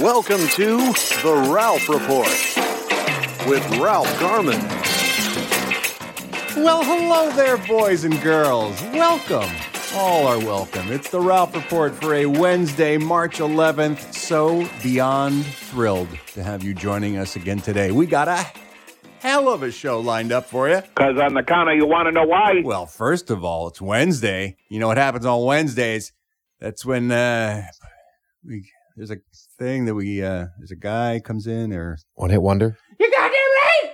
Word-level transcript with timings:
Welcome 0.00 0.48
to 0.48 0.76
the 1.22 1.50
Ralph 1.52 1.86
Report 1.86 2.26
with 3.46 3.78
Ralph 3.78 4.08
Garman. 4.18 4.58
Well, 6.56 6.82
hello 6.82 7.30
there, 7.32 7.58
boys 7.58 8.04
and 8.04 8.18
girls. 8.22 8.80
Welcome. 8.84 9.50
All 9.94 10.26
are 10.26 10.38
welcome. 10.38 10.90
It's 10.90 11.10
the 11.10 11.20
Ralph 11.20 11.54
Report 11.54 11.94
for 11.94 12.14
a 12.14 12.24
Wednesday, 12.24 12.96
March 12.96 13.38
11th. 13.38 14.14
So 14.14 14.66
beyond 14.82 15.44
thrilled 15.44 16.08
to 16.28 16.42
have 16.42 16.64
you 16.64 16.72
joining 16.72 17.18
us 17.18 17.36
again 17.36 17.58
today. 17.58 17.90
We 17.90 18.06
got 18.06 18.28
a 18.28 18.46
hell 19.18 19.50
of 19.50 19.62
a 19.62 19.70
show 19.70 20.00
lined 20.00 20.32
up 20.32 20.46
for 20.46 20.70
you. 20.70 20.80
Because 20.80 21.18
on 21.20 21.34
the 21.34 21.42
counter, 21.42 21.74
you 21.74 21.86
want 21.86 22.06
to 22.06 22.12
know 22.12 22.24
why? 22.24 22.62
Well, 22.64 22.86
first 22.86 23.30
of 23.30 23.44
all, 23.44 23.68
it's 23.68 23.82
Wednesday. 23.82 24.56
You 24.70 24.80
know 24.80 24.88
what 24.88 24.96
happens 24.96 25.26
on 25.26 25.44
Wednesdays? 25.44 26.12
That's 26.60 26.82
when 26.82 27.12
uh, 27.12 27.66
we 28.42 28.70
there's 28.96 29.10
a 29.10 29.16
thing 29.58 29.84
that 29.86 29.94
we 29.94 30.22
uh, 30.22 30.46
there's 30.58 30.70
a 30.70 30.76
guy 30.76 31.20
comes 31.24 31.46
in 31.46 31.72
or 31.72 31.98
One 32.14 32.30
hit 32.30 32.42
wonder. 32.42 32.76
You 32.98 33.10
got 33.10 33.30
it 33.30 33.34
right. 33.34 33.92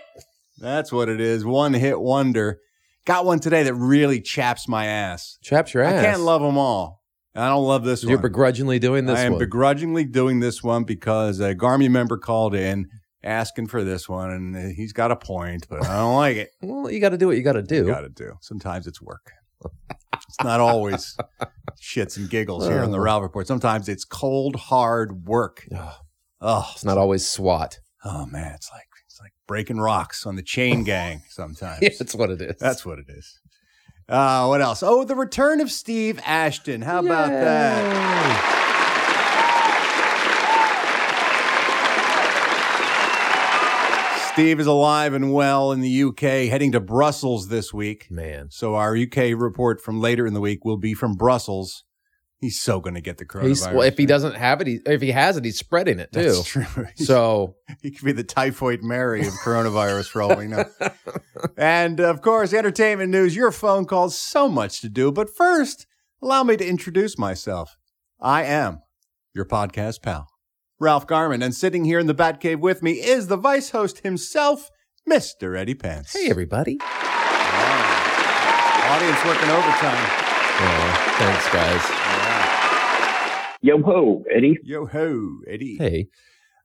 that's 0.59 0.93
what 0.93 1.09
it 1.09 1.21
is. 1.21 1.45
One 1.45 1.75
hit 1.75 2.01
wonder. 2.01 2.61
Got 3.05 3.25
one 3.25 3.41
today 3.41 3.63
that 3.63 3.75
really 3.75 4.21
chaps 4.21 4.69
my 4.69 4.87
ass. 4.87 5.39
Chaps 5.43 5.73
your 5.73 5.83
ass. 5.83 5.95
I 5.95 6.05
can't 6.05 6.21
love 6.21 6.43
them 6.43 6.59
all. 6.59 7.03
I 7.35 7.49
don't 7.49 7.65
love 7.65 7.85
this 7.85 8.03
one. 8.03 8.11
You're 8.11 8.19
one. 8.19 8.23
begrudgingly 8.23 8.79
doing 8.79 9.07
this 9.07 9.19
I 9.19 9.23
am 9.23 9.33
one. 9.33 9.39
begrudgingly 9.39 10.05
doing 10.05 10.41
this 10.41 10.63
one 10.63 10.85
because 10.85 11.41
a 11.41 11.55
Garmy 11.55 11.91
member 11.91 12.19
called 12.19 12.55
in 12.55 12.89
asking 13.23 13.69
for 13.69 13.85
this 13.85 14.09
one, 14.09 14.31
and 14.31 14.73
he's 14.75 14.93
got 14.93 15.11
a 15.11 15.17
point, 15.17 15.67
but 15.69 15.85
I 15.87 15.97
don't 15.99 16.17
like 16.17 16.37
it. 16.37 16.51
well, 16.63 16.91
you 16.91 17.01
got 17.01 17.11
to 17.11 17.19
do 17.19 17.29
what 17.29 17.37
you 17.37 17.43
got 17.43 17.53
to 17.53 17.63
do. 17.63 17.87
Got 17.87 18.01
to 18.01 18.09
do. 18.09 18.35
Sometimes 18.41 18.87
it's 18.87 19.01
work. 19.01 19.33
It's 19.65 20.43
not 20.45 20.61
always 20.61 21.17
shits 21.81 22.17
and 22.17 22.29
giggles 22.29 22.67
here 22.67 22.83
on 22.83 22.91
the 22.91 22.99
Oh. 22.99 23.03
Ralph 23.03 23.23
Report. 23.23 23.47
Sometimes 23.47 23.89
it's 23.89 24.05
cold, 24.05 24.57
hard 24.57 25.27
work. 25.27 25.67
Ugh, 25.75 25.95
Oh, 26.41 26.69
it's 26.73 26.85
not 26.85 26.99
always 26.99 27.27
SWAT. 27.27 27.79
oh 28.05 28.27
man, 28.27 28.53
it's 28.55 28.71
like 28.73 28.87
it's 29.07 29.21
like 29.21 29.33
breaking 29.47 29.79
rocks 29.79 30.27
on 30.27 30.37
the 30.37 30.43
chain 30.43 30.85
gang. 30.85 31.23
Sometimes 31.31 31.79
Yeah, 31.83 31.89
that's 31.99 32.15
what 32.15 32.31
it 32.31 32.41
is. 32.41 32.57
that's 32.61 32.85
what 32.87 32.99
it 32.99 33.07
is. 33.09 33.41
Uh, 34.09 34.47
what 34.47 34.61
else? 34.63 34.83
Oh, 34.83 35.05
the 35.05 35.15
return 35.17 35.61
of 35.61 35.71
Steve 35.71 36.19
Ashton. 36.25 36.83
How 36.83 37.01
about 37.01 37.29
that? 37.29 38.65
Steve 44.39 44.61
is 44.61 44.69
alive 44.69 45.15
and 45.15 45.33
well 45.33 45.73
in 45.73 45.81
the 45.81 46.05
UK, 46.05 46.49
heading 46.49 46.71
to 46.71 46.79
Brussels 46.79 47.49
this 47.49 47.75
week. 47.75 48.09
Man, 48.09 48.51
So 48.53 48.77
our 48.77 48.97
UK 48.97 49.37
report 49.37 49.81
from 49.81 50.01
later 50.01 50.29
in 50.29 50.33
the 50.33 50.41
week 50.41 50.65
will 50.65 50.77
be 50.77 50.95
from 50.95 51.15
Brussels. 51.15 51.83
He's 52.41 52.61
so 52.61 52.79
going 52.79 52.95
to 52.95 53.01
get 53.01 53.19
the 53.19 53.25
coronavirus. 53.25 53.49
he's 53.49 53.67
well, 53.67 53.83
if 53.83 53.99
he 53.99 54.07
doesn't 54.07 54.37
have 54.37 54.61
it, 54.61 54.69
he, 54.69 54.79
if 54.87 55.03
he 55.03 55.11
has 55.11 55.37
it, 55.37 55.45
he's 55.45 55.59
spreading 55.59 55.99
it 55.99 56.13
too. 56.13 56.23
That's 56.23 56.45
true. 56.45 56.67
So 56.95 57.57
he 57.83 57.91
could 57.91 58.05
be 58.05 58.13
the 58.13 58.23
typhoid 58.23 58.85
Mary 58.85 59.27
of 59.27 59.35
coronavirus 59.45 60.09
for 60.09 60.23
all 60.23 60.37
we 60.37 60.47
know. 60.47 60.67
and 61.57 61.99
of 61.99 62.23
course, 62.23 62.53
entertainment 62.53 63.11
news, 63.11 63.35
your 63.35 63.51
phone 63.51 63.87
calls, 63.87 64.17
so 64.17 64.49
much 64.49 64.81
to 64.83 64.89
do. 64.89 65.11
But 65.11 65.35
first, 65.35 65.89
allow 66.23 66.45
me 66.45 66.57
to 66.57 66.65
introduce 66.65 67.19
myself. 67.19 67.77
I 68.21 68.45
am 68.45 68.83
your 69.35 69.47
podcast 69.47 70.01
pal, 70.01 70.29
Ralph 70.81 71.07
Garman, 71.09 71.43
and 71.43 71.55
sitting 71.55 71.85
here 71.85 71.99
in 71.99 72.07
the 72.07 72.15
Batcave 72.15 72.61
with 72.61 72.83
me 72.83 72.93
is 72.93 73.27
the 73.27 73.37
vice 73.37 73.71
host 73.71 73.99
himself, 74.01 74.71
Mr. 75.09 75.59
Eddie 75.59 75.75
Pence. 75.75 76.13
hey, 76.13 76.31
everybody. 76.31 76.79
Audience 78.89 79.25
working 79.25 79.51
overtime. 79.51 80.07
Oh, 80.61 81.15
thanks, 81.19 81.49
guys. 81.53 81.83
Yo 83.61 83.83
ho, 83.83 84.23
Eddie. 84.35 84.57
Yo 84.63 84.87
ho, 84.87 85.39
Eddie. 85.49 85.77
Hey, 85.79 86.09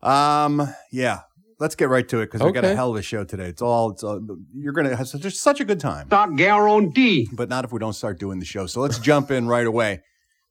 Um, 0.01 0.67
yeah. 0.91 1.21
Let's 1.59 1.75
get 1.75 1.87
right 1.89 2.07
to 2.09 2.19
it 2.19 2.25
because 2.31 2.41
we 2.45 2.51
got 2.51 2.65
a 2.65 2.75
hell 2.75 2.91
of 2.91 2.97
a 2.97 3.01
show 3.01 3.23
today. 3.23 3.45
It's 3.45 3.61
all, 3.61 3.91
it's 3.91 4.03
all 4.03 4.19
you're 4.53 4.73
gonna 4.73 4.95
have 4.95 5.07
such, 5.07 5.23
such 5.33 5.59
a 5.61 5.65
good 5.65 5.79
time. 5.79 6.07
Start 6.07 6.35
guarantee. 6.35 7.29
but 7.31 7.47
not 7.47 7.63
if 7.63 7.71
we 7.71 7.79
don't 7.79 7.93
start 7.93 8.19
doing 8.19 8.39
the 8.39 8.45
show. 8.45 8.65
So 8.67 8.81
let's 8.81 8.99
jump 8.99 9.31
in 9.31 9.47
right 9.47 9.65
away 9.65 10.01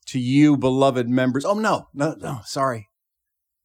to 0.07 0.19
you, 0.19 0.57
beloved 0.57 1.09
members. 1.09 1.45
Oh 1.45 1.55
no, 1.55 1.89
no, 1.93 2.15
no, 2.19 2.41
sorry. 2.45 2.89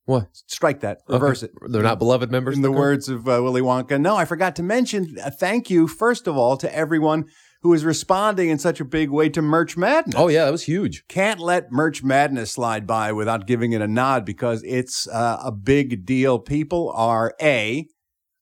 What? 0.07 0.29
Strike 0.47 0.79
that. 0.79 1.01
Reverse 1.07 1.43
Okay. 1.43 1.51
it. 1.65 1.71
They're 1.71 1.83
not 1.83 1.99
beloved 1.99 2.31
members. 2.31 2.55
In 2.55 2.61
the 2.61 2.71
words 2.71 3.09
of 3.09 3.27
uh, 3.27 3.41
Willy 3.43 3.61
Wonka. 3.61 3.99
No, 3.99 4.15
I 4.15 4.25
forgot 4.25 4.55
to 4.55 4.63
mention. 4.63 5.15
A 5.23 5.29
thank 5.29 5.69
you, 5.69 5.87
first 5.87 6.27
of 6.27 6.35
all, 6.37 6.57
to 6.57 6.75
everyone 6.75 7.25
who 7.61 7.73
is 7.73 7.83
responding 7.83 8.49
in 8.49 8.57
such 8.57 8.79
a 8.79 8.85
big 8.85 9.09
way 9.09 9.27
to 9.27 9.41
Merch 9.41 9.75
Madness. 9.75 10.15
Oh 10.17 10.29
yeah, 10.29 10.45
that 10.45 10.51
was 10.51 10.63
huge. 10.63 11.03
Can't 11.09 11.39
let 11.41 11.71
Merch 11.71 12.03
Madness 12.03 12.51
slide 12.53 12.87
by 12.87 13.11
without 13.11 13.47
giving 13.47 13.73
it 13.73 13.81
a 13.81 13.87
nod 13.87 14.23
because 14.25 14.63
it's 14.63 15.07
uh, 15.09 15.39
a 15.43 15.51
big 15.51 16.05
deal. 16.05 16.39
People 16.39 16.91
are 16.95 17.33
a 17.41 17.85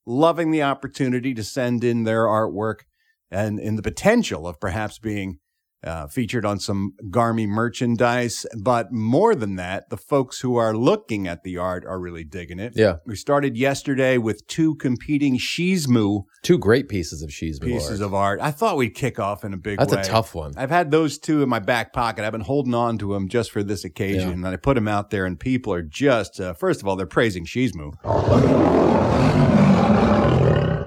loving 0.06 0.52
the 0.52 0.62
opportunity 0.62 1.34
to 1.34 1.44
send 1.44 1.84
in 1.84 2.04
their 2.04 2.26
artwork 2.26 2.82
and 3.32 3.60
in 3.60 3.76
the 3.76 3.82
potential 3.82 4.48
of 4.48 4.60
perhaps 4.60 5.00
being 5.00 5.40
uh, 5.86 6.08
featured 6.08 6.46
on 6.46 6.60
some 6.60 6.94
Garmy 7.10 7.48
merchandise. 7.48 8.46
But 8.60 8.92
more 8.92 9.36
than 9.36 9.56
that, 9.56 9.90
the 9.90 9.98
folks 9.98 10.40
who 10.42 10.56
are 10.56 10.76
looking 10.76 11.28
at 11.28 11.44
the 11.44 11.58
art 11.58 11.86
are 11.86 12.00
really 12.00 12.24
digging 12.24 12.60
it. 12.60 12.74
Yeah, 12.76 12.98
We 13.06 13.16
started 13.16 13.56
yesterday 13.56 14.18
with 14.18 14.46
two 14.48 14.76
competing 14.76 15.38
Shizmu 15.38 16.24
two 16.42 16.58
great 16.58 16.88
pieces 16.90 17.22
of 17.22 17.30
Shizmu. 17.30 17.62
pieces 17.66 18.02
of 18.02 18.14
art. 18.14 18.40
I 18.42 18.52
thought 18.52 18.78
we'd 18.78 18.94
kick 18.96 19.20
off 19.20 19.44
in 19.44 19.54
a 19.54 19.58
big 19.58 19.80
That's 19.80 19.94
way. 19.94 20.02
a 20.02 20.04
tough 20.04 20.36
one. 20.36 20.54
I've 20.58 20.70
had 20.70 20.92
those 20.92 21.18
two 21.18 21.42
in 21.42 21.50
my 21.50 21.60
back 21.60 21.92
pocket. 21.94 22.24
I've 22.24 22.32
been 22.32 22.42
holding 22.42 22.74
on 22.76 22.98
to 23.00 23.14
them 23.14 23.28
just 23.30 23.52
for 23.52 23.64
this 23.64 23.84
occasion. 23.84 24.30
Yeah. 24.30 24.34
And 24.36 24.48
I 24.48 24.56
put 24.58 24.76
them 24.76 24.88
out 24.88 25.10
there, 25.10 25.26
and 25.26 25.40
people 25.40 25.74
are 25.74 25.82
just, 25.82 26.40
uh, 26.40 26.54
first 26.54 26.82
of 26.82 26.88
all, 26.88 26.96
they're 26.96 27.06
praising 27.08 27.46
Shizmu. 27.46 27.94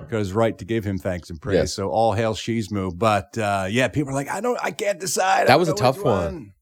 Because 0.08 0.32
right 0.32 0.56
to 0.58 0.64
give 0.64 0.84
him 0.84 0.98
thanks 0.98 1.30
and 1.30 1.40
praise. 1.40 1.54
Yes. 1.56 1.74
So 1.74 1.90
all 1.90 2.12
hail 2.12 2.34
Shizmu. 2.34 2.98
But 2.98 3.36
uh, 3.38 3.66
yeah, 3.70 3.88
people 3.88 4.10
are 4.10 4.14
like, 4.14 4.28
I 4.30 4.40
don't, 4.40 4.58
I 4.62 4.70
can't 4.70 4.98
decide. 5.00 5.46
That 5.48 5.58
was 5.58 5.68
a 5.68 5.74
tough 5.74 6.02
one. 6.02 6.52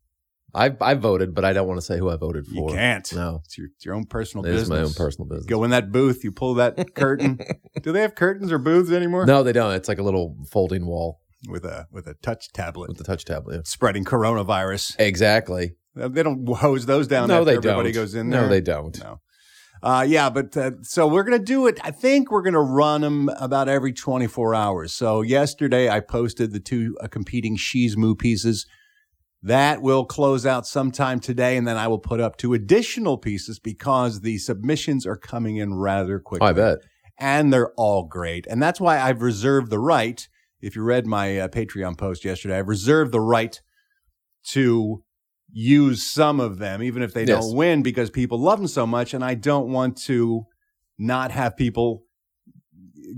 I 0.55 0.75
I 0.81 0.95
voted, 0.95 1.35
but 1.35 1.45
I 1.45 1.53
don't 1.53 1.69
want 1.69 1.79
to 1.81 1.85
say 1.85 1.99
who 1.99 2.09
I 2.09 2.17
voted 2.17 2.47
for. 2.47 2.55
You 2.55 2.67
can't. 2.75 3.13
No, 3.13 3.43
It's 3.45 3.59
your, 3.59 3.67
it's 3.77 3.85
your 3.85 3.95
own 3.95 4.07
personal 4.07 4.45
it 4.47 4.49
business. 4.49 4.63
is 4.63 4.71
my 4.71 4.81
own 4.81 4.95
personal 4.95 5.29
business. 5.29 5.45
Go 5.47 5.65
in 5.65 5.71
that 5.71 5.93
booth, 5.93 6.25
you 6.25 6.33
pull 6.33 6.55
that 6.55 6.95
curtain. 6.95 7.39
Do 7.83 7.93
they 7.93 8.01
have 8.01 8.15
curtains 8.15 8.51
or 8.51 8.59
booths 8.59 8.91
anymore? 8.91 9.27
No, 9.27 9.43
they 9.43 9.53
don't. 9.53 9.73
It's 9.75 9.89
like 9.89 9.99
a 9.99 10.03
little 10.03 10.35
folding 10.51 10.87
wall 10.87 11.21
With 11.49 11.67
a 11.67 11.87
with 11.93 12.07
a 12.07 12.15
touch 12.15 12.53
tablet 12.55 12.89
with 12.89 12.97
the 12.97 13.05
touch 13.05 13.27
tablet. 13.27 13.55
yeah. 13.57 13.61
spreading 13.65 14.05
coronavirus. 14.05 14.97
Exactly. 14.99 15.75
They 15.95 16.23
don't 16.23 16.47
hose 16.57 16.87
those 16.87 17.07
down. 17.07 17.29
no, 17.29 17.45
they 17.45 17.57
everybody 17.57 17.93
don't. 17.93 18.03
goes 18.03 18.15
in 18.15 18.31
there. 18.31 18.43
no, 18.43 18.49
they 18.49 18.61
don't. 18.63 18.99
No. 19.01 19.21
Uh, 19.83 20.05
yeah, 20.07 20.31
but 20.31 20.57
uh, 20.57 20.71
so 20.83 21.07
we're 21.07 21.23
going 21.23 21.39
to 21.39 21.45
do 21.45 21.67
it. 21.67 21.79
I 21.85 21.91
think 21.91 22.31
we're 22.31 22.43
going 22.43 22.55
to 22.55 22.61
run 22.61 23.03
them 23.03 23.29
about 23.39 23.69
every 23.69 23.93
24 23.93 24.55
hours. 24.55 24.95
So 24.95 25.23
yesterday 25.23 25.89
I 25.89 26.01
posted 26.01 26.53
the 26.53 26.61
two 26.61 26.97
uh, 27.03 27.09
competing 27.09 27.59
moo 27.97 28.15
pieces. 28.15 28.67
That 29.43 29.83
will 29.83 30.05
close 30.05 30.47
out 30.47 30.67
sometime 30.67 31.21
today, 31.21 31.57
and 31.57 31.69
then 31.69 31.77
I 31.77 31.89
will 31.89 31.99
put 31.99 32.21
up 32.21 32.37
two 32.37 32.55
additional 32.55 33.19
pieces 33.19 33.59
because 33.61 34.23
the 34.23 34.39
submissions 34.39 35.07
are 35.07 35.17
coming 35.17 35.57
in 35.57 35.75
rather 35.75 36.19
quickly. 36.19 36.49
I 36.49 36.53
bet. 36.53 36.79
And 37.19 37.53
they're 37.53 37.73
all 37.77 38.05
great. 38.05 38.47
And 38.47 38.61
that's 38.61 38.81
why 38.81 38.99
I've 38.99 39.23
reserved 39.23 39.71
the 39.71 39.79
right. 39.79 40.27
If 40.61 40.75
you 40.75 40.83
read 40.83 41.07
my 41.07 41.39
uh, 41.39 41.49
Patreon 41.49 41.97
post 41.97 42.25
yesterday, 42.25 42.59
I've 42.59 42.69
reserved 42.69 43.13
the 43.13 43.21
right 43.21 43.61
to 44.49 45.05
use 45.53 46.03
some 46.05 46.41
of 46.41 46.59
them, 46.59 46.83
even 46.83 47.03
if 47.03 47.15
they 47.15 47.25
Yes. 47.25 47.47
don't 47.47 47.57
win, 47.57 47.83
because 47.83 48.11
people 48.11 48.39
love 48.39 48.59
them 48.59 48.69
so 48.69 48.87
much. 48.87 49.15
And 49.15 49.25
I 49.25 49.35
don't 49.35 49.71
want 49.71 49.97
to 50.05 50.45
not 50.99 51.31
have 51.31 51.57
people 51.57 52.03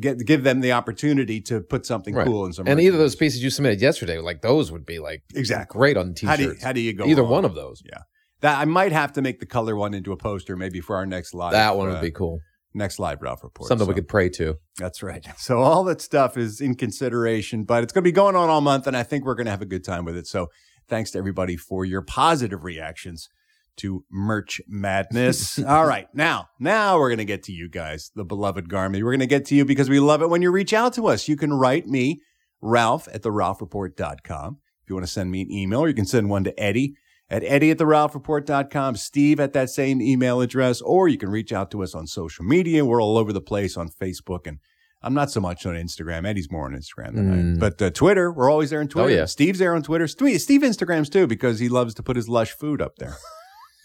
get 0.01 0.19
give 0.27 0.45
them 0.45 0.61
the 0.61 0.73
opportunity 0.73 1.41
to 1.41 1.61
put 1.61 1.87
something 1.87 2.15
Right. 2.15 2.27
cool 2.27 2.45
in 2.47 2.53
some. 2.53 2.69
And 2.69 2.79
either 2.81 2.95
of 2.97 3.01
those 3.01 3.17
pieces 3.17 3.43
you 3.43 3.51
submitted 3.51 3.81
yesterday, 3.81 4.19
like 4.19 4.43
those 4.43 4.71
would 4.71 4.85
be 4.85 4.99
like 4.99 5.23
Exactly. 5.35 5.79
great 5.79 5.97
on 5.97 6.15
How 6.23 6.37
do 6.37 6.43
you, 6.43 6.49
t-shirts. 6.51 6.65
how 6.65 6.73
do 6.73 6.81
you 6.81 6.93
go? 6.93 7.07
either 7.07 7.25
one 7.25 7.45
of 7.45 7.55
those. 7.55 7.83
Yeah, 7.85 8.03
that 8.43 8.59
I 8.59 8.65
might 8.67 8.93
have 8.93 9.13
to 9.15 9.23
make 9.23 9.41
the 9.41 9.47
color 9.47 9.75
one 9.75 9.95
into 9.95 10.13
a 10.13 10.17
poster, 10.17 10.57
maybe 10.57 10.81
for 10.81 10.97
our 10.97 11.07
next 11.07 11.33
live. 11.35 11.53
that 11.53 11.77
one 11.77 11.89
would 11.89 11.97
uh, 11.97 12.01
be 12.03 12.11
cool. 12.11 12.41
next 12.75 12.99
live 12.99 13.23
Ralph 13.23 13.43
report. 13.43 13.69
Something 13.69 13.89
we 13.89 13.95
could 13.95 14.09
pray 14.09 14.29
to. 14.31 14.59
That's 14.77 15.03
right. 15.03 15.27
So 15.39 15.59
all 15.61 15.83
that 15.85 16.01
stuff 16.03 16.37
is 16.37 16.61
in 16.61 16.75
consideration, 16.75 17.65
but 17.65 17.83
it's 17.83 17.93
going 17.93 18.03
to 18.03 18.09
be 18.09 18.13
going 18.13 18.37
on 18.37 18.49
all 18.51 18.61
month, 18.61 18.87
and 18.87 18.97
I 18.97 19.03
think 19.03 19.25
we're 19.25 19.35
going 19.35 19.47
to 19.47 19.51
have 19.53 19.63
a 19.63 19.67
good 19.67 19.85
time 19.85 20.05
with 20.05 20.17
it. 20.17 20.27
So 20.27 20.49
thanks 20.89 21.11
to 21.13 21.19
everybody 21.19 21.57
for 21.57 21.85
your 21.85 22.03
positive 22.03 22.65
reactions 22.65 23.29
to 23.77 24.05
Merch 24.11 24.61
Madness. 24.67 25.59
All 25.65 25.87
right, 25.87 26.09
now, 26.15 26.49
now 26.59 26.99
we're 26.99 27.09
going 27.09 27.19
to 27.19 27.25
get 27.25 27.43
to 27.45 27.53
you 27.53 27.69
guys, 27.69 28.11
the 28.15 28.25
beloved 28.25 28.69
Garmy. 28.69 29.03
We're 29.03 29.13
going 29.13 29.21
to 29.21 29.27
get 29.27 29.45
to 29.47 29.55
you 29.55 29.65
because 29.65 29.89
we 29.89 30.01
love 30.01 30.23
it 30.23 30.31
when 30.31 30.43
you 30.43 30.51
reach 30.51 30.73
out 30.73 30.93
to 30.95 31.07
us. 31.07 31.29
You 31.29 31.37
can 31.37 31.53
write 31.55 31.87
me, 31.87 32.21
Ralph 32.61 33.09
at 33.13 33.23
the 33.23 33.31
RalphReport.com. 33.31 34.59
If 34.83 34.91
you 34.91 34.97
want 34.97 35.07
to 35.07 35.13
send 35.13 35.31
me 35.31 35.43
an 35.43 35.53
email, 35.53 35.81
or 35.81 35.89
you 35.89 35.95
can 35.95 36.07
send 36.07 36.29
one 36.29 36.45
to 36.45 36.61
Eddie 36.61 36.97
at 37.31 37.45
Eddie 37.45 37.71
at 37.71 37.79
the 37.79 37.85
RalphReport.com, 37.85 38.97
Steve 38.97 39.39
at 39.39 39.53
that 39.53 39.71
same 39.71 40.01
email 40.01 40.41
address, 40.41 40.81
or 40.81 41.09
you 41.09 41.19
can 41.19 41.29
reach 41.29 41.53
out 41.53 41.71
to 41.71 41.83
us 41.83 41.95
on 41.95 42.07
social 42.07 42.45
media. 42.45 42.85
We're 42.85 43.03
all 43.03 43.19
over 43.19 43.33
the 43.33 43.41
place 43.41 43.77
on 43.77 43.91
Facebook 43.91 44.47
and 44.47 44.59
I'm 45.03 45.15
not 45.15 45.31
so 45.31 45.41
much 45.41 45.65
on 45.65 45.75
Instagram. 45.75 46.27
Eddie's 46.27 46.51
more 46.51 46.65
on 46.67 46.73
Instagram 46.73 47.15
than 47.15 47.31
I 47.33 47.35
am. 47.39 47.57
Mm. 47.57 47.61
But 47.61 47.81
uh, 47.81 47.91
Twitter, 47.91 48.33
we're 48.33 48.51
always 48.51 48.71
there 48.71 48.81
on 48.81 48.89
Twitter. 48.89 49.09
Oh, 49.09 49.13
yeah. 49.13 49.25
Steve's 49.27 49.59
there 49.61 49.75
on 49.75 49.83
Twitter. 49.83 50.09
Steve, 50.09 50.41
Steve 50.41 50.63
Instagrams 50.63 51.11
too 51.11 51.27
because 51.29 51.61
he 51.61 51.69
loves 51.69 51.95
to 51.95 52.03
put 52.03 52.17
his 52.17 52.29
lush 52.29 52.53
food 52.53 52.83
up 52.83 52.97
there. 52.99 53.17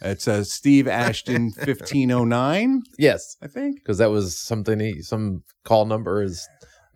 It's 0.05 0.27
uh, 0.27 0.43
Steve 0.43 0.89
Ashton 0.89 1.43
1509, 1.55 2.81
Yes, 2.99 3.37
I 3.41 3.47
think. 3.47 3.77
because 3.77 3.99
that 3.99 4.11
was 4.11 4.37
something 4.37 4.77
he 4.81 5.01
some 5.01 5.43
call 5.63 5.85
number 5.85 6.21
is 6.21 6.45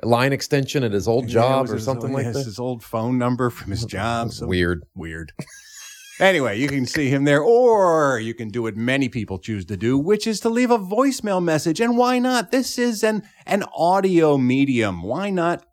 line 0.03 0.33
extension 0.33 0.83
at 0.83 0.91
his 0.91 1.07
old 1.07 1.27
job 1.29 1.61
was 1.63 1.71
or 1.71 1.79
something 1.79 2.11
like 2.11 2.25
yes, 2.25 2.35
that. 2.35 2.43
His 2.45 2.59
old 2.59 2.83
phone 2.83 3.17
number 3.17 3.49
from 3.49 3.71
his 3.71 3.85
job. 3.85 4.31
So 4.33 4.45
Weird. 4.45 4.83
weird. 4.93 5.31
Anyway, 6.19 6.59
you 6.59 6.67
can 6.67 6.87
see 6.87 7.09
him 7.09 7.25
there, 7.25 7.43
or 7.43 8.19
you 8.19 8.33
can 8.33 8.49
do 8.49 8.63
what 8.63 8.75
many 8.75 9.07
people 9.07 9.37
choose 9.37 9.65
to 9.65 9.77
do, 9.77 9.99
which 9.99 10.25
is 10.25 10.39
to 10.39 10.49
leave 10.49 10.71
a 10.71 10.79
voicemail 10.79 11.43
message. 11.43 11.79
And 11.79 11.95
why 11.95 12.17
not? 12.17 12.51
This 12.51 12.79
is 12.79 13.03
an 13.03 13.21
an 13.45 13.63
audio 13.75 14.35
medium. 14.35 15.03
Why 15.03 15.29
not 15.29 15.63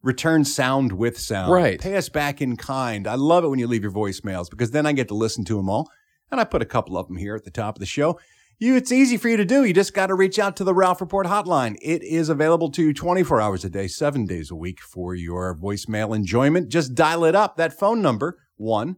return 0.00 0.44
sound 0.44 0.92
with 0.92 1.18
sound? 1.18 1.52
Right. 1.52 1.80
Pay 1.80 1.96
us 1.96 2.08
back 2.08 2.40
in 2.40 2.56
kind. 2.56 3.08
I 3.08 3.16
love 3.16 3.42
it 3.42 3.48
when 3.48 3.58
you 3.58 3.66
leave 3.66 3.82
your 3.82 3.90
voicemails 3.90 4.48
because 4.48 4.70
then 4.70 4.86
I 4.86 4.92
get 4.92 5.08
to 5.08 5.14
listen 5.14 5.44
to 5.46 5.56
them 5.56 5.68
all. 5.68 5.90
And 6.30 6.40
I 6.40 6.44
put 6.44 6.62
a 6.62 6.66
couple 6.66 6.96
of 6.96 7.08
them 7.08 7.16
here 7.16 7.34
at 7.34 7.44
the 7.44 7.50
top 7.50 7.74
of 7.74 7.80
the 7.80 7.86
show. 7.86 8.20
You, 8.60 8.76
it's 8.76 8.92
easy 8.92 9.16
for 9.16 9.28
you 9.28 9.38
to 9.38 9.44
do. 9.44 9.64
You 9.64 9.74
just 9.74 9.94
got 9.94 10.08
to 10.08 10.14
reach 10.14 10.38
out 10.38 10.54
to 10.58 10.64
the 10.64 10.74
Ralph 10.74 11.00
Report 11.00 11.26
hotline. 11.26 11.76
It 11.82 12.04
is 12.04 12.28
available 12.28 12.70
to 12.72 12.82
you 12.82 12.94
24 12.94 13.40
hours 13.40 13.64
a 13.64 13.70
day, 13.70 13.88
seven 13.88 14.26
days 14.26 14.52
a 14.52 14.54
week 14.54 14.80
for 14.80 15.16
your 15.16 15.56
voicemail 15.56 16.14
enjoyment. 16.14 16.68
Just 16.68 16.94
dial 16.94 17.24
it 17.24 17.34
up. 17.34 17.56
That 17.56 17.72
phone 17.72 18.02
number, 18.02 18.38
1 18.56 18.96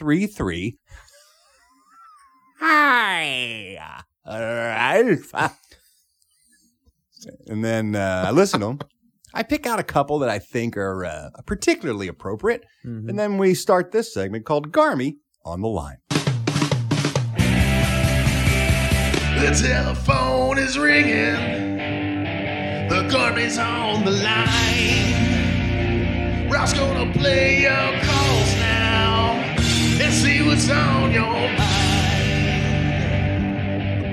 833. 0.00 0.78
Hi. 2.60 3.78
All 4.26 4.40
right. 4.40 5.18
And 7.46 7.64
then 7.64 7.96
uh, 7.96 8.24
I 8.28 8.30
listen 8.30 8.60
to 8.60 8.66
them. 8.66 8.78
I 9.32 9.42
pick 9.42 9.66
out 9.66 9.78
a 9.78 9.84
couple 9.84 10.18
that 10.20 10.28
I 10.28 10.38
think 10.38 10.76
are 10.76 11.04
uh, 11.04 11.30
particularly 11.46 12.08
appropriate. 12.08 12.64
And 13.08 13.18
then 13.18 13.38
we 13.38 13.54
start 13.54 13.92
this 13.92 14.12
segment 14.12 14.44
called 14.44 14.72
Garmy 14.72 15.16
on 15.44 15.60
the 15.60 15.68
line. 15.68 15.98
The 19.40 19.50
telephone 19.58 20.58
is 20.58 20.78
ringing. 20.78 21.78
The 22.88 23.08
garbage 23.10 23.56
on 23.56 24.04
the 24.04 24.10
line. 24.10 25.30
Ralph's 26.50 26.72
gonna 26.74 27.12
play 27.12 27.62
your 27.62 27.70
calls 27.70 28.08
now 28.08 28.09
and 30.00 30.12
see 30.14 30.42
what's 30.46 30.70
on 30.70 31.12
your 31.12 31.22
mind. 31.24 31.58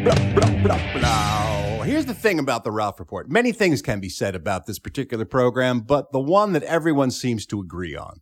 Blah, 0.04 0.16
blah, 0.34 0.50
blah, 0.64 1.00
blah. 1.00 1.84
Here's 1.84 2.06
the 2.06 2.14
thing 2.14 2.40
about 2.40 2.64
the 2.66 2.72
Ralph 2.72 3.00
Report. 3.00 3.30
Many 3.30 3.54
things 3.54 3.82
can 3.82 4.00
be 4.02 4.10
said 4.10 4.36
about 4.36 4.66
this 4.66 4.80
particular 4.80 5.24
program, 5.26 5.80
but 5.80 6.12
the 6.12 6.20
one 6.20 6.52
that 6.54 6.64
everyone 6.64 7.12
seems 7.12 7.46
to 7.48 7.62
agree 7.62 7.96
on, 7.96 8.20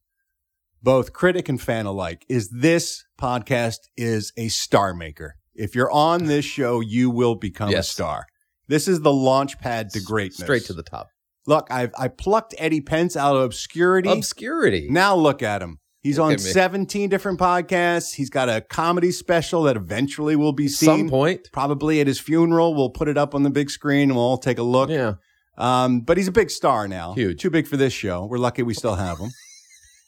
both 0.83 1.13
critic 1.13 1.49
and 1.49 1.59
fan 1.59 1.87
alike, 1.87 2.23
is 2.29 2.49
this 2.49 3.05
podcast 3.19 3.79
is 3.97 4.31
a 4.37 4.49
star 4.49 4.93
maker. 4.93 5.37
If 5.55 5.73
you're 5.73 5.91
on 5.91 6.25
this 6.25 6.45
show, 6.45 6.79
you 6.81 7.09
will 7.09 7.33
become 7.35 7.73
a 7.73 7.81
star. 7.81 8.27
This 8.67 8.87
is 8.87 9.01
the 9.01 9.13
launch 9.13 9.57
pad 9.59 9.89
to 9.91 9.99
greatness. 10.01 10.41
Straight 10.41 10.65
to 10.65 10.73
the 10.73 10.83
top. 10.83 11.07
Look, 11.47 11.67
I've 11.71 11.93
I 11.97 12.07
plucked 12.07 12.53
Eddie 12.57 12.81
Pence 12.81 13.15
out 13.15 13.35
of 13.35 13.43
obscurity. 13.43 14.09
Obscurity. 14.09 14.87
Now 14.89 15.15
look 15.15 15.41
at 15.43 15.61
him. 15.61 15.79
He's 16.05 16.19
Look 16.19 16.33
on 16.33 16.37
17 16.37 17.09
different 17.09 17.39
podcasts. 17.39 18.13
He's 18.13 18.29
got 18.29 18.47
a 18.47 18.61
comedy 18.61 19.11
special 19.11 19.63
that 19.63 19.75
eventually 19.75 20.35
will 20.35 20.53
be 20.53 20.67
seen. 20.67 20.85
Some 20.85 21.09
point. 21.09 21.49
Probably 21.51 21.99
at 21.99 22.05
his 22.05 22.19
funeral. 22.19 22.75
We'll 22.75 22.91
put 22.91 23.07
it 23.07 23.17
up 23.17 23.33
on 23.33 23.41
the 23.41 23.49
big 23.49 23.71
screen 23.71 24.09
and 24.11 24.15
we'll 24.15 24.23
all 24.23 24.37
take 24.37 24.59
a 24.59 24.63
look. 24.63 24.91
Yeah. 24.91 25.15
Um, 25.57 26.01
but 26.01 26.17
he's 26.17 26.27
a 26.27 26.31
big 26.31 26.51
star 26.51 26.87
now. 26.87 27.13
Huge. 27.15 27.41
Too 27.41 27.49
big 27.49 27.65
for 27.65 27.75
this 27.75 27.91
show. 27.91 28.23
We're 28.25 28.37
lucky 28.37 28.61
we 28.61 28.75
still 28.75 28.93
have 28.93 29.17
him. 29.17 29.31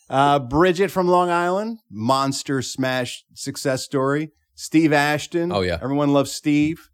Uh, 0.07 0.37
Bridget 0.37 0.91
from 0.91 1.07
Long 1.07 1.31
Island, 1.31 1.79
monster 1.89 2.61
smash 2.61 3.25
success 3.33 3.83
story. 3.83 4.33
Steve 4.53 4.93
Ashton. 4.93 5.51
Oh, 5.51 5.61
yeah. 5.61 5.79
Everyone 5.81 6.13
loves 6.13 6.31
Steve. 6.31 6.91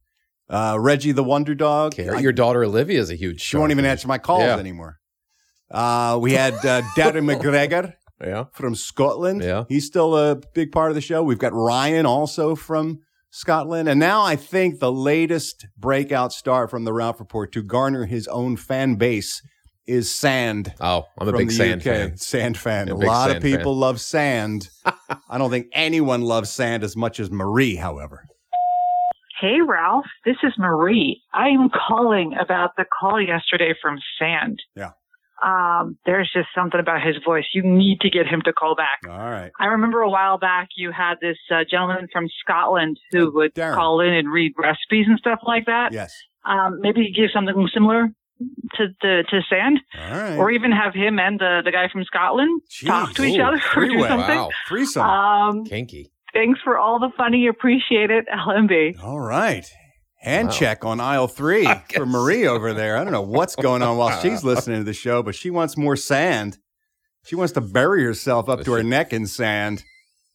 Uh, 0.50 0.78
Reggie 0.80 1.12
the 1.12 1.26
Wonder 1.26 1.56
Dog. 1.56 1.98
Your 1.98 2.32
daughter 2.32 2.64
Olivia 2.64 3.02
is 3.02 3.10
a 3.10 3.16
huge. 3.16 3.42
she 3.42 3.58
won't 3.58 3.72
even 3.72 3.84
answer 3.84 4.08
my 4.08 4.18
calls 4.18 4.44
Yeah. 4.44 4.56
anymore. 4.56 5.02
Uh, 5.70 6.18
we 6.22 6.32
had 6.32 6.54
uh, 6.66 6.84
Darren 6.96 7.26
McGregor 7.38 7.96
Yeah. 8.24 8.46
from 8.54 8.76
Scotland. 8.76 9.44
Yeah. 9.44 9.64
He's 9.70 9.86
still 9.86 10.16
a 10.18 10.36
big 10.54 10.72
part 10.72 10.92
of 10.92 10.96
the 10.96 11.02
show. 11.02 11.24
We've 11.24 11.38
got 11.40 11.54
Ryan 11.54 12.06
also 12.06 12.56
from 12.56 13.00
Scotland. 13.32 13.90
And 13.90 14.00
now 14.00 14.24
I 14.24 14.36
think 14.36 14.80
the 14.80 14.92
latest 14.92 15.66
breakout 15.78 16.32
star 16.34 16.68
from 16.68 16.84
the 16.86 16.94
Ralph 16.94 17.20
Report 17.20 17.52
to 17.54 17.64
garner 17.64 18.06
his 18.06 18.28
own 18.28 18.58
fan 18.58 18.96
base 18.96 19.42
is 19.86 20.14
Sand. 20.14 20.74
Oh, 20.80 21.04
I'm 21.20 21.28
a 21.28 21.34
big 21.34 21.52
sand 21.52 21.82
UK. 21.82 21.84
fan. 21.84 22.18
Sand 22.18 22.58
fan. 22.58 22.90
A 22.90 22.94
A 22.94 22.96
lot 22.96 23.30
of 23.30 23.34
Sand 23.34 23.44
fan. 23.44 23.58
people 23.58 23.76
love 23.76 24.00
Sand. 24.00 24.70
I 25.30 25.38
don't 25.38 25.50
think 25.50 25.68
anyone 25.74 26.22
loves 26.22 26.50
Sand 26.52 26.84
as 26.84 26.96
much 26.96 27.20
as 27.20 27.30
Marie, 27.32 27.76
however. 27.76 28.26
Hey, 29.42 29.58
Ralph. 29.68 30.06
This 30.24 30.38
is 30.44 30.54
Marie. 30.58 31.22
I 31.34 31.50
am 31.50 31.70
calling 31.70 32.34
about 32.40 32.78
the 32.78 32.86
call 32.98 33.20
yesterday 33.22 33.74
from 33.82 33.98
Sand. 34.18 34.62
Yeah. 34.76 34.92
Um, 35.44 35.98
there's 36.06 36.32
just 36.34 36.48
something 36.56 36.80
about 36.80 37.02
his 37.06 37.16
voice. 37.26 37.44
You 37.54 37.64
need 37.64 38.00
to 38.02 38.10
get 38.10 38.26
him 38.28 38.42
to 38.46 38.54
call 38.54 38.76
back. 38.76 39.00
All 39.10 39.18
right. 39.18 39.52
I 39.60 39.66
remember 39.66 40.02
a 40.02 40.10
while 40.10 40.38
back 40.38 40.70
you 40.78 40.92
had 40.92 41.16
this 41.22 41.38
uh, 41.52 41.64
gentleman 41.70 42.08
from 42.14 42.28
Scotland 42.42 42.98
who 43.12 43.32
would 43.34 43.54
Darren. 43.54 43.76
call 43.76 44.00
in 44.00 44.14
and 44.14 44.32
read 44.32 44.54
recipes 44.58 45.06
and 45.08 45.20
stuff 45.20 45.40
like 45.46 45.66
that. 45.66 45.92
Yes. 45.92 46.16
Um, 46.46 46.80
maybe 46.82 47.12
give 47.12 47.30
something 47.34 47.68
similar 47.74 48.08
to 48.76 48.88
the 49.02 49.24
to 49.30 49.40
Sand, 49.50 49.80
All 49.98 50.12
right. 50.20 50.38
or 50.38 50.52
even 50.52 50.72
have 50.72 50.94
him 50.94 51.20
and 51.20 51.40
the 51.40 51.62
the 51.64 51.72
guy 51.72 51.88
from 51.92 52.04
Scotland 52.04 52.62
talk 52.86 53.10
Jeez. 53.12 53.16
to 53.16 53.24
each 53.24 53.40
other 53.40 53.62
or 53.76 53.86
do 53.86 54.00
something. 54.08 54.38
Wow. 54.38 54.50
Threesome. 54.68 55.02
Um, 55.04 55.66
Kinky. 55.66 56.12
thanks 56.34 56.60
for 56.64 56.78
all 56.78 57.00
the 57.00 57.10
funny. 57.16 57.48
Appreciate 57.48 58.12
it, 58.12 58.26
LMB. 58.34 59.02
All 59.04 59.20
right. 59.20 59.66
Hand 60.24 60.48
Wow. 60.48 60.54
check 60.54 60.86
on 60.86 61.00
aisle 61.02 61.28
three 61.28 61.68
for 61.94 62.06
Marie 62.06 62.48
over 62.48 62.74
there. 62.74 62.96
I 62.98 63.04
don't 63.04 63.12
know 63.12 63.22
what's 63.22 63.56
going 63.58 63.82
on 63.82 63.98
while 63.98 64.20
she's 64.22 64.44
listening 64.52 64.80
to 64.80 64.84
the 64.86 64.94
show, 64.94 65.22
but 65.22 65.36
she 65.36 65.50
wants 65.50 65.78
more 65.78 65.96
sand. 65.98 66.58
She 67.26 67.36
wants 67.36 67.52
to 67.54 67.62
bury 67.62 68.04
herself 68.04 68.48
up 68.50 68.64
to 68.64 68.72
her 68.74 68.84
neck 68.84 69.12
in 69.14 69.28
sand, 69.28 69.84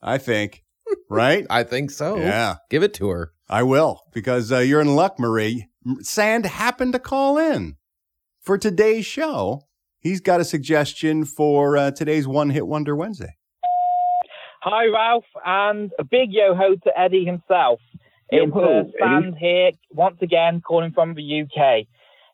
I 0.02 0.18
think. 0.18 0.62
Right? 1.09 1.47
I 1.50 1.62
think 1.62 1.90
so. 1.90 2.16
Yeah, 2.18 2.57
Give 2.71 2.83
it 2.83 2.92
to 2.95 3.09
her. 3.09 3.33
I 3.49 3.62
will 3.62 4.02
because 4.12 4.52
uh, 4.52 4.59
you're 4.59 4.80
in 4.83 4.95
luck, 4.95 5.18
Marie. 5.18 5.68
Sand 6.00 6.45
happened 6.45 6.92
to 6.92 6.99
call 6.99 7.38
in 7.38 7.76
for 8.42 8.59
today's 8.59 9.07
show. 9.07 9.62
He's 10.00 10.21
got 10.21 10.38
a 10.40 10.45
suggestion 10.45 11.25
for 11.25 11.76
uh, 11.78 11.90
today's 11.92 12.28
One 12.28 12.50
Hit 12.50 12.66
Wonder 12.66 12.95
Wednesday. 12.95 13.37
Hi, 14.62 14.87
Ralph, 14.87 15.25
and 15.47 15.90
a 15.99 16.04
big 16.04 16.30
yo 16.30 16.54
ho 16.54 16.75
to 16.85 16.99
Eddie 16.99 17.25
himself. 17.25 17.80
It's 18.30 18.52
uh. 18.54 18.85
Sand 18.99 19.37
here, 19.38 19.70
once 19.92 20.18
again, 20.20 20.61
calling 20.61 20.92
from 20.92 21.14
the 21.14 21.42
UK. 21.42 21.87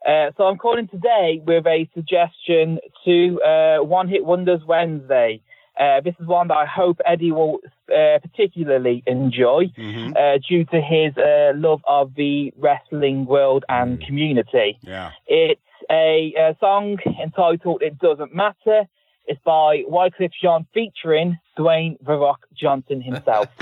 Uh, 0.07 0.33
so 0.37 0.45
I'm 0.45 0.59
calling 0.59 0.89
today 0.89 1.41
with 1.47 1.67
a 1.67 1.89
suggestion 1.95 2.79
to 3.05 3.41
uh, 3.43 3.85
One 3.85 4.09
Hit 4.09 4.25
Wonders 4.25 4.61
Wednesday. 4.67 5.41
Uh, 5.81 6.01
this 6.03 6.15
is 6.21 6.27
one 6.27 6.49
that 6.49 6.55
I 6.57 6.67
hope 6.67 7.01
Eddie 7.07 7.33
will 7.33 7.59
uh, 7.89 8.19
particularly 8.21 9.03
enjoy 9.07 9.73
Mm-hmm. 9.77 10.13
uh, 10.17 10.39
due 10.49 10.65
to 10.67 10.81
his 10.81 11.17
uh, 11.17 11.53
love 11.57 11.81
of 11.89 12.15
the 12.17 12.53
wrestling 12.59 13.25
world 13.27 13.65
and 13.69 14.01
community. 14.05 14.79
Yeah. 14.83 15.11
It's 15.27 15.61
a, 15.91 16.33
uh 16.41 16.55
song 16.61 16.99
entitled 17.23 17.83
It 17.83 17.99
Doesn't 17.99 18.35
Matter. 18.35 18.85
It's 19.27 19.41
by 19.45 19.83
Wyclef 19.91 20.31
Jean 20.41 20.67
featuring 20.75 21.39
Dwayne 21.59 21.97
The 22.07 22.17
Rock 22.17 22.41
Johnson 22.55 23.01
himself. 23.01 23.49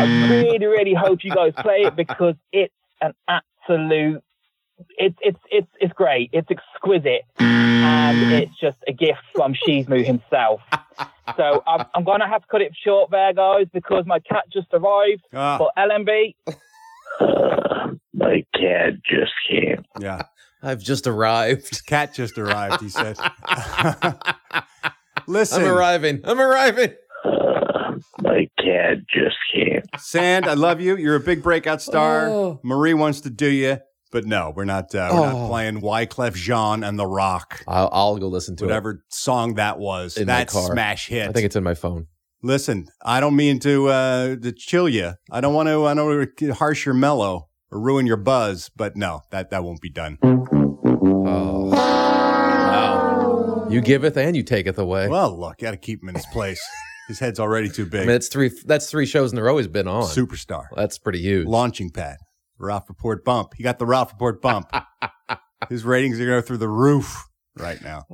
I 0.00 0.28
really, 0.30 0.66
really 0.66 0.94
hope 0.94 1.24
you 1.24 1.30
guys 1.34 1.52
play 1.58 1.82
it 1.82 1.96
because 1.96 2.34
it's 2.52 2.72
an 3.00 3.12
absolute 3.28 4.22
it's 4.98 5.16
it's 5.22 5.38
it's 5.50 5.68
it's 5.80 5.92
great. 5.94 6.30
It's 6.32 6.48
exquisite. 6.50 7.22
And 7.38 8.32
it's 8.32 8.52
just 8.60 8.76
a 8.86 8.92
gift 8.92 9.20
from 9.34 9.54
Shizmu 9.54 10.04
himself. 10.04 10.60
So 11.36 11.62
I'm, 11.66 11.86
I'm 11.94 12.04
gonna 12.04 12.28
have 12.28 12.42
to 12.42 12.48
cut 12.48 12.60
it 12.62 12.72
short 12.84 13.10
there, 13.10 13.32
guys, 13.32 13.66
because 13.72 14.04
my 14.06 14.18
cat 14.20 14.44
just 14.52 14.68
arrived. 14.72 15.22
Ah, 15.32 15.58
But 15.58 15.70
LMB, 15.78 16.34
My 18.12 18.44
cat 18.54 18.94
just 19.04 19.32
came. 19.48 19.84
yeah. 20.00 20.22
I've 20.62 20.82
just 20.82 21.06
arrived. 21.06 21.86
Cat 21.86 22.14
just 22.14 22.38
arrived, 22.38 22.82
he 22.82 22.88
said. 22.88 23.16
Listen. 25.26 25.62
I'm 25.62 25.68
arriving. 25.68 26.20
I'm 26.24 26.40
arriving. 26.40 26.94
I 28.26 28.48
can't, 28.62 29.04
just 29.08 29.36
can't. 29.54 29.84
Sand, 29.98 30.46
I 30.46 30.54
love 30.54 30.80
you. 30.80 30.96
You're 30.96 31.14
a 31.16 31.20
big 31.20 31.42
breakout 31.42 31.80
star. 31.80 32.28
Oh. 32.28 32.60
Marie 32.62 32.94
wants 32.94 33.20
to 33.22 33.30
do 33.30 33.48
you, 33.48 33.78
but 34.10 34.24
no, 34.26 34.52
we're 34.54 34.64
not. 34.64 34.94
Uh, 34.94 35.08
we're 35.12 35.20
not 35.26 35.34
Oh. 35.34 35.48
playing 35.48 35.80
Wyclef 35.80 36.34
Jean 36.34 36.82
and 36.84 36.98
The 36.98 37.06
Rock. 37.06 37.62
I'll, 37.68 37.88
I'll 37.92 38.16
go 38.18 38.28
listen 38.28 38.56
to 38.56 38.64
Whatever 38.64 39.04
song 39.08 39.54
that 39.54 39.78
was, 39.78 40.16
In 40.16 40.26
that 40.26 40.48
car. 40.48 40.72
smash 40.72 41.08
hit. 41.08 41.28
I 41.28 41.32
think 41.32 41.46
it's 41.46 41.56
in 41.56 41.62
my 41.64 41.74
phone. 41.74 42.06
Listen, 42.42 42.86
I 43.02 43.20
don't 43.20 43.34
mean 43.36 43.58
to 43.60 43.88
uh, 43.88 44.36
to 44.36 44.52
chill 44.52 44.88
you. 44.88 45.14
I 45.30 45.40
don't 45.40 45.54
want 45.54 45.68
to. 45.68 45.84
I 45.86 45.94
don't 45.94 46.06
want 46.18 46.36
to 46.38 46.52
harsh 46.54 46.84
your 46.84 46.94
mellow 46.94 47.48
or 47.72 47.80
ruin 47.80 48.06
your 48.06 48.18
buzz. 48.18 48.70
But 48.76 48.96
no, 48.96 49.22
that 49.30 49.50
that 49.50 49.64
won't 49.64 49.80
be 49.80 49.88
done. 49.90 50.18
Oh. 50.22 51.70
Wow. 51.70 53.66
You 53.70 53.80
giveth 53.80 54.16
and 54.16 54.36
you 54.36 54.42
taketh 54.42 54.78
away. 54.78 55.08
Well, 55.08 55.38
look, 55.38 55.58
got 55.58 55.72
to 55.72 55.76
keep 55.76 56.02
him 56.02 56.08
in 56.10 56.14
his 56.14 56.26
place. 56.26 56.60
his 57.08 57.18
head's 57.18 57.38
already 57.40 57.68
too 57.68 57.86
big. 57.86 58.00
I 58.00 58.04
mean, 58.04 58.08
that's 58.08 58.28
three. 58.28 58.50
That's 58.64 58.90
three 58.90 59.06
shows 59.06 59.32
in 59.32 59.38
a 59.38 59.42
row 59.42 59.56
he's 59.58 59.68
been 59.68 59.88
on. 59.88 60.04
Superstar, 60.04 60.64
That's 60.74 60.98
pretty 60.98 61.20
huge. 61.20 61.46
launching 61.46 61.90
pad, 61.90 62.16
Ralph 62.58 62.88
Report 62.88 63.24
bump. 63.24 63.54
He 63.56 63.62
got 63.62 63.78
the 63.78 63.86
Ralph 63.86 64.12
Report 64.12 64.40
bump. 64.42 64.70
his 65.68 65.84
ratings 65.84 66.20
are 66.20 66.26
going 66.26 66.42
through 66.42 66.58
the 66.58 66.68
roof 66.68 67.24
right 67.56 67.80
now. 67.82 68.04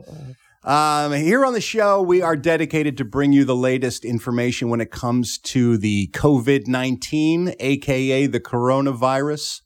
Um, 0.64 1.12
here 1.12 1.44
on 1.44 1.54
the 1.54 1.60
show, 1.60 2.00
we 2.00 2.22
are 2.22 2.36
dedicated 2.36 2.96
to 2.98 3.04
bring 3.04 3.32
you 3.32 3.44
the 3.44 3.56
latest 3.56 4.04
information 4.04 4.68
when 4.68 4.80
it 4.80 4.92
comes 4.92 5.38
to 5.38 5.76
the 5.76 6.08
COVID 6.12 6.68
19, 6.68 7.54
aka 7.58 8.26
the 8.26 8.40
coronavirus. 8.40 9.62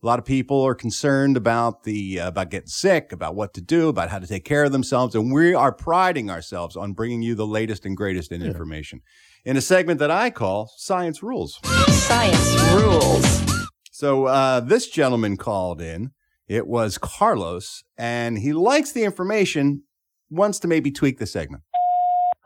A 0.00 0.06
lot 0.06 0.20
of 0.20 0.24
people 0.24 0.62
are 0.62 0.76
concerned 0.76 1.36
about 1.36 1.82
the 1.82 2.20
uh, 2.20 2.28
about 2.28 2.50
getting 2.50 2.68
sick, 2.68 3.10
about 3.10 3.34
what 3.34 3.52
to 3.54 3.60
do, 3.60 3.88
about 3.88 4.10
how 4.10 4.20
to 4.20 4.28
take 4.28 4.44
care 4.44 4.62
of 4.62 4.70
themselves, 4.70 5.16
and 5.16 5.32
we 5.32 5.54
are 5.54 5.72
priding 5.72 6.30
ourselves 6.30 6.76
on 6.76 6.92
bringing 6.92 7.20
you 7.20 7.34
the 7.34 7.44
latest 7.44 7.84
and 7.84 7.96
greatest 7.96 8.30
in 8.30 8.40
information 8.40 9.00
in 9.44 9.56
a 9.56 9.60
segment 9.60 9.98
that 9.98 10.12
I 10.12 10.30
call 10.30 10.70
Science 10.76 11.20
Rules. 11.20 11.58
Science 11.88 12.62
rules. 12.74 13.68
So 13.90 14.26
uh, 14.26 14.60
this 14.60 14.86
gentleman 14.88 15.36
called 15.36 15.80
in. 15.80 16.12
It 16.46 16.68
was 16.68 16.96
Carlos, 16.96 17.82
and 17.98 18.38
he 18.38 18.52
likes 18.52 18.92
the 18.92 19.02
information. 19.02 19.82
Wants 20.30 20.60
to 20.60 20.68
maybe 20.68 20.92
tweak 20.92 21.18
the 21.18 21.26
segment. 21.26 21.64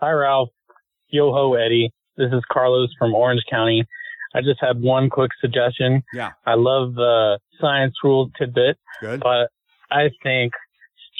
Hi, 0.01 0.11
Ralph. 0.11 0.49
Yo 1.11 1.31
ho, 1.33 1.53
Eddie. 1.53 1.93
This 2.17 2.33
is 2.33 2.43
Carlos 2.51 2.89
from 2.99 3.13
Orange 3.15 3.43
County. 3.51 3.85
I 4.35 4.41
just 4.41 4.61
had 4.61 4.81
one 4.81 5.11
quick 5.11 5.31
suggestion. 5.41 6.03
Yeah. 6.13 6.31
I 6.47 6.55
love 6.55 6.95
the 6.95 7.39
science 7.61 7.95
rule 8.03 8.31
tidbit, 8.39 8.79
Good. 9.01 9.21
but 9.21 9.49
I 9.91 10.09
think 10.23 10.53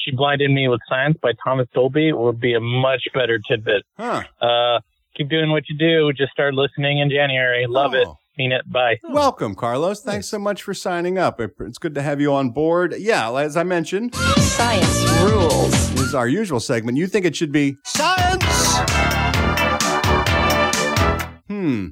She 0.03 0.15
Blinded 0.15 0.49
Me 0.51 0.67
with 0.67 0.81
Science 0.89 1.17
by 1.21 1.31
Thomas 1.43 1.67
Dolby 1.73 2.11
would 2.11 2.39
be 2.39 2.53
a 2.53 2.59
much 2.59 3.03
better 3.13 3.39
tidbit. 3.47 3.83
Huh. 3.97 4.23
Uh, 4.41 4.79
keep 5.15 5.29
doing 5.29 5.51
what 5.51 5.63
you 5.69 5.77
do. 5.77 6.11
Just 6.13 6.31
started 6.31 6.57
listening 6.57 6.99
in 6.99 7.09
January. 7.09 7.65
Love 7.67 7.93
it. 7.93 8.07
Oh. 8.07 8.17
Mean 8.35 8.51
it. 8.51 8.63
Bye. 8.71 8.97
Welcome, 9.03 9.53
Carlos. 9.53 10.01
Thanks 10.01 10.25
so 10.27 10.39
much 10.39 10.63
for 10.63 10.73
signing 10.73 11.19
up. 11.19 11.39
It's 11.39 11.77
good 11.77 11.93
to 11.93 12.01
have 12.01 12.19
you 12.19 12.33
on 12.33 12.49
board. 12.49 12.95
Yeah, 12.97 13.31
as 13.37 13.55
I 13.55 13.61
mentioned, 13.61 14.15
Science 14.15 15.21
rules. 15.21 15.91
this 15.91 16.01
is 16.01 16.15
our 16.15 16.27
usual 16.27 16.59
segment. 16.59 16.97
You 16.97 17.05
think 17.05 17.27
it 17.27 17.35
should 17.35 17.51
be 17.51 17.75
science? 17.85 18.43
Hmm. 21.47 21.89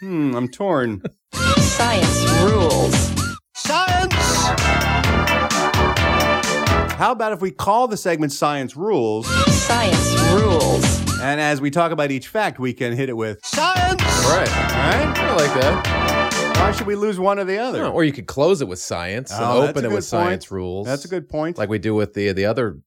Hmm. 0.00 0.34
I'm 0.34 0.48
torn. 0.48 1.02
Science 1.32 2.30
rules. 2.42 2.94
Science. 3.54 4.14
How 6.96 7.12
about 7.12 7.32
if 7.32 7.40
we 7.40 7.50
call 7.50 7.88
the 7.88 7.96
segment 7.96 8.32
"Science 8.32 8.76
Rules"? 8.76 9.26
Science 9.54 10.32
rules. 10.32 11.20
And 11.20 11.40
as 11.40 11.60
we 11.60 11.70
talk 11.70 11.92
about 11.92 12.10
each 12.10 12.28
fact, 12.28 12.58
we 12.58 12.72
can 12.72 12.94
hit 12.94 13.08
it 13.08 13.16
with 13.16 13.40
science. 13.44 14.02
Right. 14.02 14.48
Right? 14.48 15.18
I 15.18 15.34
like 15.36 15.60
that. 15.60 16.56
Why 16.56 16.72
should 16.72 16.86
we 16.86 16.94
lose 16.94 17.18
one 17.18 17.38
or 17.38 17.44
the 17.44 17.58
other? 17.58 17.78
No, 17.82 17.92
or 17.92 18.04
you 18.04 18.12
could 18.12 18.26
close 18.26 18.60
it 18.62 18.68
with 18.68 18.78
science 18.78 19.30
and 19.32 19.42
Oh, 19.44 19.60
that's 19.62 19.70
open 19.70 19.84
a 19.84 19.88
it 19.88 19.90
good 19.90 19.94
with 19.96 20.04
science 20.04 20.46
point. 20.46 20.50
rules. 20.52 20.86
That's 20.86 21.04
a 21.04 21.08
good 21.08 21.28
point. 21.28 21.58
Like 21.58 21.68
we 21.68 21.78
do 21.78 21.94
with 21.94 22.14
the 22.14 22.32
the 22.32 22.46
other. 22.46 22.78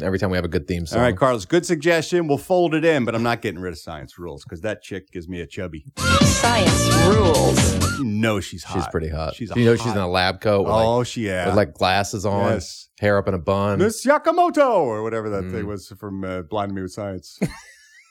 Every 0.00 0.18
time 0.18 0.30
we 0.30 0.36
have 0.36 0.44
a 0.44 0.48
good 0.48 0.68
theme 0.68 0.86
song. 0.86 1.00
All 1.00 1.04
right, 1.04 1.16
Carlos, 1.16 1.44
good 1.44 1.66
suggestion. 1.66 2.28
We'll 2.28 2.38
fold 2.38 2.72
it 2.74 2.84
in, 2.84 3.04
but 3.04 3.14
I'm 3.16 3.22
not 3.24 3.42
getting 3.42 3.60
rid 3.60 3.72
of 3.72 3.78
science 3.80 4.16
rules 4.18 4.44
because 4.44 4.60
that 4.60 4.80
chick 4.80 5.10
gives 5.10 5.28
me 5.28 5.40
a 5.40 5.46
chubby. 5.46 5.86
Science 6.22 6.94
rules. 7.06 7.98
You 7.98 8.04
know 8.04 8.38
she's 8.38 8.62
hot. 8.62 8.74
She's 8.78 8.86
pretty 8.88 9.08
hot. 9.08 9.34
She's 9.34 9.50
a 9.50 9.58
you 9.58 9.64
know 9.64 9.76
hot- 9.76 9.82
she's 9.84 9.92
in 9.92 9.98
a 9.98 10.08
lab 10.08 10.40
coat 10.40 10.62
with, 10.66 10.72
Oh, 10.72 10.98
like, 10.98 11.06
she 11.08 11.26
yeah. 11.26 11.46
with 11.46 11.56
like 11.56 11.74
glasses 11.74 12.24
on, 12.24 12.52
Yes. 12.52 12.88
hair 13.00 13.18
up 13.18 13.26
in 13.26 13.34
a 13.34 13.38
bun. 13.38 13.80
Miss 13.80 14.04
Sakamoto 14.06 14.70
or 14.70 15.02
whatever 15.02 15.30
that 15.30 15.44
Mm. 15.44 15.52
thing 15.52 15.66
was 15.66 15.88
from 15.98 16.22
uh, 16.22 16.42
Blinding 16.42 16.76
Me 16.76 16.82
with 16.82 16.92
Science. 16.92 17.40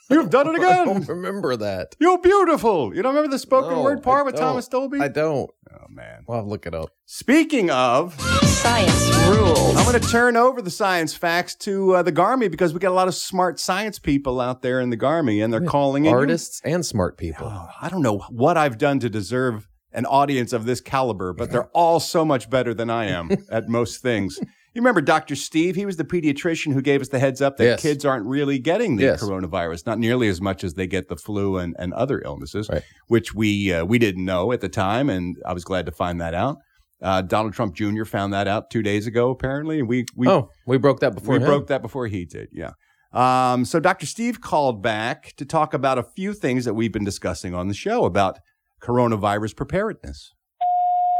You've 0.10 0.30
done 0.30 0.48
it 0.48 0.60
I 0.62 0.72
again. 0.72 0.86
don't 0.88 1.08
remember 1.08 1.56
that. 1.58 1.96
You're 2.00 2.18
beautiful. 2.20 2.96
You 2.96 3.02
don't 3.02 3.14
remember 3.16 3.32
the 3.34 3.40
spoken 3.40 3.72
No, 3.72 3.84
word 3.84 4.02
part 4.04 4.22
I 4.22 4.24
with 4.24 4.36
don't. 4.36 4.44
Thomas 4.44 4.68
Dolby? 4.68 5.00
I 5.00 5.08
don't. 5.08 5.50
oh 5.72 5.86
man. 5.90 6.24
Well, 6.28 6.40
I'll 6.40 6.48
look 6.48 6.66
it 6.66 6.74
up. 6.74 6.90
Speaking 7.06 7.70
of, 7.70 8.20
Science 8.44 9.16
rules. 9.28 9.76
I'm 9.78 9.86
going 9.86 10.00
to 10.02 10.08
turn 10.10 10.36
over 10.36 10.62
the 10.62 10.72
science 10.72 11.14
facts 11.14 11.56
to 11.58 11.96
uh, 11.96 12.02
the 12.04 12.12
Garmy 12.12 12.50
because 12.50 12.74
we 12.74 12.80
got 12.80 12.90
a 12.90 12.96
lot 12.96 13.08
of 13.08 13.16
smart 13.16 13.60
science 13.60 14.00
people 14.00 14.42
out 14.42 14.62
there 14.62 14.80
in 14.82 14.90
the 14.90 14.98
Garmy, 14.98 15.44
and 15.44 15.54
they're 15.54 15.62
calling 15.62 16.06
in. 16.06 16.14
Artists 16.14 16.62
and 16.66 16.86
smart 16.86 17.18
people. 17.18 17.48
Oh, 17.48 17.68
I 17.82 17.90
don't 17.90 18.02
know 18.02 18.20
what 18.30 18.58
I've 18.58 18.78
done 18.78 19.00
to 19.02 19.10
deserve 19.10 19.68
an 19.94 20.06
audience 20.06 20.54
of 20.54 20.66
this 20.66 20.82
caliber, 20.82 21.34
but 21.34 21.50
they're 21.52 21.68
all 21.68 22.00
so 22.00 22.26
much 22.26 22.50
better 22.50 22.74
than 22.74 22.90
I 22.90 23.06
am 23.06 23.30
at 23.52 23.70
most 23.70 24.02
things. 24.02 24.40
You 24.78 24.82
remember 24.82 25.02
Dr. 25.02 25.36
Steve? 25.36 25.76
He 25.76 25.88
was 25.88 25.98
the 25.98 26.04
pediatrician 26.04 26.72
who 26.72 26.84
gave 26.84 27.02
us 27.02 27.08
the 27.08 27.18
heads 27.18 27.42
up 27.42 27.58
that 27.58 27.64
Yes. 27.66 27.82
kids 27.82 28.06
aren't 28.06 28.28
really 28.28 28.60
getting 28.60 28.96
the 28.98 29.06
Yes. 29.06 29.24
coronavirus, 29.24 29.88
not 29.88 29.98
nearly 29.98 30.28
as 30.28 30.40
much 30.40 30.64
as 30.64 30.76
they 30.76 30.86
get 30.86 31.08
the 31.08 31.16
flu 31.16 31.58
and, 31.58 31.76
and 31.80 31.96
other 31.96 32.22
illnesses, 32.24 32.70
Right. 32.70 32.84
which 33.08 33.34
we 33.34 33.74
uh, 33.74 33.86
we 33.86 33.98
didn't 33.98 34.24
know 34.24 34.52
at 34.52 34.62
the 34.62 34.70
time, 34.70 35.10
and 35.10 35.36
I 35.48 35.54
was 35.54 35.64
glad 35.64 35.88
to 35.88 35.92
find 35.92 36.22
that 36.22 36.36
out. 36.36 36.58
Uh, 37.02 37.24
Donald 37.24 37.54
Trump 37.54 37.74
Jr. 37.74 38.04
found 38.06 38.34
that 38.34 38.48
out 38.48 38.70
two 38.70 38.84
days 38.84 39.08
ago, 39.08 39.32
apparently, 39.32 39.80
and 39.80 39.88
we 39.90 40.06
we 40.16 40.28
oh, 40.28 40.52
we 40.68 40.78
broke 40.78 41.00
that 41.00 41.16
before 41.16 41.34
we 41.34 41.40
him. 41.42 41.48
broke 41.48 41.66
that 41.70 41.82
before 41.82 42.06
he 42.06 42.26
did, 42.26 42.50
yeah. 42.52 42.74
Um, 43.14 43.66
so 43.66 43.80
Dr. 43.80 44.06
Steve 44.06 44.42
called 44.42 44.84
back 44.84 45.34
to 45.38 45.46
talk 45.46 45.74
about 45.74 45.98
a 45.98 46.04
few 46.04 46.34
things 46.34 46.66
that 46.66 46.76
we've 46.76 46.92
been 46.94 47.04
discussing 47.04 47.56
on 47.56 47.68
the 47.68 47.74
show 47.74 48.06
about 48.06 48.38
coronavirus 48.80 49.56
preparedness. 49.56 50.36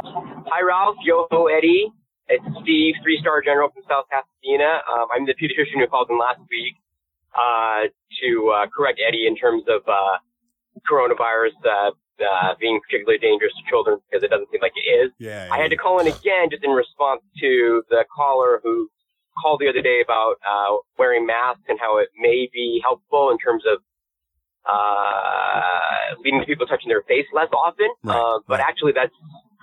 Hi, 0.04 0.62
Ralph. 0.64 0.94
Yo 1.02 1.26
ho, 1.32 1.46
Eddie. 1.48 1.88
It's 2.28 2.44
Steve, 2.62 2.94
three 3.02 3.18
star 3.20 3.40
general 3.40 3.70
from 3.72 3.82
South 3.88 4.04
Pasadena. 4.12 4.84
Um, 4.84 5.08
I'm 5.12 5.24
the 5.24 5.32
pediatrician 5.32 5.80
who 5.80 5.86
called 5.86 6.10
in 6.10 6.18
last 6.18 6.40
week 6.50 6.76
uh, 7.32 7.88
to 8.20 8.28
uh, 8.52 8.66
correct 8.68 9.00
Eddie 9.00 9.26
in 9.26 9.36
terms 9.36 9.64
of 9.68 9.80
uh, 9.88 10.20
coronavirus 10.84 11.56
uh, 11.64 11.90
uh, 12.20 12.54
being 12.60 12.80
particularly 12.84 13.18
dangerous 13.18 13.52
to 13.56 13.62
children 13.70 13.98
because 14.04 14.22
it 14.22 14.28
doesn't 14.28 14.50
seem 14.52 14.60
like 14.60 14.76
it 14.76 14.88
is. 14.88 15.10
Yeah. 15.18 15.48
I 15.50 15.58
had 15.58 15.70
to 15.70 15.76
call 15.76 16.00
in 16.00 16.06
again 16.06 16.50
just 16.50 16.64
in 16.64 16.70
response 16.70 17.22
to 17.40 17.82
the 17.88 18.04
caller 18.14 18.60
who 18.62 18.90
called 19.40 19.60
the 19.60 19.68
other 19.68 19.82
day 19.82 20.02
about 20.04 20.36
uh, 20.44 20.76
wearing 20.98 21.24
masks 21.24 21.64
and 21.68 21.78
how 21.80 21.98
it 21.98 22.08
may 22.18 22.50
be 22.52 22.80
helpful 22.82 23.30
in 23.30 23.38
terms 23.38 23.62
of 23.64 23.80
uh, 24.68 26.20
leading 26.22 26.40
to 26.40 26.46
people 26.46 26.66
touching 26.66 26.88
their 26.88 27.02
face 27.08 27.24
less 27.32 27.48
often. 27.54 27.88
Right, 28.02 28.18
uh, 28.18 28.40
but 28.46 28.60
right. 28.60 28.68
actually, 28.68 28.92
that's 28.92 29.14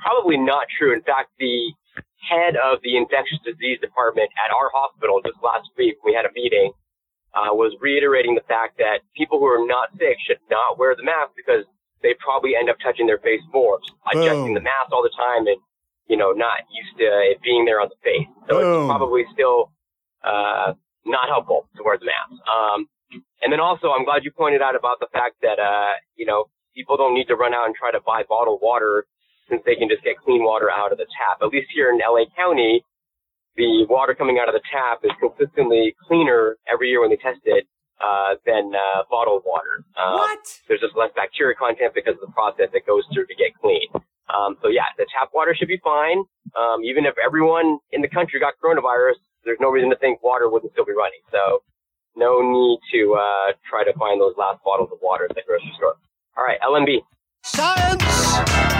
probably 0.01 0.37
not 0.37 0.65
true. 0.79 0.93
In 0.93 1.01
fact, 1.01 1.29
the 1.37 1.73
head 2.21 2.55
of 2.55 2.79
the 2.81 2.97
infectious 2.97 3.39
disease 3.45 3.79
department 3.81 4.29
at 4.39 4.49
our 4.53 4.71
hospital 4.73 5.21
just 5.21 5.37
last 5.43 5.69
week, 5.77 5.95
we 6.03 6.13
had 6.13 6.25
a 6.25 6.33
meeting, 6.33 6.71
uh, 7.35 7.51
was 7.53 7.75
reiterating 7.81 8.35
the 8.35 8.45
fact 8.47 8.77
that 8.77 9.03
people 9.15 9.39
who 9.39 9.45
are 9.45 9.65
not 9.65 9.91
sick 9.99 10.17
should 10.25 10.39
not 10.49 10.79
wear 10.79 10.95
the 10.95 11.03
mask 11.03 11.35
because 11.35 11.65
they 12.01 12.15
probably 12.23 12.55
end 12.55 12.69
up 12.69 12.77
touching 12.81 13.05
their 13.05 13.19
face 13.19 13.41
more, 13.53 13.79
adjusting 14.11 14.53
the 14.53 14.61
mask 14.61 14.91
all 14.91 15.03
the 15.03 15.13
time 15.17 15.47
and, 15.47 15.57
you 16.07 16.17
know, 16.17 16.31
not 16.31 16.63
used 16.71 16.97
to 16.97 17.05
it 17.05 17.41
being 17.41 17.65
there 17.65 17.81
on 17.81 17.89
the 17.89 17.99
face. 18.03 18.29
So 18.49 18.59
Boom. 18.59 18.83
it's 18.83 18.89
probably 18.89 19.23
still, 19.33 19.71
uh, 20.23 20.73
not 21.05 21.29
helpful 21.29 21.69
to 21.77 21.83
wear 21.83 21.97
the 21.97 22.05
mask. 22.05 22.33
Um, 22.49 22.87
and 23.41 23.53
then 23.53 23.59
also, 23.59 23.91
I'm 23.91 24.05
glad 24.05 24.23
you 24.23 24.31
pointed 24.31 24.61
out 24.61 24.75
about 24.75 24.99
the 24.99 25.07
fact 25.13 25.37
that, 25.41 25.59
uh, 25.59 25.93
you 26.15 26.25
know, 26.25 26.45
people 26.75 26.97
don't 26.97 27.13
need 27.13 27.27
to 27.27 27.35
run 27.35 27.53
out 27.53 27.65
and 27.65 27.75
try 27.75 27.91
to 27.91 28.01
buy 28.05 28.23
bottled 28.27 28.59
water 28.61 29.05
since 29.49 29.61
they 29.65 29.75
can 29.75 29.89
just 29.89 30.03
get 30.03 30.17
clean 30.17 30.43
water 30.43 30.69
out 30.69 30.91
of 30.91 30.97
the 30.97 31.05
tap. 31.05 31.41
At 31.41 31.49
least 31.49 31.67
here 31.73 31.89
in 31.89 31.99
LA 31.99 32.25
County, 32.35 32.83
the 33.55 33.85
water 33.89 34.13
coming 34.13 34.37
out 34.39 34.49
of 34.49 34.55
the 34.55 34.63
tap 34.71 34.99
is 35.03 35.11
consistently 35.19 35.95
cleaner 36.07 36.57
every 36.71 36.89
year 36.89 37.01
when 37.01 37.09
they 37.09 37.17
test 37.17 37.39
it 37.45 37.67
uh, 38.01 38.35
than 38.45 38.73
uh, 38.75 39.03
bottled 39.09 39.43
water. 39.45 39.85
Um, 39.95 40.19
what? 40.19 40.43
There's 40.67 40.81
just 40.81 40.95
less 40.95 41.11
bacteria 41.15 41.55
content 41.55 41.93
because 41.95 42.15
of 42.19 42.27
the 42.27 42.33
process 42.33 42.67
that 42.73 42.85
goes 42.85 43.03
through 43.13 43.27
to 43.27 43.35
get 43.35 43.55
clean. 43.61 43.87
Um, 44.27 44.57
so 44.61 44.67
yeah, 44.67 44.89
the 44.97 45.05
tap 45.07 45.29
water 45.33 45.55
should 45.55 45.69
be 45.69 45.79
fine. 45.83 46.23
Um, 46.57 46.83
even 46.83 47.05
if 47.05 47.15
everyone 47.23 47.79
in 47.91 48.01
the 48.01 48.09
country 48.09 48.39
got 48.39 48.55
coronavirus, 48.63 49.21
there's 49.45 49.59
no 49.61 49.69
reason 49.69 49.89
to 49.91 49.95
think 49.97 50.23
water 50.23 50.49
wouldn't 50.49 50.73
still 50.73 50.85
be 50.85 50.93
running. 50.93 51.21
So 51.31 51.63
no 52.15 52.41
need 52.41 52.79
to 52.93 53.15
uh, 53.15 53.53
try 53.69 53.83
to 53.83 53.93
find 53.97 54.19
those 54.19 54.33
last 54.37 54.63
bottles 54.63 54.89
of 54.91 54.99
water 55.01 55.27
at 55.29 55.35
the 55.35 55.43
grocery 55.47 55.71
store. 55.77 55.95
All 56.37 56.43
right, 56.43 56.59
LMB. 56.61 56.99
Science! 57.43 58.74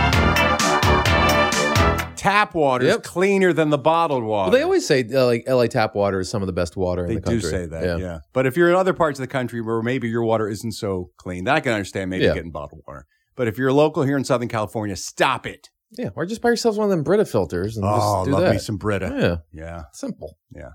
Tap 2.26 2.54
water 2.54 2.86
is 2.86 2.98
cleaner 2.98 3.54
than 3.54 3.70
the 3.70 3.78
bottled 3.78 4.24
water. 4.24 4.50
Well, 4.52 4.58
they 4.60 4.64
always 4.64 4.86
say 4.86 5.06
uh, 5.14 5.26
like 5.26 5.44
LA 5.48 5.68
tap 5.68 5.96
water 5.96 6.20
is 6.20 6.30
some 6.30 6.42
of 6.42 6.48
the 6.48 6.54
best 6.54 6.76
water 6.76 7.06
They 7.08 7.16
in 7.16 7.22
the 7.22 7.30
do 7.30 7.42
country. 7.42 7.50
say 7.50 7.66
that, 7.68 8.00
yeah. 8.00 8.20
But 8.34 8.46
if 8.46 8.56
you're 8.58 8.70
in 8.70 8.76
other 8.76 8.94
parts 8.94 9.20
of 9.20 9.24
the 9.24 9.28
country 9.32 9.62
where 9.62 9.82
maybe 9.82 10.08
your 10.10 10.24
water 10.24 10.48
isn't 10.50 10.74
so 10.74 11.12
clean, 11.18 11.44
then 11.46 11.56
I 11.56 11.60
can 11.60 11.72
understand 11.74 12.10
maybe 12.10 12.26
Yeah. 12.26 12.34
getting 12.34 12.52
bottled 12.52 12.82
water. 12.88 13.06
But 13.36 13.48
if 13.48 13.58
you're 13.58 13.72
local 13.74 14.04
here 14.04 14.18
in 14.18 14.24
Southern 14.24 14.48
California, 14.48 14.96
stop 14.96 15.46
it. 15.46 15.70
Yeah, 15.98 16.10
or 16.16 16.26
just 16.26 16.42
buy 16.42 16.50
yourselves 16.50 16.78
one 16.78 16.86
of 16.86 16.90
them 16.92 17.04
Brita 17.04 17.26
filters 17.26 17.78
and 17.78 17.86
Oh, 17.86 17.90
just 17.96 18.26
do 18.26 18.32
love 18.32 18.42
that. 18.44 18.52
me 18.54 18.58
some 18.60 18.78
Brita. 18.78 19.42
Yeah, 19.54 19.62
Yeah. 19.64 19.82
simple. 19.94 20.38
Yeah. 20.54 20.72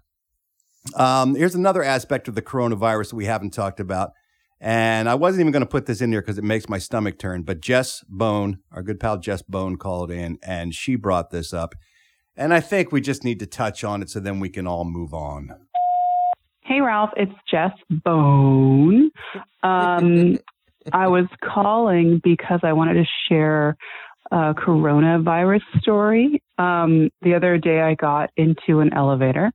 Um, 0.97 1.35
here's 1.35 1.55
another 1.55 1.83
aspect 1.83 2.27
of 2.29 2.35
the 2.35 2.43
coronavirus 2.43 3.11
that 3.11 3.17
we 3.17 3.27
haven't 3.27 3.51
talked 3.51 3.81
about. 3.81 4.13
And 4.61 5.09
I 5.09 5.15
wasn't 5.15 5.41
even 5.41 5.53
going 5.53 5.63
to 5.63 5.69
put 5.69 5.87
this 5.87 6.03
in 6.03 6.11
there 6.11 6.21
because 6.21 6.37
it 6.37 6.45
makes 6.45 6.69
my 6.69 6.79
stomach 6.79 7.19
turn. 7.19 7.43
But 7.43 7.61
Jess 7.61 8.05
Bone, 8.09 8.59
our 8.71 8.83
good 8.83 9.01
pal 9.01 9.17
Jess 9.17 9.43
Bone, 9.43 9.77
called 9.77 10.11
in 10.11 10.39
and 10.43 10.75
she 10.75 10.97
brought 10.97 11.31
this 11.31 11.55
up. 11.55 11.75
And 12.37 12.53
I 12.53 12.61
think 12.61 12.93
we 12.93 13.01
just 13.01 13.25
need 13.25 13.39
to 13.41 13.47
touch 13.47 13.85
on 13.85 14.03
it 14.03 14.11
so 14.11 14.21
then 14.21 14.39
we 14.39 14.51
can 14.51 14.67
all 14.67 14.85
move 14.85 15.15
on. 15.15 15.51
Hey, 16.63 16.81
Ralph, 16.81 17.11
it's 17.17 17.33
Jess 17.51 17.73
Bone. 18.05 19.11
Um, 19.63 20.39
I 20.93 21.09
was 21.09 21.27
calling 21.43 22.21
because 22.23 22.61
I 22.63 22.73
wanted 22.73 22.95
to 22.95 23.05
share 23.29 23.77
a 24.31 24.55
coronavirus 24.55 25.63
story. 25.81 26.43
Um, 26.59 27.11
the 27.23 27.35
other 27.35 27.59
day, 27.59 27.81
I 27.81 27.95
got 27.95 28.31
into 28.37 28.81
an 28.81 28.93
elevator, 28.95 29.51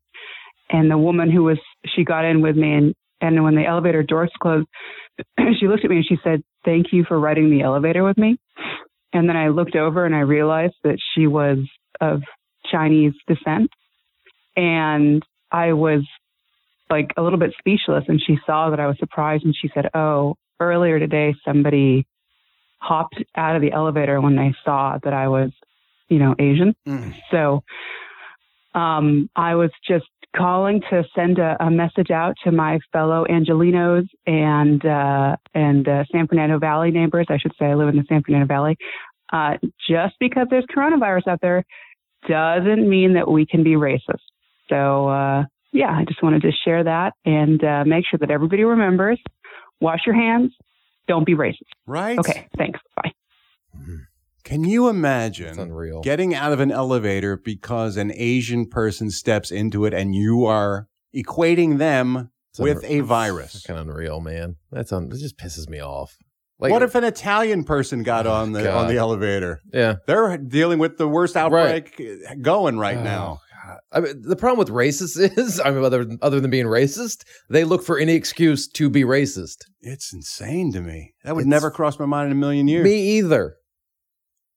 and 0.70 0.92
the 0.92 0.98
woman 0.98 1.32
who 1.32 1.44
was 1.44 1.58
she 1.96 2.04
got 2.04 2.26
in 2.26 2.42
with 2.42 2.58
me, 2.58 2.74
and 2.74 2.96
and 3.34 3.44
when 3.44 3.56
the 3.56 3.66
elevator 3.66 4.04
doors 4.04 4.32
closed, 4.42 4.68
she 5.60 5.68
looked 5.68 5.84
at 5.84 5.90
me 5.90 5.98
and 5.98 6.06
she 6.06 6.18
said, 6.24 6.42
"Thank 6.64 6.88
you 6.92 7.06
for 7.08 7.20
riding 7.20 7.50
the 7.50 7.62
elevator 7.62 8.04
with 8.04 8.18
me." 8.18 8.38
And 9.14 9.30
then 9.30 9.38
I 9.38 9.48
looked 9.50 9.76
over 9.76 10.06
and 10.06 10.16
I 10.16 10.20
realized 10.20 10.76
that 10.84 10.98
she 11.14 11.28
was 11.28 11.60
of 12.02 12.22
Chinese 12.72 13.14
descent, 13.28 13.70
and 14.56 15.24
I 15.52 15.74
was 15.74 16.04
like 16.90 17.12
a 17.18 17.22
little 17.22 17.40
bit 17.40 17.54
speechless 17.58 18.04
and 18.08 18.22
she 18.22 18.38
saw 18.46 18.70
that 18.70 18.80
I 18.80 18.88
was 18.88 18.98
surprised 19.00 19.44
and 19.46 19.56
she 19.60 19.70
said, 19.74 19.90
"Oh, 19.94 20.36
earlier 20.60 21.00
today 21.00 21.34
somebody 21.44 22.06
hopped 22.80 23.24
out 23.36 23.56
of 23.56 23.62
the 23.62 23.72
elevator 23.72 24.22
when 24.22 24.36
they 24.36 24.54
saw 24.64 24.98
that 25.04 25.14
I 25.14 25.28
was, 25.28 25.52
you 26.10 26.20
know, 26.20 26.36
Asian." 26.38 26.76
So 27.32 27.64
um 28.76 29.30
I 29.36 29.56
was 29.56 29.72
just 29.88 30.06
calling 30.36 30.82
to 30.90 31.04
send 31.16 31.40
a, 31.40 31.56
a 31.60 31.72
message 31.72 32.12
out 32.12 32.36
to 32.44 32.52
my 32.52 32.80
fellow 32.92 33.26
Angelinos 33.30 34.08
and 34.26 34.86
uh 34.86 35.36
and 35.54 35.88
uh, 35.88 36.04
San 36.12 36.28
Fernando 36.28 36.60
Valley 36.60 36.92
neighbors. 36.92 37.28
I 37.30 37.38
should 37.38 37.54
say 37.60 37.66
I 37.66 37.76
live 37.76 37.90
in 37.90 37.98
the 37.98 38.06
San 38.08 38.22
Fernando 38.24 38.48
Valley. 38.48 38.78
Uh 39.32 39.54
just 39.90 40.16
because 40.20 40.48
there's 40.50 40.66
coronavirus 40.66 41.28
out 41.28 41.40
there 41.42 41.64
doesn't 42.28 42.90
mean 42.90 43.14
that 43.14 43.30
we 43.30 43.46
can 43.46 43.64
be 43.64 43.72
racist. 43.72 44.26
So 44.70 45.08
uh 45.08 45.44
yeah, 45.72 45.92
I 45.92 46.06
just 46.06 46.24
wanted 46.24 46.42
to 46.44 46.52
share 46.64 46.84
that 46.86 47.14
and 47.26 47.62
uh, 47.62 47.84
make 47.86 48.06
sure 48.10 48.18
that 48.20 48.32
everybody 48.32 48.64
remembers 48.64 49.22
wash 49.82 50.02
your 50.06 50.16
hands, 50.16 50.54
don't 51.08 51.26
be 51.26 51.36
racist. 51.36 51.64
Right? 51.86 52.18
Okay, 52.18 52.48
thanks. 52.58 52.80
Bye. 52.96 53.12
Can 54.46 54.64
you 54.64 54.88
imagine 54.88 55.60
unreal. 55.60 56.02
getting 56.02 56.34
out 56.34 56.54
of 56.54 56.60
an 56.62 56.72
elevator 56.72 57.36
because 57.36 57.98
an 57.98 58.12
Asian 58.16 58.68
person 58.68 59.10
steps 59.12 59.52
into 59.52 59.86
it 59.86 59.94
and 59.94 60.16
you 60.16 60.46
are 60.46 60.88
equating 61.16 61.78
them 61.80 62.30
It's 62.52 62.60
with 62.60 62.84
unre- 62.84 63.00
a 63.00 63.04
virus? 63.04 63.64
Kind 63.66 63.80
of 63.80 63.88
unreal, 63.90 64.22
man. 64.22 64.56
That's 64.72 64.94
un- 64.94 65.10
it. 65.12 65.18
Just 65.20 65.38
pisses 65.38 65.68
me 65.68 65.80
off. 65.82 66.16
Like, 66.60 66.72
what 66.72 66.84
if 66.84 66.96
an 66.96 67.04
Italian 67.04 67.64
person 67.66 68.04
got 68.04 68.26
oh, 68.28 68.32
on 68.32 68.54
the 68.54 68.72
on 68.72 68.88
the 68.88 68.96
elevator? 68.98 69.60
Yeah. 69.74 69.96
They're 70.08 70.38
dealing 70.38 70.80
with 70.80 70.98
the 70.98 71.08
worst 71.08 71.36
outbreak 71.36 72.00
going 72.42 72.78
right 72.80 72.98
Oh, 72.98 73.04
now. 73.04 73.40
God. 73.68 73.78
I 73.92 74.00
mean, 74.00 74.22
the 74.22 74.36
problem 74.38 74.60
with 74.60 74.70
racists 74.70 75.18
is, 75.38 75.60
I 75.60 75.72
mean, 75.72 75.84
other 75.84 76.06
other 76.22 76.40
than 76.40 76.52
being 76.52 76.68
racist, 76.68 77.24
they 77.50 77.64
look 77.66 77.84
for 77.84 77.98
any 77.98 78.14
excuse 78.14 78.68
to 78.70 78.90
be 78.92 79.04
racist. 79.04 79.58
It's 79.82 80.14
insane 80.14 80.72
to 80.74 80.82
me. 80.82 81.14
That 81.24 81.36
would 81.36 81.42
It's- 81.42 81.50
never 81.50 81.72
cross 81.72 81.98
my 82.00 82.06
mind 82.06 82.28
in 82.28 82.32
a 82.32 82.36
million 82.40 82.68
years. 82.68 82.84
Me 82.86 83.18
either. 83.18 83.56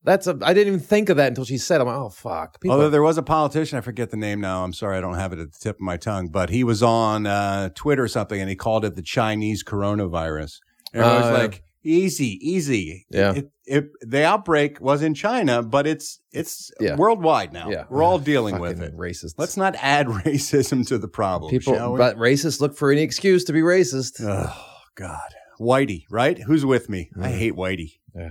That's 0.04 0.26
a. 0.26 0.38
I 0.42 0.54
didn't 0.54 0.68
even 0.74 0.80
think 0.86 1.08
of 1.08 1.16
that 1.16 1.28
until 1.28 1.44
she 1.44 1.58
said. 1.58 1.80
I'm 1.80 1.86
like, 1.88 1.96
oh 1.96 2.08
fuck. 2.08 2.60
People- 2.60 2.76
Although 2.76 2.90
there 2.90 3.02
was 3.02 3.18
a 3.18 3.22
politician, 3.22 3.76
I 3.78 3.80
forget 3.80 4.10
the 4.10 4.16
name 4.16 4.40
now. 4.40 4.64
I'm 4.64 4.72
sorry, 4.72 4.96
I 4.96 5.00
don't 5.00 5.14
have 5.16 5.32
it 5.32 5.38
at 5.38 5.52
the 5.52 5.58
tip 5.58 5.76
of 5.76 5.80
my 5.80 5.96
tongue, 5.96 6.28
but 6.28 6.50
he 6.50 6.62
was 6.64 6.82
on 6.82 7.26
uh, 7.26 7.70
Twitter 7.74 8.04
or 8.04 8.08
something, 8.08 8.40
and 8.40 8.48
he 8.48 8.56
called 8.56 8.84
it 8.84 8.94
the 8.96 9.02
Chinese 9.02 9.64
coronavirus. 9.64 10.58
And 10.94 11.02
I 11.04 11.16
was 11.18 11.26
Oh, 11.26 11.32
like, 11.42 11.62
"Easy, 11.82 12.38
easy." 12.40 13.06
Yeah. 13.10 13.34
It, 13.34 13.50
it, 13.66 13.90
the 14.00 14.24
outbreak 14.24 14.80
was 14.80 15.02
in 15.02 15.12
China, 15.14 15.62
but 15.62 15.86
it's 15.86 16.20
it's 16.32 16.70
Yeah. 16.80 16.96
worldwide 16.96 17.52
now. 17.52 17.68
Yeah. 17.68 17.84
We're 17.90 18.02
all 18.04 18.18
dealing 18.20 18.58
with 18.60 18.78
Fucking 18.78 18.94
it. 18.94 18.98
Racist. 18.98 19.34
Let's 19.36 19.56
not 19.56 19.74
add 19.80 20.06
racism 20.24 20.86
to 20.88 20.96
the 20.98 21.08
problem. 21.08 21.50
people, 21.50 21.74
shall 21.74 21.92
we? 21.92 21.98
but 21.98 22.16
racists 22.16 22.60
look 22.60 22.76
for 22.76 22.90
any 22.92 23.02
excuse 23.02 23.44
to 23.44 23.52
be 23.52 23.60
racist. 23.60 24.22
Oh 24.22 24.56
God, 24.94 25.34
Whitey, 25.60 26.04
right? 26.08 26.38
Who's 26.38 26.64
with 26.64 26.88
me? 26.88 27.10
I 27.20 27.30
hate 27.30 27.54
Whitey. 27.54 27.98
Ugh. 28.18 28.30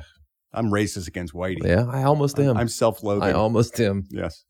I'm 0.57 0.71
racist 0.71 1.07
against 1.07 1.33
Whitey. 1.33 1.63
Yeah, 1.63 1.85
I 1.89 2.03
almost 2.03 2.39
am. 2.39 2.57
I'm 2.57 2.67
self-loathing. 2.67 3.23
I 3.23 3.31
almost 3.33 3.79
am. 3.79 4.07
Yes. 4.09 4.43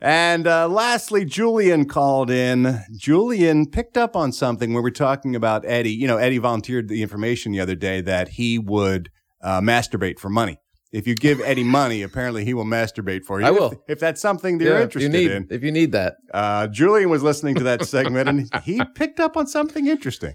And 0.00 0.46
uh, 0.46 0.68
lastly, 0.68 1.24
Julian 1.24 1.86
called 1.86 2.30
in. 2.30 2.80
Julian 2.94 3.66
picked 3.70 3.96
up 3.96 4.14
on 4.14 4.30
something 4.32 4.70
when 4.70 4.82
we 4.82 4.82
were 4.82 4.90
talking 4.90 5.34
about 5.34 5.64
Eddie. 5.64 5.92
You 5.92 6.06
know, 6.06 6.18
Eddie 6.18 6.38
volunteered 6.38 6.88
the 6.88 7.02
information 7.02 7.52
the 7.52 7.60
other 7.60 7.74
day 7.74 8.02
that 8.02 8.28
he 8.30 8.58
would 8.58 9.10
uh, 9.42 9.60
masturbate 9.62 10.18
for 10.18 10.28
money. 10.28 10.58
If 10.92 11.06
you 11.06 11.14
give 11.14 11.40
Eddie 11.40 11.64
money, 11.80 12.02
apparently 12.02 12.44
he 12.44 12.52
will 12.52 12.64
masturbate 12.66 13.24
for 13.24 13.40
you. 13.40 13.46
I 13.46 13.50
If- 13.50 13.58
will. 13.58 13.84
If, 13.88 13.98
that's 14.00 14.20
something 14.20 14.58
that 14.58 14.64
you're 14.64 14.80
interested 14.80 15.14
if 15.14 15.22
you 15.22 15.28
need, 15.28 15.34
in. 15.34 15.46
If 15.50 15.62
you 15.62 15.72
need 15.72 15.92
that. 15.92 16.16
Uh, 16.32 16.66
Julian 16.66 17.08
was 17.08 17.22
listening 17.22 17.54
to 17.54 17.64
that 17.64 17.86
segment 17.86 18.28
and 18.28 18.50
he 18.64 18.82
picked 18.94 19.18
up 19.20 19.36
on 19.36 19.46
something 19.46 19.86
interesting. 19.86 20.34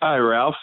Hi, 0.00 0.16
Ralph. 0.16 0.54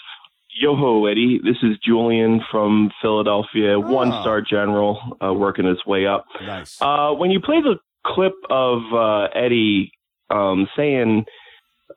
Yo 0.58 0.74
ho, 0.74 1.06
Eddie. 1.06 1.40
This 1.44 1.58
is 1.64 1.78
Julian 1.84 2.40
from 2.50 2.90
Philadelphia, 3.02 3.78
one 3.78 4.10
star 4.22 4.40
general, 4.42 5.18
uh, 5.22 5.34
working 5.34 5.66
his 5.66 5.86
way 5.86 6.06
up. 6.08 6.26
Nice. 6.42 6.82
Uh, 6.82 7.12
when 7.12 7.30
you 7.30 7.42
play 7.42 7.60
the 7.62 7.76
clip 8.06 8.34
of 8.50 8.82
uh, 8.94 9.24
Eddie 9.36 9.92
um, 10.30 10.70
saying, 10.78 11.26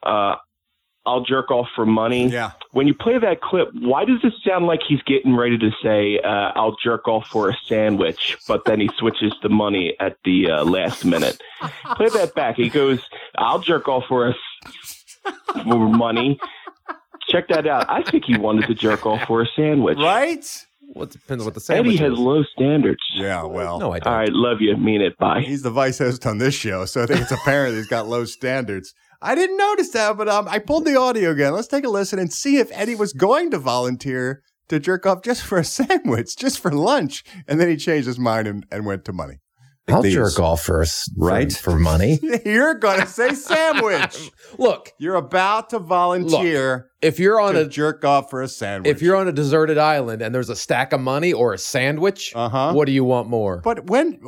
uh, 0.02 0.34
I'll 1.06 1.20
jerk 1.22 1.52
off 1.52 1.68
for 1.76 1.86
money, 1.86 2.26
Yeah. 2.28 2.50
when 2.72 2.88
you 2.88 2.94
play 2.94 3.16
that 3.16 3.40
clip, 3.40 3.68
why 3.80 4.04
does 4.04 4.18
it 4.24 4.32
sound 4.44 4.66
like 4.66 4.80
he's 4.86 5.00
getting 5.02 5.36
ready 5.36 5.56
to 5.56 5.70
say, 5.80 6.18
uh, 6.18 6.50
I'll 6.56 6.76
jerk 6.82 7.06
off 7.06 7.28
for 7.28 7.48
a 7.50 7.56
sandwich, 7.66 8.36
but 8.48 8.64
then 8.64 8.80
he 8.80 8.90
switches 8.98 9.32
to 9.42 9.48
money 9.48 9.94
at 10.00 10.16
the 10.24 10.50
uh, 10.50 10.64
last 10.64 11.04
minute? 11.04 11.40
Play 11.94 12.08
that 12.08 12.34
back. 12.34 12.56
He 12.56 12.68
goes, 12.70 12.98
I'll 13.38 13.60
jerk 13.60 13.86
off 13.88 14.04
for 14.08 14.28
a 14.28 14.34
for 15.62 15.88
money. 15.88 16.38
Check 17.28 17.48
that 17.48 17.66
out. 17.66 17.86
I 17.88 18.02
think 18.02 18.24
he 18.24 18.36
wanted 18.38 18.66
to 18.66 18.74
jerk 18.74 19.06
off 19.06 19.26
for 19.26 19.42
a 19.42 19.46
sandwich. 19.54 19.98
Right? 19.98 20.44
What 20.92 21.10
depends 21.10 21.42
on 21.42 21.46
what 21.46 21.54
the 21.54 21.60
sandwich 21.60 21.86
Eddie 21.86 21.96
sandwich 21.98 22.10
has 22.10 22.18
is. 22.18 22.24
low 22.24 22.42
standards. 22.44 23.02
Yeah, 23.14 23.44
well. 23.44 23.78
No, 23.78 23.92
I 23.92 23.98
don't. 23.98 24.12
All 24.12 24.18
right, 24.18 24.32
love 24.32 24.60
you. 24.60 24.74
Mean 24.76 25.02
it. 25.02 25.16
Bye. 25.18 25.42
He's 25.42 25.62
the 25.62 25.70
vice 25.70 25.98
host 25.98 26.26
on 26.26 26.38
this 26.38 26.54
show, 26.54 26.86
so 26.86 27.02
I 27.02 27.06
think 27.06 27.20
it's 27.20 27.30
apparent 27.32 27.76
he's 27.76 27.86
got 27.86 28.08
low 28.08 28.24
standards. 28.24 28.94
I 29.20 29.34
didn't 29.34 29.58
notice 29.58 29.90
that, 29.90 30.16
but 30.16 30.28
um, 30.28 30.48
I 30.48 30.58
pulled 30.60 30.86
the 30.86 30.96
audio 30.96 31.30
again. 31.30 31.52
Let's 31.52 31.68
take 31.68 31.84
a 31.84 31.88
listen 31.88 32.18
and 32.18 32.32
see 32.32 32.56
if 32.56 32.70
Eddie 32.72 32.94
was 32.94 33.12
going 33.12 33.50
to 33.50 33.58
volunteer 33.58 34.42
to 34.68 34.78
jerk 34.78 35.04
off 35.06 35.22
just 35.22 35.42
for 35.42 35.58
a 35.58 35.64
sandwich, 35.78 36.36
just 36.36 36.58
for 36.60 36.70
lunch, 36.70 37.24
and 37.46 37.60
then 37.60 37.68
he 37.68 37.76
changed 37.76 38.06
his 38.06 38.18
mind 38.18 38.46
and, 38.48 38.64
and 38.70 38.86
went 38.86 39.04
to 39.06 39.12
money. 39.12 39.40
I'll 39.88 40.02
These. 40.02 40.14
jerk 40.14 40.38
off 40.40 40.62
first, 40.62 41.10
Right? 41.16 41.52
For, 41.52 41.72
for 41.72 41.78
money. 41.78 42.18
You're 42.44 42.74
going 42.74 43.00
to 43.00 43.06
say 43.06 43.34
sandwich. 43.34 44.30
Look, 44.58 44.92
You're 44.98 45.14
about 45.16 45.70
to 45.70 45.78
volunteer 45.78 46.90
if 47.00 47.20
you're 47.20 47.40
on 47.40 47.54
a 47.54 47.64
jerk 47.64 48.04
off 48.04 48.28
for 48.28 48.42
a 48.42 48.48
sandwich. 48.48 48.90
if 48.92 49.00
you're 49.02 49.14
on 49.14 49.28
a 49.28 49.32
deserted 49.32 49.78
island 49.78 50.20
and 50.20 50.34
there's 50.34 50.48
a 50.50 50.56
stack 50.56 50.92
of 50.92 51.00
money 51.00 51.32
or 51.32 51.54
a 51.54 51.58
sandwich, 51.58 52.32
Uh-huh. 52.34 52.72
what 52.72 52.86
do 52.86 52.92
you 52.92 53.04
want 53.04 53.28
more? 53.28 53.60
but 53.62 53.88
when, 53.88 54.18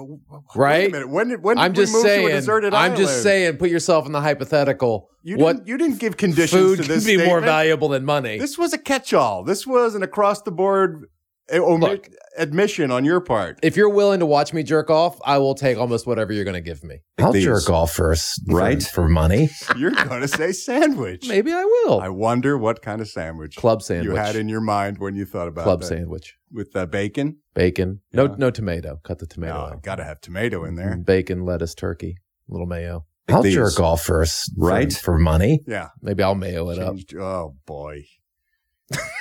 Right? 0.55 0.83
Wait 0.83 0.87
a 0.87 0.93
minute. 0.93 1.09
When 1.11 1.29
did, 1.29 1.43
when 1.43 1.59
I'm 1.59 1.73
just 1.75 1.93
we 1.93 1.99
move 1.99 2.07
saying. 2.07 2.27
to 2.29 2.33
a 2.33 2.37
deserted 2.37 2.75
island? 2.75 2.93
I'm 2.93 2.99
just 2.99 3.23
saying. 3.25 3.57
Put 3.57 3.71
yourself 3.71 4.07
in 4.07 4.13
the 4.13 4.21
hypothetical. 4.21 5.09
You 5.23 5.37
what 5.39 5.57
didn't, 5.57 5.69
you 5.69 5.77
didn't 5.79 5.99
give 5.99 6.17
conditions 6.17 6.61
food 6.63 6.77
to 6.77 6.83
can 6.85 6.93
this 6.93 7.05
be 7.05 7.17
more 7.25 7.41
valuable 7.41 7.89
than 7.89 8.05
money? 8.05 8.39
This 8.39 8.57
was 8.57 8.73
a 8.73 8.79
catch-all. 8.79 9.43
This 9.45 9.67
was 9.67 9.95
an 9.95 10.03
across-the-board 10.05 11.07
Look. 11.53 12.09
admission 12.39 12.91
on 12.91 13.05
your 13.05 13.21
part. 13.21 13.59
if 13.63 13.77
you're 13.77 13.89
willing 13.91 14.21
to 14.21 14.27
watch 14.27 14.53
me 14.53 14.63
jerk 14.63 14.89
off, 14.91 15.19
I 15.25 15.39
will 15.39 15.55
take 15.55 15.77
almost 15.79 16.07
whatever 16.07 16.33
you're 16.33 16.45
going 16.45 16.55
to 16.55 16.61
give 16.61 16.85
me. 16.85 17.01
I'll 17.19 17.33
these. 17.33 17.45
jerk 17.45 17.69
off 17.71 17.93
first, 17.93 18.41
Right? 18.47 18.83
For, 18.83 19.09
money. 19.09 19.51
You're 19.77 19.91
going 19.91 20.21
to 20.23 20.29
say 20.29 20.53
sandwich. 20.53 21.27
Maybe 21.29 21.53
I 21.53 21.65
will. 21.65 22.01
I 22.01 22.09
wonder 22.09 22.57
what 22.57 22.83
kind 22.83 23.01
of 23.01 23.09
sandwich 23.09 23.57
Club 23.57 23.83
sandwich. 23.83 24.07
you 24.07 24.15
had 24.17 24.37
in 24.37 24.49
your 24.49 24.61
mind 24.61 24.99
when 24.99 25.15
you 25.17 25.25
thought 25.27 25.49
about 25.49 25.65
Club 25.65 25.81
that. 25.81 25.87
sandwich. 25.87 26.37
with 26.53 26.75
uh, 26.77 26.87
bacon. 26.87 27.39
Bacon. 27.55 28.01
No, 28.13 28.25
Yeah. 28.27 28.35
no 28.39 28.51
tomato. 28.51 29.01
Cut 29.03 29.19
the 29.19 29.27
tomato 29.27 29.55
No, 29.55 29.61
out. 29.75 29.83
got 29.83 29.97
to 29.97 30.05
have 30.05 30.21
tomato 30.21 30.65
in 30.65 30.77
there. 30.77 30.97
Bacon, 30.97 31.45
lettuce, 31.45 31.75
turkey, 31.75 32.17
little 32.49 32.67
mayo. 32.67 33.05
Like 33.29 33.37
I'll 33.37 33.43
these. 33.43 33.55
jerk 33.55 33.79
off 33.81 34.03
first, 34.03 34.51
Right? 34.57 34.93
For, 34.93 35.19
money. 35.19 35.61
Yeah. 35.67 35.89
Maybe 36.01 36.23
I'll 36.23 36.35
mayo 36.35 36.71
it 36.71 36.79
up. 36.79 36.97
Oh 37.19 37.57
boy. 37.67 38.05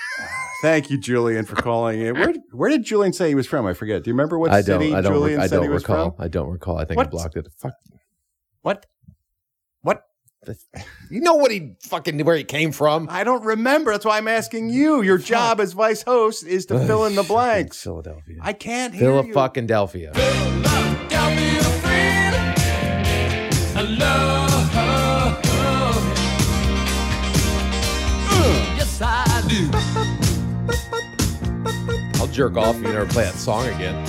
Thank 0.62 0.90
you, 0.90 0.98
Julian, 0.98 1.46
for 1.46 1.56
calling 1.56 2.02
in. 2.02 2.20
Where, 2.20 2.34
where 2.52 2.70
did 2.70 2.84
Julian 2.84 3.14
say 3.14 3.30
he 3.30 3.36
was 3.36 3.48
from? 3.48 3.66
I 3.66 3.74
forget. 3.74 4.04
Do 4.04 4.10
you 4.10 4.14
remember 4.14 4.38
what 4.38 4.52
I 4.52 4.62
don't. 4.62 4.82
city 4.82 4.94
I 4.94 5.02
don't. 5.02 5.14
Julian 5.14 5.40
I 5.40 5.48
said 5.48 5.58
don't 5.58 5.64
he 5.64 5.70
was 5.70 5.84
recall. 5.84 6.12
from? 6.12 6.24
I 6.24 6.28
don't 6.28 6.50
recall. 6.50 6.78
I 6.78 6.86
think 6.86 7.00
I 7.00 7.06
blocked 7.06 7.38
it. 7.38 7.48
Fuck. 7.58 7.74
What? 8.62 8.86
What? 9.82 10.04
You 11.10 11.22
know 11.22 11.36
what 11.36 11.52
he 11.52 11.76
fucking 11.84 12.24
where 12.26 12.36
he 12.36 12.44
came 12.44 12.72
from? 12.72 13.08
I 13.10 13.24
don't 13.24 13.44
remember. 13.44 13.92
That's 13.92 14.06
why 14.06 14.18
I'm 14.18 14.28
asking 14.28 14.70
you. 14.70 15.02
Your 15.02 15.18
job 15.18 15.60
as 15.60 15.74
vice 15.74 16.04
host 16.04 16.46
is 16.46 16.66
to 16.68 16.86
fill 16.86 17.06
in 17.06 17.16
the 17.16 17.24
blanks. 17.24 17.82
Philadelphia. 17.82 18.38
I 18.42 18.54
can't 18.54 18.94
hear 18.94 19.22
you. 19.22 19.34
Philadelphia. 19.34 20.12
Yes, 20.16 21.20
jerk 32.40 32.56
off 32.56 32.78
if 32.78 32.84
you 32.84 32.94
never 32.94 33.06
play 33.06 33.26
that 33.26 33.34
song 33.34 33.68
again. 33.68 34.02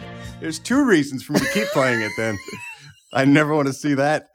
There's 0.40 0.58
two 0.58 0.82
reasons 0.82 1.22
for 1.22 1.34
me 1.34 1.40
to 1.40 1.48
keep 1.52 1.66
playing 1.68 2.00
it 2.00 2.10
then. 2.16 2.38
I 3.12 3.26
never 3.26 3.54
want 3.54 3.66
to 3.66 3.74
see 3.74 3.92
that. 3.92 4.30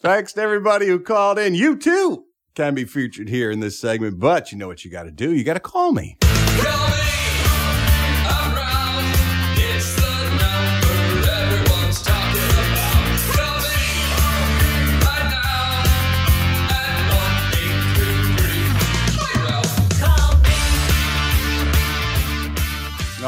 Thanks 0.00 0.32
to 0.32 0.40
everybody 0.40 0.88
who 0.88 0.98
called 0.98 1.38
in. 1.38 1.54
You 1.54 1.76
too 1.76 2.24
can 2.56 2.74
be 2.74 2.84
featured 2.84 3.28
here 3.28 3.52
in 3.52 3.60
this 3.60 3.78
segment, 3.78 4.18
but 4.18 4.50
you 4.50 4.58
know 4.58 4.66
what 4.66 4.84
you 4.84 4.90
got 4.90 5.04
to 5.04 5.12
do? 5.12 5.32
You 5.32 5.44
got 5.44 5.54
to 5.54 5.60
call 5.60 5.92
me. 5.92 6.18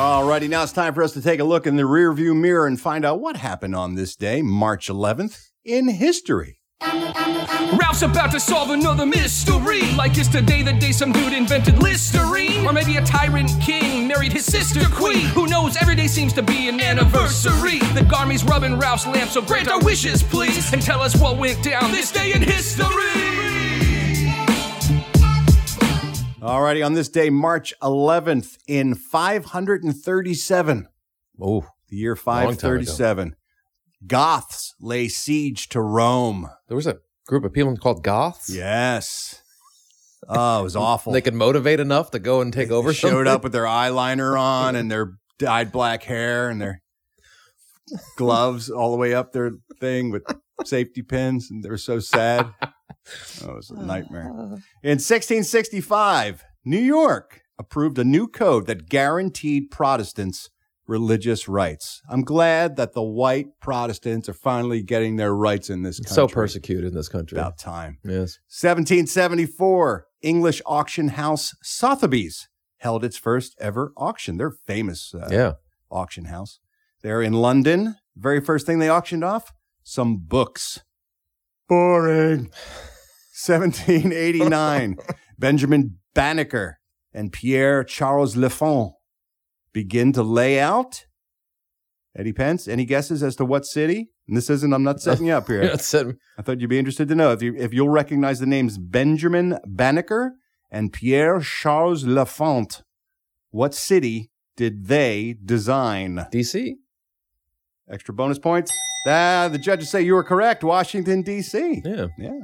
Alrighty, 0.08 0.48
now 0.48 0.62
it's 0.62 0.72
time 0.72 0.94
for 0.94 1.02
us 1.02 1.12
to 1.12 1.20
take 1.20 1.38
a 1.38 1.44
look 1.44 1.66
in 1.66 1.76
the 1.76 1.82
rearview 1.82 2.34
mirror 2.34 2.66
and 2.66 2.80
find 2.80 3.04
out 3.04 3.20
what 3.20 3.36
happened 3.36 3.74
on 3.74 3.94
this 3.94 4.16
day, 4.16 4.40
March 4.40 4.88
11th, 4.88 5.50
in 5.66 5.86
history. 5.86 6.62
Ralph's 6.80 8.00
about 8.00 8.30
to 8.30 8.40
solve 8.40 8.70
another 8.70 9.04
mystery. 9.04 9.82
Like 9.96 10.16
is 10.16 10.28
today 10.28 10.62
the 10.62 10.72
day 10.72 10.92
some 10.92 11.12
dude 11.12 11.34
invented 11.34 11.82
Listerine? 11.82 12.64
Or 12.64 12.72
maybe 12.72 12.96
a 12.96 13.04
tyrant 13.04 13.50
king 13.60 14.08
married 14.08 14.32
his 14.32 14.46
sister 14.46 14.86
queen. 14.90 15.26
Who 15.26 15.46
knows, 15.46 15.76
every 15.76 15.94
day 15.94 16.06
seems 16.06 16.32
to 16.32 16.42
be 16.42 16.70
an 16.70 16.80
anniversary. 16.80 17.78
The 17.92 18.06
Garmy's 18.08 18.44
rubbing 18.44 18.78
Ralph's 18.78 19.06
lamp, 19.06 19.30
so 19.30 19.42
grant 19.42 19.68
our 19.68 19.80
wishes, 19.80 20.22
please. 20.22 20.72
And 20.72 20.80
tell 20.80 21.02
us 21.02 21.20
what 21.20 21.36
went 21.36 21.62
down 21.62 21.90
this 21.90 22.10
day 22.10 22.32
in 22.32 22.40
history. 22.40 23.47
Alrighty, 26.40 26.86
on 26.86 26.94
this 26.94 27.08
day, 27.08 27.30
March 27.30 27.74
11th, 27.82 28.58
in 28.68 28.94
537. 28.94 30.88
Oh, 31.40 31.66
the 31.88 31.96
year 31.96 32.10
long 32.14 32.24
time 32.24 32.42
ago. 32.44 32.52
537. 32.52 33.36
Goths 34.06 34.74
lay 34.80 35.08
siege 35.08 35.68
to 35.70 35.80
Rome. 35.80 36.48
There 36.68 36.76
was 36.76 36.86
a 36.86 36.98
group 37.26 37.44
of 37.44 37.52
people 37.52 37.76
called 37.76 38.04
Goths. 38.04 38.50
Yes. 38.50 39.42
Oh, 40.28 40.60
it 40.60 40.62
was 40.62 40.76
awful. 40.76 41.12
They 41.12 41.20
could 41.20 41.34
motivate 41.34 41.80
enough 41.80 42.12
to 42.12 42.20
go 42.20 42.40
and 42.40 42.52
take 42.52 42.70
over. 42.70 42.92
showed 42.94 43.10
something? 43.10 43.26
up 43.26 43.42
with 43.42 43.52
their 43.52 43.64
eyeliner 43.64 44.38
on 44.38 44.76
and 44.76 44.88
their 44.88 45.14
dyed 45.38 45.72
black 45.72 46.04
hair 46.04 46.48
and 46.50 46.60
their 46.60 46.82
gloves 48.16 48.70
all 48.70 48.92
the 48.92 48.96
way 48.96 49.12
up 49.12 49.32
their 49.32 49.52
thing 49.80 50.10
with 50.12 50.22
safety 50.64 51.02
pins, 51.02 51.50
and 51.50 51.64
they 51.64 51.68
were 51.68 51.78
so 51.78 51.98
sad. 51.98 52.54
Oh, 53.44 53.50
it 53.50 53.56
was 53.56 53.70
a 53.70 53.74
nightmare. 53.82 54.26
In 54.82 54.98
1665, 54.98 56.44
New 56.64 56.78
York 56.78 57.42
approved 57.58 57.98
a 57.98 58.04
new 58.04 58.26
code 58.28 58.66
that 58.66 58.88
guaranteed 58.88 59.70
Protestants 59.70 60.50
religious 60.86 61.48
rights. 61.48 62.00
I'm 62.08 62.22
glad 62.22 62.76
that 62.76 62.94
the 62.94 63.02
white 63.02 63.46
Protestants 63.60 64.28
are 64.28 64.34
finally 64.34 64.82
getting 64.82 65.16
their 65.16 65.34
rights 65.34 65.68
in 65.70 65.82
this 65.82 65.98
country. 66.00 66.14
so 66.14 66.26
persecuted 66.28 66.86
in 66.86 66.94
this 66.94 67.08
country. 67.08 67.38
About 67.38 67.58
time. 67.58 67.98
Yes. 68.04 68.38
1774, 68.48 70.06
English 70.22 70.62
auction 70.66 71.08
house 71.08 71.54
Sotheby's 71.62 72.48
held 72.78 73.04
its 73.04 73.16
first 73.18 73.54
ever 73.60 73.92
auction. 73.96 74.36
They're 74.38 74.50
famous 74.50 75.12
uh, 75.14 75.28
Yeah. 75.30 75.52
auction 75.90 76.26
house. 76.26 76.58
They're 77.02 77.22
in 77.22 77.34
London. 77.34 77.96
Very 78.16 78.40
first 78.40 78.66
thing 78.66 78.78
they 78.78 78.90
auctioned 78.90 79.22
off, 79.24 79.52
some 79.84 80.16
books. 80.18 80.80
Boring. 81.68 82.50
1789, 83.46 84.96
Benjamin 85.38 85.98
Banneker 86.14 86.78
and 87.12 87.32
Pierre 87.32 87.84
Charles 87.84 88.36
L'Enfant 88.36 88.94
begin 89.72 90.12
to 90.12 90.22
lay 90.22 90.58
out. 90.58 91.06
Eddie 92.16 92.32
Pence, 92.32 92.66
any 92.66 92.84
guesses 92.84 93.22
as 93.22 93.36
to 93.36 93.44
what 93.44 93.64
city? 93.64 94.10
And 94.26 94.36
this 94.36 94.50
isn't, 94.50 94.72
I'm 94.74 94.82
not 94.82 95.00
setting 95.00 95.26
you 95.26 95.34
up 95.34 95.46
here. 95.46 95.62
I 96.38 96.42
thought 96.42 96.60
you'd 96.60 96.68
be 96.68 96.78
interested 96.78 97.06
to 97.08 97.14
know 97.14 97.30
if 97.30 97.40
you 97.42 97.54
if 97.56 97.72
you'll 97.72 97.88
recognize 97.88 98.40
the 98.40 98.46
names 98.46 98.76
Benjamin 98.76 99.58
Banneker 99.64 100.32
and 100.70 100.92
Pierre 100.92 101.38
Charles 101.40 102.04
L'Enfant. 102.04 102.82
What 103.50 103.72
city 103.72 104.30
did 104.56 104.86
they 104.86 105.36
design? 105.44 106.26
DC. 106.32 106.74
Extra 107.88 108.12
bonus 108.12 108.38
points. 108.38 108.72
Ah, 109.06 109.48
the 109.50 109.58
judges 109.58 109.90
say 109.90 110.02
you 110.02 110.14
were 110.14 110.24
correct. 110.24 110.64
Washington 110.64 111.22
D.C. 111.22 111.82
Yeah. 111.84 112.08
Yeah. 112.18 112.40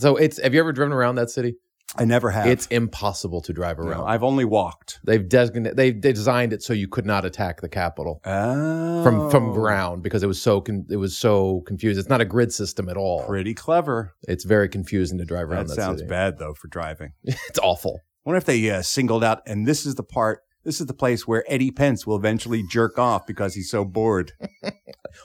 So 0.00 0.16
it's 0.16 0.40
have 0.40 0.54
you 0.54 0.60
ever 0.60 0.72
driven 0.72 0.92
around 0.92 1.16
that 1.16 1.30
city? 1.30 1.56
I 1.96 2.04
never 2.04 2.30
have. 2.30 2.46
It's 2.46 2.66
impossible 2.66 3.40
to 3.40 3.52
drive 3.54 3.78
around. 3.78 4.00
No, 4.02 4.04
I've 4.06 4.22
only 4.22 4.44
walked. 4.44 5.00
They've 5.04 5.26
designated 5.26 5.76
they 5.76 5.90
they 5.90 6.12
designed 6.12 6.52
it 6.52 6.62
so 6.62 6.74
you 6.74 6.86
could 6.86 7.06
not 7.06 7.24
attack 7.24 7.62
the 7.62 7.68
Capitol 7.68 8.20
Oh. 8.26 9.02
from 9.02 9.30
from 9.30 9.52
ground 9.52 10.02
because 10.02 10.22
it 10.22 10.26
was 10.26 10.40
so 10.40 10.60
con- 10.60 10.84
it 10.90 10.96
was 10.96 11.16
so 11.16 11.62
confused. 11.66 11.98
It's 11.98 12.10
not 12.10 12.20
a 12.20 12.26
grid 12.26 12.52
system 12.52 12.88
at 12.90 12.98
all. 12.98 13.24
Pretty 13.24 13.54
clever. 13.54 14.14
It's 14.22 14.44
very 14.44 14.68
confusing 14.68 15.16
to 15.18 15.24
drive 15.24 15.48
around 15.48 15.68
That 15.68 15.76
that, 15.76 15.82
sounds 15.82 15.98
city. 16.00 16.08
bad 16.10 16.38
though 16.38 16.52
for 16.54 16.68
driving. 16.68 17.12
It's 17.24 17.58
awful. 17.62 18.00
I 18.04 18.28
wonder 18.28 18.36
if 18.38 18.44
they 18.44 18.68
uh, 18.70 18.82
singled 18.82 19.24
out, 19.24 19.40
and 19.46 19.66
this 19.66 19.86
is 19.86 19.94
the 19.94 20.02
part. 20.02 20.40
This 20.64 20.80
is 20.82 20.86
the 20.86 20.92
place 20.92 21.26
where 21.26 21.44
Eddie 21.48 21.70
Pence 21.70 22.06
will 22.06 22.16
eventually 22.16 22.62
jerk 22.70 22.98
off 22.98 23.26
because 23.26 23.54
he's 23.54 23.70
so 23.70 23.84
bored. 23.86 24.32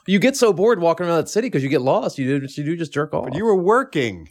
You 0.08 0.18
get 0.20 0.36
so 0.36 0.54
bored 0.54 0.80
walking 0.80 1.06
around 1.06 1.18
that 1.18 1.30
city 1.30 1.48
because 1.48 1.62
you 1.64 1.70
get 1.70 1.82
lost. 1.82 2.18
You 2.18 2.40
do 2.40 2.48
you 2.56 2.64
do 2.64 2.76
just 2.78 2.94
jerk 2.94 3.14
off. 3.14 3.26
But 3.26 3.36
you 3.36 3.44
were 3.46 3.56
working. 3.62 4.30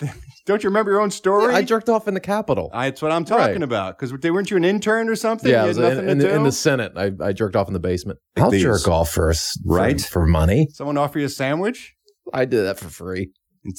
Don't 0.46 0.62
you 0.64 0.70
remember 0.70 0.90
your 0.90 1.00
own 1.00 1.10
story? 1.10 1.54
I 1.54 1.62
jerked 1.62 1.88
off 1.88 2.08
in 2.08 2.14
the 2.14 2.20
Capitol. 2.20 2.70
That's 2.72 3.00
what 3.02 3.12
I'm 3.12 3.24
talking 3.24 3.46
Right. 3.56 3.62
about. 3.62 3.98
Because 3.98 4.12
they 4.20 4.30
weren't 4.30 4.50
you 4.50 4.56
an 4.56 4.64
intern 4.64 5.08
or 5.08 5.16
something? 5.16 5.50
yeah, 5.50 5.58
you 5.60 5.64
I 5.64 5.68
was 5.68 5.78
nothing 5.78 5.98
in, 6.00 6.08
in 6.08 6.18
the, 6.18 6.34
in 6.34 6.42
the 6.44 6.52
Senate. 6.52 6.92
I, 6.96 7.12
I 7.22 7.32
jerked 7.32 7.54
off 7.56 7.68
in 7.68 7.74
the 7.74 7.80
basement. 7.80 8.18
I'll 8.36 8.50
these. 8.50 8.62
jerk 8.62 8.88
off 8.88 9.10
for, 9.10 9.30
s- 9.30 9.52
for- 9.66 9.76
Right. 9.76 10.00
for 10.00 10.26
money. 10.26 10.68
Someone 10.72 10.96
offer 10.98 11.18
you 11.18 11.26
a 11.26 11.28
sandwich? 11.28 11.94
I 12.32 12.44
did 12.46 12.62
that 12.62 12.78
for 12.78 12.88
free. 12.88 13.30
In 13.64 13.72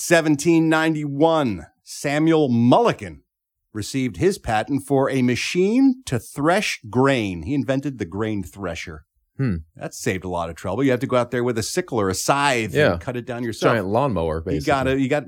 1791, 0.65 1.65
Samuel 1.84 2.49
Mulliken 2.49 3.17
received 3.73 4.17
his 4.17 4.38
patent 4.38 4.84
for 4.86 5.10
a 5.10 5.21
machine 5.21 6.03
to 6.05 6.19
thresh 6.19 6.79
grain. 6.89 7.43
He 7.43 7.53
invented 7.53 7.97
the 7.97 8.05
grain 8.05 8.43
thresher. 8.43 9.05
Hmm. 9.38 9.57
That 9.75 9.93
saved 9.93 10.23
a 10.25 10.29
lot 10.29 10.49
of 10.49 10.55
trouble. 10.55 10.84
You 10.84 10.91
have 10.91 10.99
to 10.99 11.07
go 11.07 11.15
out 11.17 11.31
there 11.31 11.43
with 11.43 11.57
a 11.57 11.63
sickle 11.63 11.99
or 11.99 12.10
a 12.10 12.13
scythe 12.13 12.73
Yeah. 12.73 12.93
and 12.93 13.01
cut 13.01 13.15
it 13.17 13.25
down 13.25 13.43
yourself. 13.43 13.73
Giant 13.73 13.88
lawnmower, 13.88 14.41
basically. 14.41 14.55
you 14.57 14.65
got 14.65 14.84
to, 14.84 14.99
you 14.99 15.07
got 15.10 15.23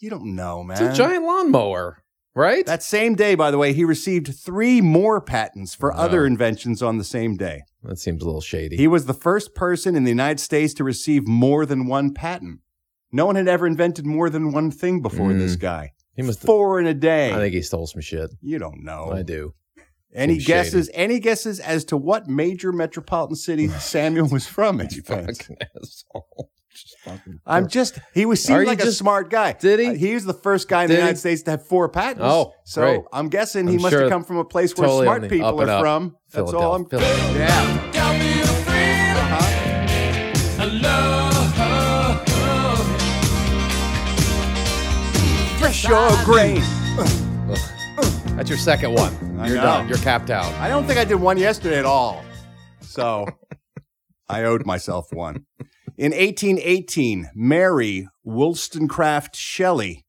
you 0.00 0.10
don't 0.10 0.34
know, 0.34 0.62
man. 0.62 0.82
It's 0.82 0.94
a 0.94 0.96
giant 0.96 1.24
lawnmower, 1.24 2.02
right? 2.34 2.64
That 2.66 2.82
same 2.82 3.14
day, 3.14 3.34
by 3.34 3.50
the 3.50 3.58
way, 3.58 3.72
he 3.72 3.84
received 3.84 4.34
three 4.34 4.80
more 4.80 5.20
patents 5.20 5.74
for 5.74 5.90
Wow. 5.90 5.96
other 5.98 6.26
inventions 6.26 6.82
on 6.82 6.98
the 6.98 7.04
same 7.04 7.36
day. 7.36 7.62
That 7.82 7.98
seems 7.98 8.22
a 8.22 8.26
little 8.26 8.40
shady. 8.40 8.76
He 8.76 8.88
was 8.88 9.06
the 9.06 9.14
first 9.14 9.54
person 9.54 9.94
in 9.96 10.04
the 10.04 10.10
United 10.10 10.40
States 10.40 10.74
to 10.74 10.84
receive 10.84 11.26
more 11.26 11.64
than 11.66 11.86
one 11.86 12.12
patent. 12.12 12.60
No 13.12 13.26
one 13.26 13.36
had 13.36 13.48
ever 13.48 13.66
invented 13.66 14.04
more 14.04 14.28
than 14.28 14.52
one 14.52 14.70
thing 14.70 15.00
before 15.00 15.30
Mm. 15.30 15.38
this 15.38 15.56
guy. 15.56 15.92
He 16.14 16.22
must. 16.22 16.40
Four 16.40 16.80
in 16.80 16.86
a 16.86 16.94
day. 16.94 17.32
I 17.32 17.36
think 17.36 17.54
he 17.54 17.62
stole 17.62 17.86
some 17.86 18.00
shit. 18.00 18.30
you 18.40 18.58
don't 18.58 18.82
know. 18.82 19.10
I 19.12 19.22
do. 19.22 19.52
Any 20.16 20.34
Seems 20.34 20.44
shady. 20.44 20.52
guesses? 20.52 20.90
Any 20.94 21.20
guesses 21.20 21.60
as 21.60 21.84
to 21.86 21.96
what 21.96 22.26
major 22.26 22.72
metropolitan 22.72 23.36
city 23.36 23.68
Samuel 23.78 24.28
was 24.28 24.46
from? 24.46 24.80
Eddie 24.80 25.02
Pence? 25.02 25.38
Fucking 25.42 25.56
asshole. 25.80 26.50
I'm 27.46 27.68
just. 27.68 27.98
He 28.14 28.26
was 28.26 28.42
seemed 28.42 28.58
Are 28.58 28.62
you 28.62 28.68
like 28.68 28.80
a 28.80 28.84
just- 28.84 28.98
smart 28.98 29.30
guy. 29.30 29.52
Did 29.52 29.78
he? 29.80 29.86
Uh, 29.88 29.94
he 29.94 30.14
was 30.14 30.24
the 30.24 30.34
first 30.34 30.68
guy 30.68 30.82
in 30.84 30.88
Did 30.88 30.94
the 30.96 31.00
he? 31.00 31.02
United 31.02 31.18
States 31.20 31.42
to 31.42 31.52
have 31.52 31.66
four 31.66 31.88
patents. 31.88 32.22
Oh, 32.24 32.52
so 32.64 32.80
great. 32.82 33.00
I'm 33.12 33.28
guessing 33.28 33.66
he 33.68 33.76
I'm 33.76 33.82
must 33.82 33.92
sure 33.92 34.02
have 34.02 34.10
come 34.10 34.24
from 34.24 34.38
a 34.38 34.44
place 34.44 34.74
where 34.76 34.86
totally 34.88 35.06
smart 35.06 35.28
people 35.28 35.60
are 35.62 35.68
up. 35.70 35.80
from. 35.80 36.16
That's 36.32 36.52
all 36.52 36.74
I'm. 36.74 36.86
Philadelphia. 36.86 37.38
Yeah. 37.38 37.92
Thresh 45.58 45.88
your 45.88 46.08
grain. 46.24 46.62
That's 48.36 48.50
your 48.50 48.58
second 48.58 48.92
one. 48.92 49.12
You're 49.48 49.56
done. 49.56 49.88
You're 49.88 49.96
capped 49.98 50.28
out. 50.30 50.52
I 50.60 50.68
don't 50.68 50.84
think 50.86 50.98
I 50.98 51.04
did 51.04 51.14
one 51.16 51.38
yesterday 51.38 51.78
at 51.78 51.86
all. 51.86 52.22
So 52.80 53.26
I 54.28 54.44
owed 54.44 54.66
myself 54.66 55.06
one. 55.10 55.46
In 55.96 56.12
1818, 56.12 57.30
Mary 57.34 58.06
Wollstonecraft 58.24 59.34
Shelley 59.34 60.04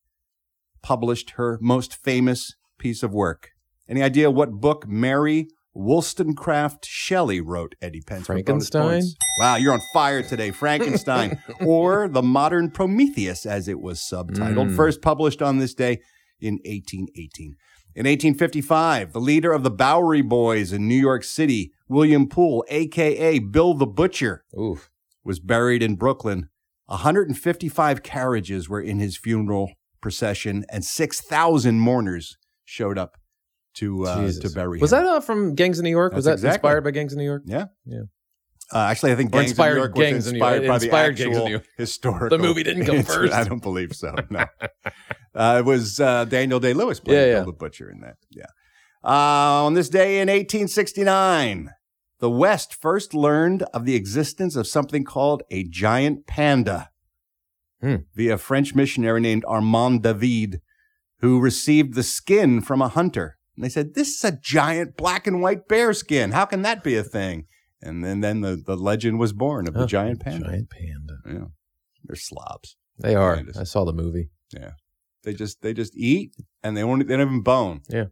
published 0.84 1.32
her 1.32 1.58
most 1.62 1.96
famous 2.04 2.54
piece 2.78 3.02
of 3.02 3.14
work. 3.14 3.52
Any 3.88 4.04
idea 4.04 4.30
what 4.30 4.52
book 4.52 4.86
Mary 4.88 5.48
Wollstonecraft 5.74 6.86
Shelley 6.86 7.40
wrote? 7.40 7.76
Eddie 7.82 8.02
Pence. 8.02 8.26
for 8.28 8.34
bonus 8.34 8.70
Frankenstein? 8.70 8.90
points. 8.90 9.16
Wow, 9.40 9.56
you're 9.56 9.74
on 9.74 9.82
fire 9.94 10.22
today. 10.22 10.52
Frankenstein, 10.52 11.42
or 11.66 12.10
the 12.10 12.22
modern 12.24 12.72
Prometheus, 12.72 13.46
as 13.46 13.70
it 13.70 13.80
was 13.80 14.00
subtitled, 14.02 14.72
Mm. 14.72 14.76
first 14.76 15.02
published 15.02 15.42
on 15.42 15.60
this 15.60 15.74
day 15.74 16.00
in 16.42 16.56
1818. 16.66 17.56
In 17.98 18.06
1855, 18.06 19.12
the 19.12 19.20
leader 19.20 19.52
of 19.52 19.64
the 19.64 19.72
Bowery 19.72 20.22
Boys 20.22 20.72
in 20.72 20.88
New 20.88 20.94
York 21.00 21.24
City, 21.24 21.72
William 21.90 22.30
Poole, 22.30 22.64
aka 22.70 23.40
Bill 23.40 23.74
the 23.74 23.88
Butcher, 23.88 24.46
Oof. 24.56 24.92
was 25.24 25.40
buried 25.40 25.82
in 25.82 25.96
Brooklyn. 25.96 26.50
155 26.86 28.04
carriages 28.04 28.70
were 28.70 28.80
in 28.80 29.00
his 29.00 29.18
funeral 29.18 29.72
procession, 30.00 30.64
and 30.72 30.86
6,000 30.86 31.80
mourners 31.80 32.38
showed 32.66 33.00
up 33.00 33.18
to 33.78 34.06
uh, 34.06 34.32
to 34.32 34.50
bury 34.52 34.78
Him. 34.78 34.82
Was 34.82 34.92
that 34.92 35.04
uh, 35.04 35.20
from 35.20 35.56
Gangs 35.56 35.80
of 35.80 35.84
New 35.84 35.90
York? 35.90 36.14
was 36.14 36.26
that 36.26 36.34
exactly- 36.34 36.56
inspired 36.70 36.84
by 36.84 36.92
Gangs 36.92 37.14
of 37.14 37.18
New 37.18 37.26
York? 37.26 37.42
Yeah. 37.48 37.66
Yeah. 37.84 38.02
Uh, 38.72 38.80
actually, 38.80 39.14
I 39.14 39.16
think 39.16 39.32
Gangs 39.32 39.50
inspired 39.52 39.72
of 39.72 39.76
New 39.78 39.82
York 39.82 39.96
was 39.96 40.06
Gangs 40.06 40.28
of 40.28 40.34
New 40.34 40.40
York. 40.40 40.54
inspired 40.56 40.68
by 40.68 40.76
Inspired 40.76 41.18
the 41.18 41.24
Gangs 41.24 41.26
of 41.26 41.32
actual 41.34 41.46
New 41.46 41.52
York. 41.52 41.66
historical. 41.78 42.38
The 42.38 42.44
movie 42.44 42.64
didn't 42.64 42.86
come 42.86 43.02
first. 43.04 43.34
I 43.34 43.44
don't 43.44 43.62
believe 43.64 43.96
so. 43.96 44.14
No, 44.30 44.46
uh, 45.38 45.58
it 45.60 45.66
was 45.66 46.00
uh, 46.00 46.26
Daniel 46.26 46.60
Day 46.60 46.74
Lewis 46.74 47.00
playing 47.00 47.30
Yeah, 47.30 47.36
Bill 47.38 47.46
the 47.46 47.54
Butcher 47.54 47.90
in 47.90 48.02
that. 48.02 48.18
Yeah. 48.30 48.46
Uh, 49.04 49.64
on 49.66 49.74
this 49.76 49.88
day 49.90 50.20
in 50.20 50.28
1869, 50.28 51.72
the 52.20 52.30
West 52.30 52.74
first 52.74 53.14
learned 53.14 53.64
of 53.74 53.86
the 53.86 53.96
existence 53.96 54.56
of 54.56 54.68
something 54.68 55.04
called 55.04 55.44
a 55.52 55.64
giant 55.64 56.28
panda 56.28 56.90
Hmm. 57.80 57.98
via 58.16 58.34
a 58.34 58.38
French 58.40 58.74
missionary 58.74 59.22
named 59.22 59.46
Armand 59.48 60.02
David, 60.02 60.62
who 61.20 61.40
received 61.40 61.94
the 61.94 62.02
skin 62.02 62.60
from 62.62 62.82
a 62.82 62.88
hunter. 62.88 63.38
And 63.56 63.64
they 63.64 63.70
said, 63.70 63.94
This 63.94 64.16
is 64.16 64.24
a 64.24 64.36
giant 64.42 64.98
black 64.98 65.28
and 65.28 65.42
white 65.44 65.68
bear 65.68 65.94
skin. 65.94 66.32
How 66.32 66.46
can 66.46 66.64
that 66.64 66.84
be 66.84 66.96
a 66.96 67.04
thing? 67.04 67.46
And 67.80 68.04
then, 68.04 68.22
then 68.22 68.42
the, 68.42 68.56
the 68.66 68.76
legend 68.76 69.20
was 69.20 69.32
born 69.32 69.68
of 69.68 69.76
the 69.76 69.86
giant 69.86 70.22
panda. 70.22 70.48
Giant 70.48 70.70
panda. 70.72 71.18
Yeah. 71.28 71.48
They're 72.04 72.16
slobs. 72.16 72.76
They 72.98 73.14
are. 73.14 73.36
Yeah, 73.36 73.62
I 73.62 73.64
saw 73.64 73.86
the 73.86 73.94
movie. 73.94 74.30
Yeah. 74.52 74.72
They 75.28 75.34
just 75.34 75.62
they 75.62 75.74
just 75.74 75.94
eat 75.98 76.34
and 76.64 76.78
they 76.78 76.86
won't 76.86 77.06
they 77.06 77.18
don't 77.18 77.28
even 77.28 77.42
bone. 77.42 77.82
Yeah. 77.90 78.06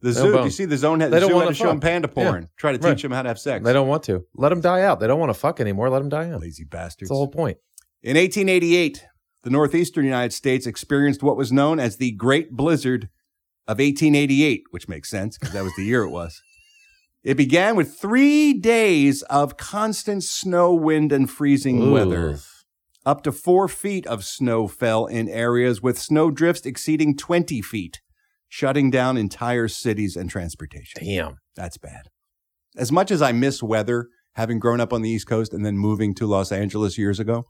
The 0.00 0.12
zoo, 0.14 0.32
bone. 0.32 0.44
you 0.44 0.50
see 0.50 0.64
the 0.64 0.78
zone 0.78 1.00
had 1.00 1.10
They 1.10 1.16
the 1.16 1.20
don't 1.20 1.28
zoo 1.32 1.34
wanna 1.36 1.48
to 1.48 1.54
show 1.54 1.66
them 1.66 1.82
fuck. 1.82 1.90
panda 1.90 2.08
Yeah. 2.16 2.24
porn. 2.30 2.48
Try 2.56 2.72
to 2.72 2.78
teach 2.78 2.84
Right. 2.86 3.02
them 3.02 3.10
how 3.12 3.20
to 3.20 3.28
have 3.28 3.38
sex. 3.38 3.62
They 3.62 3.74
don't 3.74 3.88
want 3.88 4.04
to. 4.04 4.24
Let 4.34 4.48
them 4.48 4.62
die 4.62 4.80
out. 4.80 4.98
They 4.98 5.06
don't 5.06 5.20
want 5.20 5.28
to 5.28 5.38
fuck 5.38 5.60
anymore. 5.60 5.90
Let 5.90 5.98
them 5.98 6.08
die 6.08 6.30
out. 6.30 6.40
Lazy 6.40 6.64
bastards. 6.64 7.10
That's 7.10 7.10
the 7.10 7.14
whole 7.14 7.28
point. 7.28 7.58
In 8.02 8.16
1888, 8.16 9.04
the 9.42 9.50
northeastern 9.50 10.06
United 10.06 10.32
States 10.32 10.66
experienced 10.66 11.22
what 11.22 11.36
was 11.36 11.52
known 11.52 11.78
as 11.78 11.98
the 11.98 12.12
Great 12.12 12.52
Blizzard 12.52 13.10
of 13.68 13.78
1888, 13.78 14.62
which 14.70 14.88
makes 14.88 15.10
sense 15.10 15.36
because 15.36 15.52
that 15.52 15.62
was 15.64 15.74
the 15.76 15.84
year 15.84 16.04
it 16.04 16.10
was. 16.10 16.40
It 17.22 17.36
began 17.36 17.76
with 17.76 17.98
three 18.00 18.54
days 18.54 19.20
of 19.24 19.58
constant 19.58 20.24
snow, 20.24 20.72
wind, 20.72 21.12
and 21.12 21.30
freezing 21.30 21.90
weather. 21.92 22.38
Up 23.04 23.22
to 23.24 23.32
four 23.32 23.66
feet 23.68 24.06
of 24.06 24.24
snow 24.24 24.68
fell 24.68 25.06
in 25.06 25.28
areas 25.28 25.82
with 25.82 25.98
snow 25.98 26.30
drifts 26.30 26.64
exceeding 26.66 27.16
20 27.16 27.60
feet, 27.60 28.00
shutting 28.48 28.90
down 28.90 29.16
entire 29.16 29.66
cities 29.66 30.16
and 30.16 30.30
transportation. 30.30 31.04
Damn. 31.04 31.36
That's 31.56 31.78
bad. 31.78 32.08
As 32.76 32.92
much 32.92 33.10
as 33.10 33.20
I 33.20 33.32
miss 33.32 33.62
weather, 33.62 34.06
having 34.34 34.58
grown 34.60 34.80
up 34.80 34.92
on 34.92 35.02
the 35.02 35.10
East 35.10 35.26
Coast 35.26 35.52
and 35.52 35.66
then 35.66 35.76
moving 35.76 36.14
to 36.14 36.26
Los 36.26 36.52
Angeles 36.52 36.96
years 36.96 37.18
ago, 37.18 37.46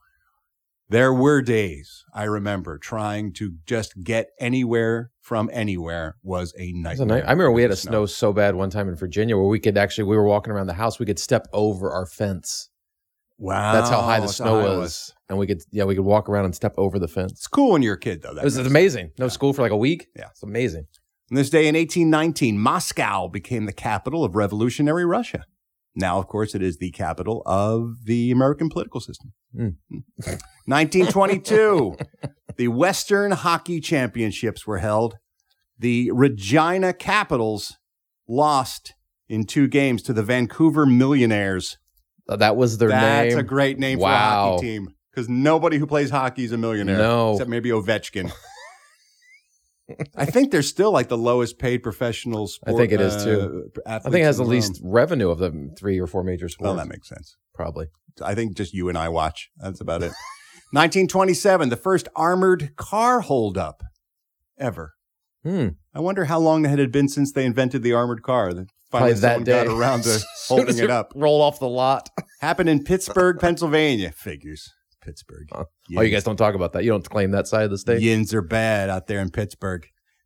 there 0.89 1.13
were 1.13 1.43
days 1.43 2.03
I 2.15 2.25
remember 2.25 2.79
trying 2.79 3.33
to 3.35 3.55
just 3.67 4.03
get 4.03 4.29
anywhere 4.41 5.11
from 5.21 5.49
anywhere 5.53 6.17
was 6.23 6.53
a 6.59 6.73
was 6.73 6.99
a 7.01 7.05
nightmare. 7.05 7.07
night- 7.07 7.27
I 7.29 7.31
remember 7.33 7.53
we 7.53 7.63
had 7.63 7.71
a 7.71 7.75
the 7.75 7.77
snow 7.77 8.07
so 8.07 8.33
bad 8.33 8.55
one 8.57 8.71
time 8.71 8.89
in 8.89 8.97
Virginia 8.97 9.37
where 9.37 9.47
we 9.47 9.61
could 9.61 9.77
actually 9.79 10.05
we 10.05 10.17
were 10.17 10.25
walking 10.27 10.53
around 10.53 10.67
the 10.67 10.75
house, 10.75 10.99
we 10.99 11.07
could 11.07 11.19
step 11.19 11.47
over 11.53 11.91
our 11.91 12.07
fence. 12.07 12.69
Wow, 13.43 13.73
That's 13.73 13.91
how 13.91 14.03
high 14.03 14.21
the 14.21 14.29
snow 14.29 14.61
it 14.61 14.79
was. 14.79 15.13
And 15.29 15.37
we 15.37 15.49
could 15.49 15.63
yeah, 15.73 15.83
we 15.83 15.97
could 15.97 16.05
walk 16.05 16.29
around 16.29 16.45
and 16.45 16.55
step 16.55 16.75
over 16.77 17.01
the 17.01 17.09
fence. 17.09 17.33
It's 17.33 17.49
cool 17.49 17.73
when 17.73 17.83
you're 17.83 17.95
a 17.95 17.99
kid, 17.99 18.23
though. 18.23 18.35
That 18.35 18.43
It 18.43 18.45
was 18.45 18.57
amazing. 18.57 19.11
No 19.19 19.27
school 19.27 19.53
for 19.53 19.63
like 19.63 19.73
a 19.73 19.77
week. 19.77 20.07
Yeah. 20.17 20.29
It's 20.31 20.45
amazing. 20.45 20.87
On 21.29 21.35
this 21.35 21.51
day 21.51 21.67
in 21.67 21.75
1819, 21.75 22.57
Moscow 22.57 23.27
became 23.27 23.67
the 23.67 23.73
capital 23.73 24.23
of 24.23 24.37
revolutionary 24.37 25.05
Russia. 25.05 25.45
Now, 25.97 26.19
of 26.19 26.29
course, 26.29 26.55
it 26.55 26.63
is 26.63 26.79
the 26.79 26.93
capital 26.93 27.43
of 27.45 28.05
the 28.05 28.31
American 28.31 28.69
political 28.69 29.01
system. 29.01 29.33
Mm. 29.55 29.75
1922, 30.67 31.97
the 32.57 32.69
Western 32.69 33.33
Hockey 33.33 33.81
Championships 33.81 34.67
were 34.67 34.79
held. 34.79 35.17
The 35.79 36.11
Regina 36.13 36.93
Capitals 36.95 37.77
lost 38.27 38.95
in 39.29 39.45
two 39.45 39.69
games 39.69 40.03
to 40.05 40.13
the 40.13 40.23
Vancouver 40.23 40.87
Millionaires. 40.87 41.77
That 42.37 42.57
was 42.57 42.79
their 42.79 42.89
That's 42.89 43.03
name. 43.03 43.31
That's 43.31 43.41
a 43.41 43.43
great 43.43 43.79
name 43.79 43.99
for 43.99 44.07
a 44.07 44.17
hockey 44.17 44.67
team 44.67 44.95
because 45.11 45.29
nobody 45.29 45.79
who 45.79 45.87
plays 45.87 46.11
hockey 46.11 46.45
is 46.45 46.53
a 46.53 46.59
millionaire. 46.59 46.99
No. 46.99 47.33
Except 47.33 47.51
maybe 47.51 47.71
Ovechkin. 47.71 48.33
I 50.17 50.25
think 50.25 50.51
they're 50.51 50.63
still 50.63 50.91
like 50.91 51.09
the 51.09 51.19
lowest 51.19 51.59
paid 51.59 51.83
professional 51.83 52.49
I 52.67 52.73
think 52.73 52.93
it 52.93 53.01
is 53.01 53.25
too. 53.25 53.71
uh, 53.85 53.97
I 53.97 53.99
think 53.99 54.17
it 54.17 54.25
has 54.25 54.39
the 54.39 54.45
least 54.45 54.81
world. 54.83 54.95
revenue 54.95 55.31
of 55.31 55.39
the 55.39 55.75
three 55.79 55.99
or 55.99 56.07
four 56.07 56.23
major 56.25 56.49
sports. 56.49 56.67
Well, 56.67 56.77
that 56.77 56.89
makes 56.89 57.09
sense. 57.09 57.37
Probably. 57.55 57.89
I 58.23 58.35
think 58.35 58.57
just 58.57 58.73
you 58.73 58.89
and 58.89 58.97
I 58.97 59.09
watch. 59.09 59.51
That's 59.59 59.81
about 59.81 60.03
it. 60.03 60.13
1927, 60.73 61.69
the 61.69 61.77
first 61.77 62.09
armored 62.17 62.77
car 62.77 63.21
holdup 63.21 63.83
ever. 64.59 64.95
Hmm. 65.45 65.69
I 65.95 66.01
wonder 66.01 66.27
how 66.27 66.39
long 66.39 66.65
it 66.65 66.79
had 66.79 66.93
been 66.93 67.09
since 67.09 67.33
they 67.33 67.45
invented 67.45 67.83
the 67.83 67.93
armored 67.93 68.23
car. 68.23 68.55
Finally 68.93 69.15
that 69.15 69.45
day. 69.45 69.65
got 69.65 69.75
around 69.75 70.05
to 70.05 70.21
holding 70.49 70.69
as 70.69 70.79
it 70.79 70.91
up. 70.91 71.13
Roll 71.17 71.41
off 71.41 71.59
the 71.59 71.69
lot. 71.69 72.11
Happened 72.41 72.69
in 72.69 72.85
Pittsburgh, 72.85 73.39
Pennsylvania. 73.41 74.13
Figures. 74.13 74.71
Pittsburgh. 75.01 75.49
Oh, 75.53 75.65
you 75.89 76.09
guys 76.11 76.25
don't 76.25 76.37
talk 76.37 76.55
about 76.55 76.75
that. 76.75 76.85
You 76.85 76.91
don't 76.91 77.09
claim 77.09 77.33
that 77.33 77.49
side 77.49 77.65
of 77.65 77.71
the 77.71 77.79
state. 77.79 78.03
Yins 78.03 78.33
are 78.33 78.43
bad 78.43 78.89
out 78.89 79.09
there 79.09 79.21
in 79.21 79.31
Pittsburgh. 79.31 79.83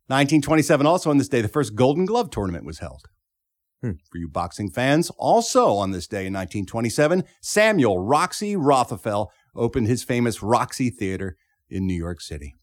1927, 0.07 0.85
also 0.85 1.09
on 1.09 1.17
this 1.17 1.27
day, 1.27 1.41
the 1.41 1.47
first 1.47 1.75
Golden 1.75 2.05
Glove 2.05 2.29
tournament 2.29 2.65
was 2.65 2.79
held. 2.79 3.01
Hmm. 3.81 3.91
For 4.11 4.17
you 4.17 4.27
boxing 4.27 4.69
fans, 4.69 5.09
also 5.17 5.73
on 5.73 5.91
this 5.91 6.07
day 6.07 6.25
in 6.25 6.33
1927, 6.33 7.23
Samuel 7.41 7.99
Roxy 7.99 8.55
Rothafel 8.55 9.27
opened 9.55 9.87
his 9.87 10.03
famous 10.03 10.41
Roxy 10.41 10.89
Theater 10.89 11.37
in 11.69 11.85
New 11.85 11.93
York 11.93 12.21
City. 12.21 12.53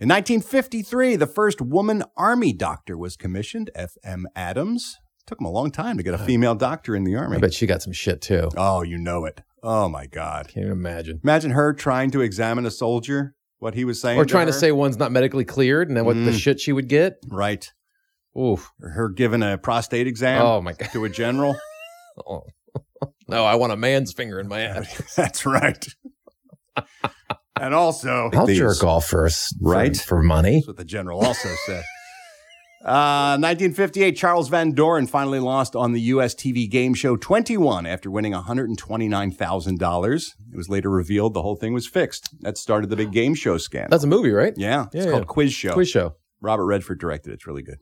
In 0.00 0.08
1953, 0.08 1.16
the 1.16 1.26
first 1.26 1.60
woman 1.60 2.04
army 2.16 2.52
doctor 2.52 2.96
was 2.96 3.16
commissioned, 3.16 3.70
F.M. 3.74 4.26
Adams. 4.36 4.96
Took 5.28 5.40
him 5.40 5.46
a 5.46 5.50
long 5.50 5.70
time 5.70 5.96
to 5.98 6.02
get 6.02 6.14
a 6.14 6.18
female 6.18 6.54
doctor 6.56 6.96
in 6.96 7.04
the 7.04 7.14
army. 7.14 7.36
I 7.36 7.40
bet 7.40 7.54
she 7.54 7.66
got 7.66 7.82
some 7.82 7.92
shit 7.92 8.20
too. 8.20 8.48
Oh, 8.56 8.82
you 8.82 8.98
know 8.98 9.24
it. 9.26 9.40
Oh 9.62 9.88
my 9.88 10.06
God. 10.06 10.48
Can't 10.48 10.64
even 10.66 10.72
imagine. 10.72 11.20
Imagine 11.22 11.50
her 11.52 11.72
trying 11.74 12.10
to 12.12 12.20
examine 12.22 12.64
a 12.64 12.70
soldier, 12.70 13.34
what 13.58 13.74
he 13.74 13.84
was 13.84 14.00
saying. 14.00 14.18
Or 14.18 14.24
trying 14.24 14.46
to 14.46 14.52
her. 14.52 14.58
say 14.58 14.72
one's 14.72 14.96
not 14.96 15.12
medically 15.12 15.44
cleared 15.44 15.88
and 15.88 15.96
then 15.96 16.04
what 16.06 16.14
the 16.14 16.30
Mm. 16.30 16.38
shit 16.38 16.60
she 16.60 16.72
would 16.72 16.88
get. 16.88 17.18
Right. 17.28 17.70
Oof. 18.38 18.70
Her 18.80 19.08
giving 19.08 19.42
a 19.42 19.58
prostate 19.58 20.06
exam 20.06 20.40
Oh 20.42 20.60
my 20.62 20.72
god. 20.72 20.90
to 20.92 21.04
a 21.04 21.08
general. 21.08 21.56
Oh. 22.26 22.42
No, 23.28 23.44
I 23.44 23.54
want 23.54 23.72
a 23.72 23.76
man's 23.76 24.12
finger 24.12 24.40
in 24.40 24.48
my 24.48 24.62
ass. 24.62 25.14
That's 25.16 25.46
right. 25.46 25.86
and 27.60 27.74
also, 27.74 28.30
I'll 28.32 28.46
jerk 28.46 28.82
off 28.82 29.06
first, 29.06 29.54
Right? 29.60 29.96
For, 29.96 30.02
for 30.04 30.22
money. 30.22 30.56
That's 30.56 30.66
what 30.68 30.76
the 30.78 30.84
general 30.84 31.20
also 31.24 31.48
said. 31.66 31.84
Uh, 32.84 33.34
1958, 33.40 34.16
Charles 34.16 34.48
Van 34.48 34.70
Doren 34.72 35.06
finally 35.08 35.40
lost 35.40 35.74
on 35.74 35.92
the 35.92 36.00
U.S. 36.12 36.34
TV 36.34 36.70
game 36.70 36.94
show 36.94 37.16
21 37.16 37.86
after 37.86 38.08
winning 38.10 38.32
$129,000. 38.32 40.34
It 40.52 40.56
was 40.56 40.68
later 40.68 40.88
revealed 40.90 41.34
the 41.34 41.42
whole 41.42 41.56
thing 41.56 41.72
was 41.72 41.88
fixed. 41.88 42.28
That 42.40 42.56
started 42.56 42.88
the 42.88 42.96
big 42.96 43.10
game 43.12 43.34
show 43.34 43.58
scandal. 43.58 43.90
That's 43.90 44.04
a 44.04 44.08
movie, 44.08 44.30
right? 44.30 44.54
yeah, 44.56 44.86
it's 44.92 45.06
Yeah, 45.06 45.10
called. 45.12 45.26
Quiz 45.26 45.52
Show. 45.52 45.72
Quiz 45.72 45.88
show. 45.88 46.14
Robert 46.40 46.66
Redford 46.66 47.00
directed 47.00 47.30
it. 47.30 47.34
It's 47.34 47.46
really 47.48 47.62
good. 47.62 47.78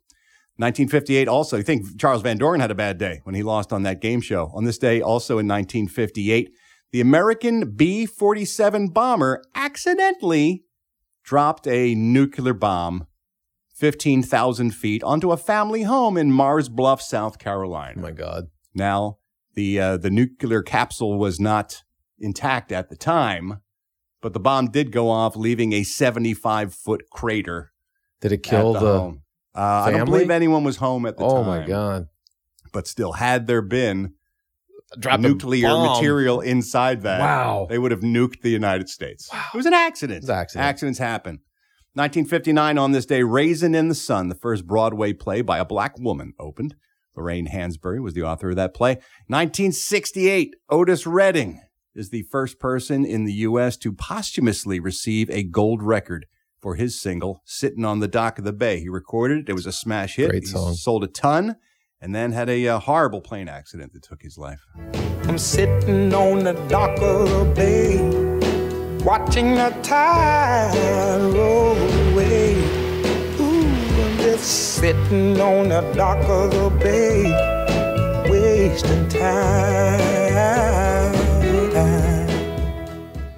1958 0.57 1.29
also, 1.29 1.59
I 1.59 1.63
think 1.63 2.01
Charles 2.01 2.23
Van 2.23 2.39
Doren 2.39 2.61
had 2.61 2.71
a 2.71 2.75
bad 2.75 2.97
day 2.97 3.21
when 3.25 3.35
he 3.35 3.43
lost 3.43 3.75
on 3.75 3.83
that 3.83 4.01
game 4.01 4.23
show. 4.23 4.51
On 4.55 4.65
this 4.65 4.79
day, 4.79 5.03
also 5.03 5.35
in 5.35 5.47
1958, 5.47 6.49
the 6.93 7.03
American 7.03 7.73
B 7.77 8.07
47 8.07 8.89
bomber 8.89 9.43
accidentally 9.55 10.65
dropped 11.23 11.67
a 11.67 11.95
nuclear 11.95 12.55
bomb 12.55 13.07
15,000 13.77 14.71
feet 14.71 15.03
onto 15.05 15.33
a 15.33 15.37
family 15.37 15.83
home 15.83 16.17
in 16.17 16.33
Mars 16.33 16.69
Bluff, 16.71 17.03
South 17.03 17.39
Carolina. 17.39 17.95
Oh 17.99 18.01
my 18.01 18.11
god. 18.11 18.47
Now, 18.75 19.19
the, 19.55 19.79
uh, 19.79 19.97
the 19.99 20.11
nuclear 20.11 20.63
capsule 20.63 21.19
was 21.19 21.39
not 21.39 21.83
intact 22.19 22.73
at 22.73 22.89
the 22.89 22.97
time, 22.97 23.61
but 24.23 24.33
the 24.33 24.41
bomb 24.41 24.71
did 24.71 24.93
go 24.93 25.11
off, 25.11 25.37
leaving 25.37 25.75
a 25.75 25.83
75 25.83 26.75
foot 26.75 27.05
crater 27.11 27.73
Did 28.23 28.33
it 28.33 28.43
kill 28.43 28.75
at 28.77 28.81
the, 28.81 28.87
the, 28.87 28.99
home. 28.99 29.23
Uh, 29.55 29.61
I 29.61 29.91
don't 29.91 30.07
believe 30.07 30.31
anyone 30.31 30.65
was 30.65 30.77
home 30.79 31.05
at 31.05 31.19
the 31.19 31.25
Oh 31.25 31.43
time. 31.43 31.43
Oh 31.43 31.45
my 31.45 31.67
god. 31.67 32.07
But 32.73 32.87
still, 32.87 33.13
had 33.13 33.47
there 33.47 33.63
been 33.63 34.15
Dropped 34.99 35.25
a 35.25 35.29
nuclear 35.29 35.69
material 35.69 36.41
inside 36.41 37.03
that, 37.03 37.21
Wow. 37.21 37.67
they 37.69 37.79
would 37.79 37.91
have 37.91 38.01
nuked 38.01 38.41
the 38.41 38.51
United 38.51 38.89
States. 38.89 39.29
It 39.53 39.57
was 39.57 39.67
an 39.67 39.75
accident. 39.75 40.19
It 40.19 40.23
was 40.23 40.31
an 40.31 40.37
accident. 40.37 40.65
Accidents 40.65 40.99
happen. 40.99 41.41
1959, 41.97 42.77
on 42.77 42.93
this 42.93 43.07
day, 43.07 43.23
Raisin 43.23 43.75
in 43.75 43.89
the 43.89 43.95
Sun, 43.95 44.29
the 44.29 44.35
first 44.35 44.67
Broadway 44.67 45.15
play 45.15 45.41
by 45.41 45.57
a 45.59 45.65
black 45.65 45.99
woman, 45.99 46.35
opened. 46.39 46.75
Lorraine 47.17 47.49
Hansberry 47.49 48.03
was 48.03 48.13
the 48.13 48.23
author 48.23 48.51
of 48.51 48.57
that 48.57 48.75
play. 48.75 48.97
1968, 49.29 50.55
Otis 50.69 51.07
Redding 51.07 51.63
is 51.95 52.11
the 52.11 52.25
first 52.31 52.59
person 52.59 53.07
in 53.07 53.25
the 53.25 53.33
U.S. 53.33 53.79
to 53.79 53.93
posthumously 53.93 54.79
receive 54.79 55.31
a 55.31 55.43
gold 55.43 55.83
record 55.83 56.27
for 56.61 56.75
his 56.75 57.01
single, 57.01 57.41
Sitting 57.47 57.85
on 57.87 58.01
the 58.01 58.09
Dock 58.09 58.39
of 58.39 58.45
the 58.45 58.53
Bay. 58.53 58.81
He 58.81 58.91
recorded 58.91 59.39
it. 59.39 59.49
It 59.49 59.55
was 59.55 59.65
a 59.65 59.73
smash 59.73 60.17
hit. 60.17 60.29
Great 60.29 60.43
He 60.43 60.49
song. 60.51 60.75
sold 60.75 61.03
a 61.05 61.07
ton 61.07 61.57
and 62.01 62.15
then 62.15 62.33
had 62.33 62.51
a 62.51 62.69
uh, 62.69 62.79
horrible 62.81 63.23
plane 63.23 63.49
accident 63.49 63.95
that 63.95 64.03
took 64.03 64.21
his 64.23 64.37
life. 64.37 64.61
I'm 65.25 65.39
sitting 65.39 66.13
on 66.13 66.45
the 66.45 66.53
dock 66.69 66.99
of 67.01 67.31
the 67.31 67.53
bay, 67.57 68.36
watching 69.07 69.55
the 69.55 69.71
tide 69.85 70.75
roll 71.33 71.77
away. 72.11 72.57
Ooh, 73.39 73.65
I'm 74.03 74.17
just 74.19 74.75
sitting 74.75 75.41
on 75.41 75.69
the 75.69 75.81
dock 75.95 76.29
of 76.29 76.51
the 76.51 76.71
bay, 76.81 77.23
wasting 78.29 79.09
time. 79.09 80.76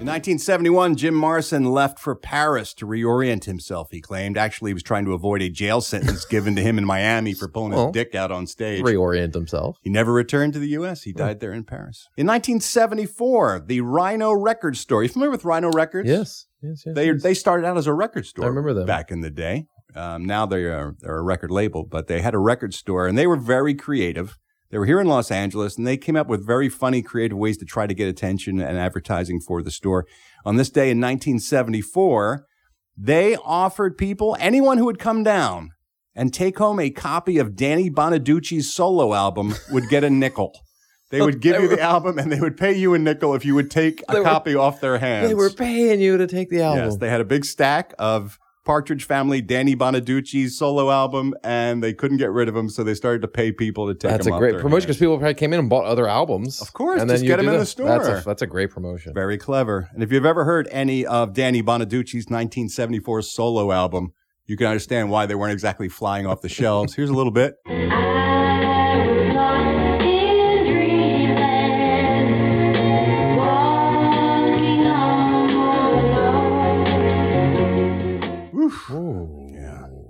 In 0.09 0.13
1971, 0.13 0.95
Jim 0.95 1.13
Morrison 1.13 1.65
left 1.65 1.99
for 1.99 2.15
Paris 2.15 2.73
to 2.73 2.87
reorient 2.87 3.43
himself, 3.43 3.89
he 3.91 4.01
claimed. 4.01 4.39
Actually, 4.39 4.71
he 4.71 4.73
was 4.73 4.81
trying 4.81 5.05
to 5.05 5.13
avoid 5.13 5.43
a 5.43 5.51
jail 5.51 5.81
sentence 5.81 6.25
given 6.25 6.55
to 6.55 6.63
him 6.63 6.79
in 6.79 6.83
Miami 6.85 7.35
for 7.35 7.47
pulling 7.47 7.73
his 7.73 7.91
dick 7.91 8.15
out 8.15 8.31
on 8.31 8.47
stage. 8.47 8.83
Reorient 8.83 9.35
himself. 9.35 9.77
He 9.83 9.91
never 9.91 10.11
returned 10.11 10.53
to 10.53 10.59
the 10.59 10.69
U.S. 10.69 11.03
He 11.03 11.13
died 11.13 11.41
there 11.41 11.53
in 11.53 11.63
Paris. 11.63 12.07
In 12.17 12.25
1974, 12.25 13.65
the 13.67 13.81
Rhino 13.81 14.33
Record 14.33 14.77
Store. 14.77 15.03
You 15.03 15.09
familiar 15.09 15.29
with 15.29 15.45
Rhino 15.45 15.69
Records? 15.69 16.09
Yes. 16.09 16.47
Yes, 16.63 16.81
yes, 16.87 16.95
They, 16.95 17.05
yes. 17.05 17.21
they 17.21 17.35
started 17.35 17.67
out 17.67 17.77
as 17.77 17.85
a 17.85 17.93
record 17.93 18.25
store. 18.25 18.45
I 18.45 18.47
remember 18.47 18.73
them. 18.73 18.87
back 18.87 19.11
in 19.11 19.21
the 19.21 19.29
day. 19.29 19.67
Um, 19.95 20.25
now 20.25 20.47
they 20.47 20.63
are 20.63 20.95
they're 21.01 21.17
a 21.17 21.21
record 21.21 21.51
label, 21.51 21.83
but 21.83 22.07
they 22.07 22.21
had 22.21 22.33
a 22.33 22.39
record 22.39 22.73
store 22.73 23.05
and 23.07 23.15
they 23.15 23.27
were 23.27 23.37
very 23.37 23.75
creative. 23.75 24.39
They 24.71 24.77
were 24.77 24.85
here 24.85 24.99
in 24.99 25.07
Los 25.07 25.31
Angeles 25.31 25.77
and 25.77 25.87
they 25.87 25.97
came 25.97 26.15
up 26.15 26.27
with 26.27 26.45
very 26.45 26.69
funny, 26.69 27.01
creative 27.01 27.37
ways 27.37 27.57
to 27.57 27.65
try 27.65 27.87
to 27.87 27.93
get 27.93 28.07
attention 28.07 28.59
and 28.61 28.77
advertising 28.77 29.39
for 29.39 29.63
the 29.63 29.71
store. 29.71 30.05
On 30.45 30.57
this 30.57 30.69
day 30.69 30.91
in 30.91 30.99
1974, 31.01 32.45
they 32.97 33.35
offered 33.37 33.97
people, 33.97 34.37
anyone 34.39 34.77
who 34.77 34.85
would 34.85 34.99
come 34.99 35.23
down 35.23 35.71
and 36.15 36.33
take 36.33 36.57
home 36.57 36.79
a 36.79 36.89
copy 36.89 37.37
of 37.37 37.55
Danny 37.55 37.89
Bonaduce's 37.89 38.71
solo 38.73 39.13
album 39.13 39.55
would 39.71 39.89
get 39.89 40.03
a 40.03 40.09
nickel. 40.09 40.51
They 41.09 41.21
would 41.21 41.41
give 41.41 41.59
you 41.61 41.67
the 41.69 41.81
album 41.81 42.19
and 42.19 42.31
they 42.31 42.39
would 42.39 42.57
pay 42.57 42.73
you 42.77 42.93
a 42.93 42.99
nickel 42.99 43.33
if 43.33 43.43
you 43.45 43.55
would 43.55 43.71
take 43.71 44.03
a 44.07 44.13
They 44.13 44.19
were- 44.19 44.25
copy 44.25 44.53
off 44.55 44.81
their 44.81 44.99
hands. 44.99 45.29
They 45.29 45.33
were 45.35 45.49
paying 45.49 45.99
you 45.99 46.17
to 46.17 46.27
take 46.27 46.49
the 46.49 46.61
album. 46.61 46.85
Yes, 46.85 46.97
they 46.97 47.09
had 47.09 47.21
a 47.21 47.25
big 47.25 47.45
stack 47.45 47.93
of 47.97 48.37
Partridge 48.69 49.03
Family, 49.03 49.41
Danny 49.41 49.73
Bonaduce's 49.73 50.55
solo 50.55 50.91
album, 50.91 51.33
and 51.43 51.81
they 51.81 51.91
couldn't 51.91 52.17
get 52.17 52.29
rid 52.29 52.47
of 52.47 52.53
them, 52.53 52.69
so 52.69 52.83
they 52.83 52.93
started 52.93 53.23
to 53.23 53.27
pay 53.27 53.51
people 53.51 53.87
to 53.87 53.95
take 53.95 54.11
That's 54.11 54.25
them 54.27 54.35
a 54.35 54.37
great 54.37 54.59
promotion 54.59 54.85
because 54.85 54.99
people 54.99 55.17
probably 55.17 55.33
came 55.33 55.53
in 55.53 55.59
and 55.59 55.71
bought 55.71 55.85
other 55.85 56.07
albums. 56.07 56.61
Of 56.61 56.73
course, 56.73 57.01
and 57.01 57.09
just 57.09 57.23
you 57.23 57.29
get 57.29 57.39
'em 57.39 57.45
do 57.45 57.51
in 57.53 57.53
the. 57.53 57.59
That's 57.61 57.71
store. 57.71 58.17
a, 58.17 58.23
that's 58.23 58.43
a 58.43 58.45
great 58.45 58.69
promotion. 58.69 59.15
Very 59.15 59.39
clever. 59.39 59.89
And 59.91 60.03
if 60.03 60.11
you've 60.11 60.23
ever 60.23 60.45
heard 60.45 60.67
any 60.69 61.03
of 61.03 61.33
Danny 61.33 61.63
Bonaduce's 61.63 62.27
1974 62.27 63.23
solo 63.23 63.71
album, 63.71 64.13
you 64.45 64.55
can 64.55 64.67
understand 64.67 65.09
why 65.09 65.25
they 65.25 65.33
weren't 65.33 65.53
exactly 65.53 65.89
flying 65.89 66.27
off 66.27 66.41
the 66.41 66.49
shelves. 66.49 66.93
Here's 66.93 67.09
a 67.09 67.13
little 67.13 67.31
bit. 67.31 67.55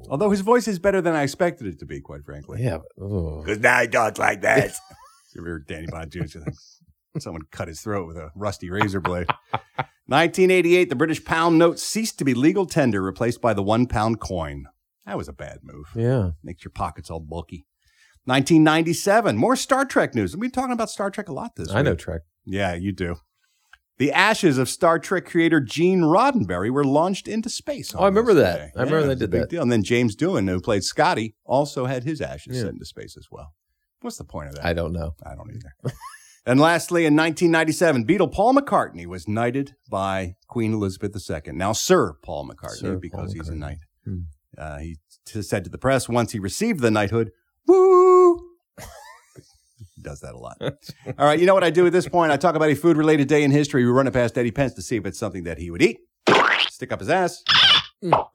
Although 0.10 0.32
his 0.32 0.42
voice 0.42 0.68
is 0.68 0.80
better 0.80 1.02
than 1.02 1.16
I 1.16 1.24
expected 1.24 1.68
it 1.68 1.80
to 1.80 1.86
be, 1.86 2.02
quite 2.02 2.26
frankly. 2.26 2.64
Yeah. 2.64 2.80
Because 2.96 3.44
Because 3.46 3.60
now 3.60 3.82
he 3.82 3.88
talks 3.88 4.20
like 4.20 4.42
that. 4.42 4.74
you 5.36 5.42
ever 5.42 5.50
heard 5.50 5.68
Danny 5.68 5.88
Bonaduce? 5.88 6.36
Someone 7.20 7.44
cut 7.52 7.68
his 7.68 7.82
throat 7.82 8.08
with 8.08 8.18
a 8.18 8.32
rusty 8.36 8.70
razor 8.70 9.02
blade. 9.02 9.28
1988, 10.08 10.90
the 10.90 10.96
British 10.96 11.24
pound 11.24 11.60
note 11.60 11.78
ceased 11.80 12.18
to 12.18 12.26
be 12.26 12.34
legal 12.34 12.66
tender, 12.66 13.02
replaced 13.02 13.42
by 13.42 13.54
the 13.54 13.62
one 13.62 13.86
pound 13.86 14.20
coin. 14.20 14.66
That 15.06 15.18
was 15.18 15.28
a 15.28 15.34
bad 15.34 15.60
move. 15.62 15.88
Yeah. 15.96 16.32
Makes 16.44 16.64
your 16.64 16.72
pockets 16.72 17.12
all 17.12 17.20
bulky. 17.20 17.66
1997, 18.26 19.38
more 19.38 19.56
Star 19.56 19.86
Trek 19.86 20.14
news. 20.16 20.36
We've 20.36 20.42
been 20.42 20.52
talking 20.52 20.74
about 20.74 20.90
Star 20.90 21.10
Trek 21.10 21.30
a 21.30 21.34
lot 21.34 21.56
this 21.56 21.72
I 21.72 21.82
know. 21.82 21.96
Trek. 21.96 22.22
Yeah, 22.46 22.74
you 22.74 22.92
do. 22.92 23.18
The 24.00 24.12
ashes 24.14 24.58
of 24.58 24.70
Star 24.70 24.98
Trek 24.98 25.26
creator 25.26 25.60
Gene 25.60 26.02
Roddenberry 26.02 26.70
were 26.72 26.84
launched 26.86 27.28
into 27.28 27.50
space. 27.50 27.94
Oh, 27.94 28.00
I 28.00 28.06
remember 28.08 28.34
that. 28.36 28.56
day. 28.58 28.72
I 28.76 28.84
remember 28.84 29.02
Yeah, 29.02 29.08
they 29.08 29.16
did 29.16 29.30
big 29.30 29.42
that. 29.42 29.50
Deal. 29.50 29.62
And 29.62 29.72
then 29.72 29.84
James 29.84 30.16
Doohan, 30.16 30.50
who 30.50 30.60
played 30.62 30.84
Scotty, 30.84 31.36
also 31.46 31.86
had 31.86 32.04
his 32.06 32.22
ashes 32.22 32.56
Yeah. 32.56 32.62
sent 32.64 32.74
into 32.76 32.86
space 32.86 33.16
as 33.18 33.28
well. 33.30 33.54
What's 34.02 34.18
the 34.18 34.24
point 34.24 34.48
of 34.50 34.56
that? 34.56 34.66
I 34.66 34.72
don't 34.74 34.94
know. 34.94 35.16
I 35.26 35.36
don't 35.36 35.52
either. 35.54 35.94
and 36.46 36.60
lastly, 36.62 37.02
in 37.06 37.14
1997, 37.18 38.06
Beatle 38.06 38.32
Paul 38.32 38.56
McCartney 38.56 39.06
was 39.06 39.28
knighted 39.28 39.76
by 39.90 40.36
Queen 40.48 40.74
Elizabeth 40.74 41.14
II. 41.30 41.52
Now, 41.54 41.74
Sir 41.74 42.14
Paul 42.24 42.48
McCartney, 42.50 42.78
Sir 42.78 42.92
Paul 42.94 43.00
because 43.02 43.34
he's 43.34 43.50
a 43.50 43.56
knight. 43.56 43.80
Hmm. 44.06 44.20
Uh, 44.58 44.78
he 44.80 44.98
t- 45.26 45.42
said 45.42 45.66
to 45.66 45.70
the 45.70 45.78
press 45.78 46.08
once 46.08 46.32
he 46.32 46.40
received 46.40 46.80
the 46.80 46.90
knighthood, 46.90 47.32
"Woo!" 47.68 48.40
Does 50.02 50.20
that 50.22 50.34
a 50.34 50.38
lot. 50.38 50.58
All 50.62 51.26
right, 51.26 51.40
you 51.40 51.46
know 51.46 51.54
what 51.54 51.64
I 51.64 51.70
do 51.70 51.86
at 51.86 51.92
this 51.94 52.08
point? 52.08 52.32
I 52.32 52.38
talk 52.38 52.56
about 52.56 52.70
a 52.70 52.76
food-related 52.76 53.28
day 53.28 53.44
in 53.44 53.52
history. 53.52 53.84
We 53.86 53.92
run 53.92 54.08
it 54.08 54.14
past 54.14 54.38
Eddie 54.38 54.52
Pence 54.52 54.74
to 54.76 54.82
see 54.82 54.96
if 54.98 55.06
it's 55.06 55.20
something 55.20 55.44
that 55.44 55.58
he 55.58 55.70
would 55.72 55.82
eat, 55.82 56.00
stick 56.70 56.92
up 56.92 57.00
his 57.00 57.10
ass, 57.10 57.44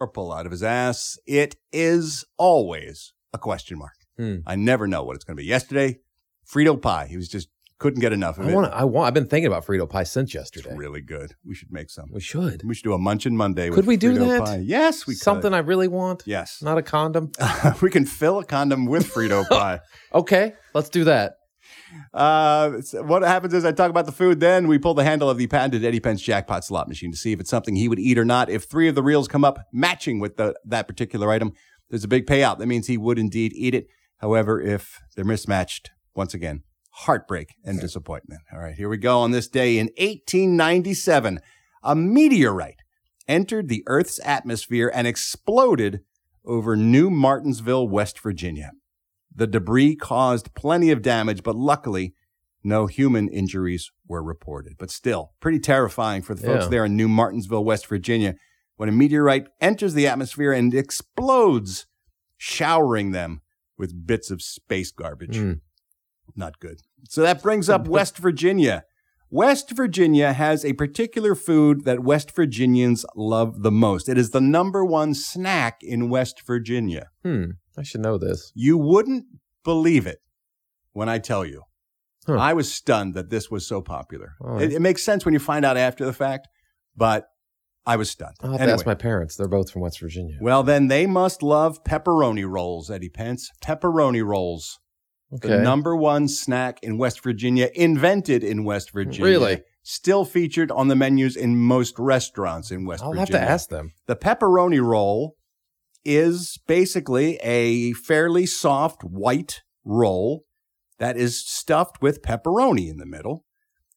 or 0.01 0.09
pull 0.09 0.33
out 0.33 0.47
of 0.47 0.53
his 0.53 0.63
ass. 0.63 1.19
It 1.27 1.57
is 1.73 2.25
always 2.39 3.13
a 3.33 3.39
question 3.39 3.79
mark. 3.79 3.95
Hmm. 4.17 4.37
I 4.47 4.57
never 4.57 4.87
know 4.87 5.03
what 5.03 5.17
it's 5.17 5.25
going 5.25 5.37
to 5.37 5.41
be. 5.43 5.47
Yesterday, 5.47 5.99
Frito 6.51 6.81
pie. 6.81 7.07
He 7.07 7.17
was 7.17 7.29
just 7.29 7.49
couldn't 7.79 8.01
get 8.01 8.13
enough 8.13 8.39
of 8.39 8.47
I 8.47 8.51
it. 8.51 8.55
want. 8.55 8.73
I 8.73 8.85
want. 8.85 9.09
I've 9.09 9.15
been 9.15 9.27
thinking 9.27 9.47
about 9.49 9.67
Frito 9.67 9.89
pie 9.89 10.05
since 10.05 10.33
yesterday. 10.33 10.71
It's 10.71 10.79
really 10.79 11.01
good. 11.01 11.35
We 11.45 11.55
should 11.55 11.73
make 11.73 11.91
some. 11.91 12.07
We 12.13 12.21
should. 12.21 12.63
We 12.65 12.75
should 12.75 12.85
do 12.85 12.93
a 12.93 12.99
Munchin 12.99 13.33
Monday. 13.33 13.69
Could 13.69 13.79
with 13.79 13.87
we 13.87 13.97
do 13.97 14.15
Frito 14.15 14.29
that? 14.29 14.45
Pie. 14.45 14.63
Yes, 14.65 15.07
we 15.07 15.15
Something 15.15 15.51
could. 15.51 15.57
I 15.57 15.59
really 15.59 15.89
want. 15.89 16.23
Yes, 16.25 16.63
Not 16.63 16.79
a 16.79 16.83
condom. 16.83 17.33
we 17.83 17.91
can 17.91 18.07
fill 18.07 18.39
a 18.39 18.45
condom 18.45 18.87
with 18.87 19.13
Frito 19.13 19.47
pie. 19.49 19.81
Okay, 20.15 20.53
let's 20.73 20.89
do 20.89 21.05
that. 21.05 21.35
Uh, 22.13 22.81
what 23.03 23.23
happens 23.23 23.55
is 23.55 23.65
I 23.65 23.73
talk 23.73 23.91
about 23.91 24.07
the 24.07 24.13
food, 24.13 24.41
then 24.41 24.69
we 24.69 24.79
pull 24.79 24.95
the 24.95 25.05
handle 25.05 25.29
of 25.29 25.39
the 25.39 25.47
patented 25.47 25.85
Eddie 25.85 26.01
Pence 26.01 26.23
jackpot 26.23 26.65
slot 26.65 26.89
machine 26.89 27.11
to 27.11 27.17
see 27.17 27.33
if 27.33 27.41
it's 27.41 27.51
something 27.51 27.77
he 27.77 27.89
would 27.89 27.99
eat 27.99 28.19
or 28.19 28.25
not. 28.25 28.49
If 28.51 28.65
three 28.65 28.89
of 28.89 28.95
the 28.95 29.03
reels 29.03 29.29
come 29.29 29.45
up 29.45 29.59
matching 29.73 30.21
with 30.21 30.37
the, 30.37 30.55
that 30.65 30.87
particular 30.87 31.31
item, 31.31 31.53
there's 31.91 32.05
a 32.05 32.09
big 32.09 32.27
payout. 32.27 32.59
That 32.59 32.67
means 32.67 32.87
he 32.87 32.99
would 32.99 33.19
indeed 33.19 33.53
eat 33.55 33.75
it. 33.75 33.89
However, 34.19 34.61
if 34.61 35.01
they're 35.15 35.25
mismatched, 35.25 35.91
once 36.15 36.35
again, 36.35 36.63
heartbreak 36.91 37.55
and 37.65 37.81
disappointment. 37.81 38.43
All 38.53 38.61
right, 38.61 38.75
here 38.75 38.89
we 38.89 38.97
go. 38.97 39.19
On 39.21 39.33
this 39.33 39.49
day 39.49 39.79
in 39.79 39.87
1897, 39.99 41.41
a 41.83 41.95
meteorite 41.95 42.81
entered 43.27 43.69
the 43.69 43.83
Earth's 43.87 44.21
atmosphere 44.25 44.91
and 44.95 45.07
exploded 45.07 46.01
over 46.45 46.77
New 46.77 47.11
Martinsville, 47.11 47.89
West 47.89 48.21
Virginia. 48.21 48.73
The 49.35 49.47
debris 49.47 49.97
caused 49.97 50.55
plenty 50.55 50.91
of 50.91 51.03
damage, 51.03 51.43
but 51.43 51.57
luckily, 51.57 52.15
no 52.63 52.87
human 52.87 53.29
injuries 53.29 53.91
were 54.07 54.23
reported. 54.23 54.75
But 54.79 54.91
still, 54.91 55.33
pretty 55.41 55.59
terrifying 55.59 56.23
for 56.23 56.35
the 56.35 56.43
folks 56.43 56.65
Yeah. 56.65 56.71
there 56.71 56.85
in 56.85 56.97
New 56.97 57.09
Martinsville, 57.09 57.65
West 57.65 57.87
Virginia, 57.87 58.37
when 58.77 58.89
a 58.89 58.93
meteorite 58.93 59.47
enters 59.61 59.95
the 59.95 60.07
atmosphere 60.07 60.53
and 60.53 60.73
explodes, 60.73 61.87
showering 62.37 63.11
them 63.13 63.41
with 63.79 64.07
bits 64.07 64.31
of 64.31 64.43
space 64.43 64.91
garbage. 64.93 65.37
Mm. 65.39 65.61
Not 66.37 66.59
good. 66.61 66.81
So 67.09 67.23
that 67.23 67.43
brings 67.43 67.69
up 67.69 67.87
West 67.89 68.19
Virginia. 68.19 68.85
West 69.31 69.71
Virginia 69.73 70.33
has 70.33 70.65
a 70.65 70.75
particular 70.75 71.35
food 71.35 71.85
that 71.85 72.01
West 72.05 72.35
Virginians 72.35 73.05
love 73.17 73.63
the 73.63 73.71
most. 73.73 74.09
It 74.09 74.17
is 74.17 74.31
the 74.31 74.41
number 74.41 74.85
one 74.85 75.13
snack 75.15 75.79
in 75.83 76.09
West 76.09 76.43
Virginia. 76.47 77.09
Hmm. 77.25 77.45
I 77.77 77.83
should 77.83 78.01
know 78.01 78.19
this. 78.19 78.53
You 78.55 78.79
wouldn't 78.79 79.25
believe 79.65 80.07
it 80.07 80.19
when 80.93 81.09
I 81.09 81.19
tell 81.19 81.45
you. 81.45 81.63
Huh. 82.27 82.37
I 82.37 82.55
was 82.55 82.73
stunned 82.73 83.15
that 83.15 83.29
this 83.31 83.51
was 83.51 83.67
so 83.67 83.83
popular. 83.83 84.35
All 84.41 84.59
It, 84.59 84.73
it 84.73 84.81
makes 84.81 85.03
sense 85.03 85.25
when 85.25 85.35
you 85.35 85.41
find 85.41 85.65
out 85.65 85.77
after 85.77 86.05
the 86.07 86.13
fact, 86.13 86.49
but 86.97 87.27
I 87.85 87.97
was 87.97 88.09
stunned. 88.11 88.37
I'll 88.43 88.55
Anyway, 88.55 88.73
ask 88.73 88.87
my 88.87 88.95
parents. 88.95 89.37
They're 89.37 89.49
both 89.49 89.71
from 89.71 89.83
West 89.83 90.01
Virginia. 90.01 90.39
well, 90.41 90.63
then 90.63 90.89
they 90.89 91.05
must 91.07 91.43
love 91.43 91.85
pepperoni 91.85 92.49
rolls, 92.49 92.91
Eddie 92.91 93.11
Pence. 93.11 93.51
Pepperoni 93.63 94.25
rolls. 94.25 94.79
Okay. 95.35 95.49
The 95.49 95.59
number 95.59 95.95
one 95.97 96.29
snack 96.29 96.79
in 96.83 96.97
West 96.97 97.23
Virginia, 97.23 97.69
invented 97.75 98.43
in 98.45 98.65
West 98.65 98.93
Virginia. 98.93 99.25
Really? 99.25 99.63
Still 99.83 100.25
featured 100.25 100.71
on 100.71 100.89
the 100.89 100.97
menus 100.97 101.37
in 101.37 101.59
most 101.59 101.99
restaurants 101.99 102.71
in 102.71 102.87
West 102.87 103.03
Virginia. 103.03 103.21
I'll 103.21 103.27
have 103.27 103.31
to 103.31 103.41
ask 103.41 103.69
them. 103.69 103.93
The 104.07 104.17
pepperoni 104.17 104.83
roll 104.83 105.37
is 106.05 106.59
basically 106.67 107.37
a 107.37 107.93
fairly 107.93 108.47
soft 108.47 109.03
white 109.03 109.63
roll 109.85 110.45
that 110.99 111.17
is 111.17 111.45
stuffed 111.47 112.01
with 112.01 112.23
pepperoni 112.23 112.89
in 112.89 112.99
the 112.99 113.07
middle. 113.07 113.45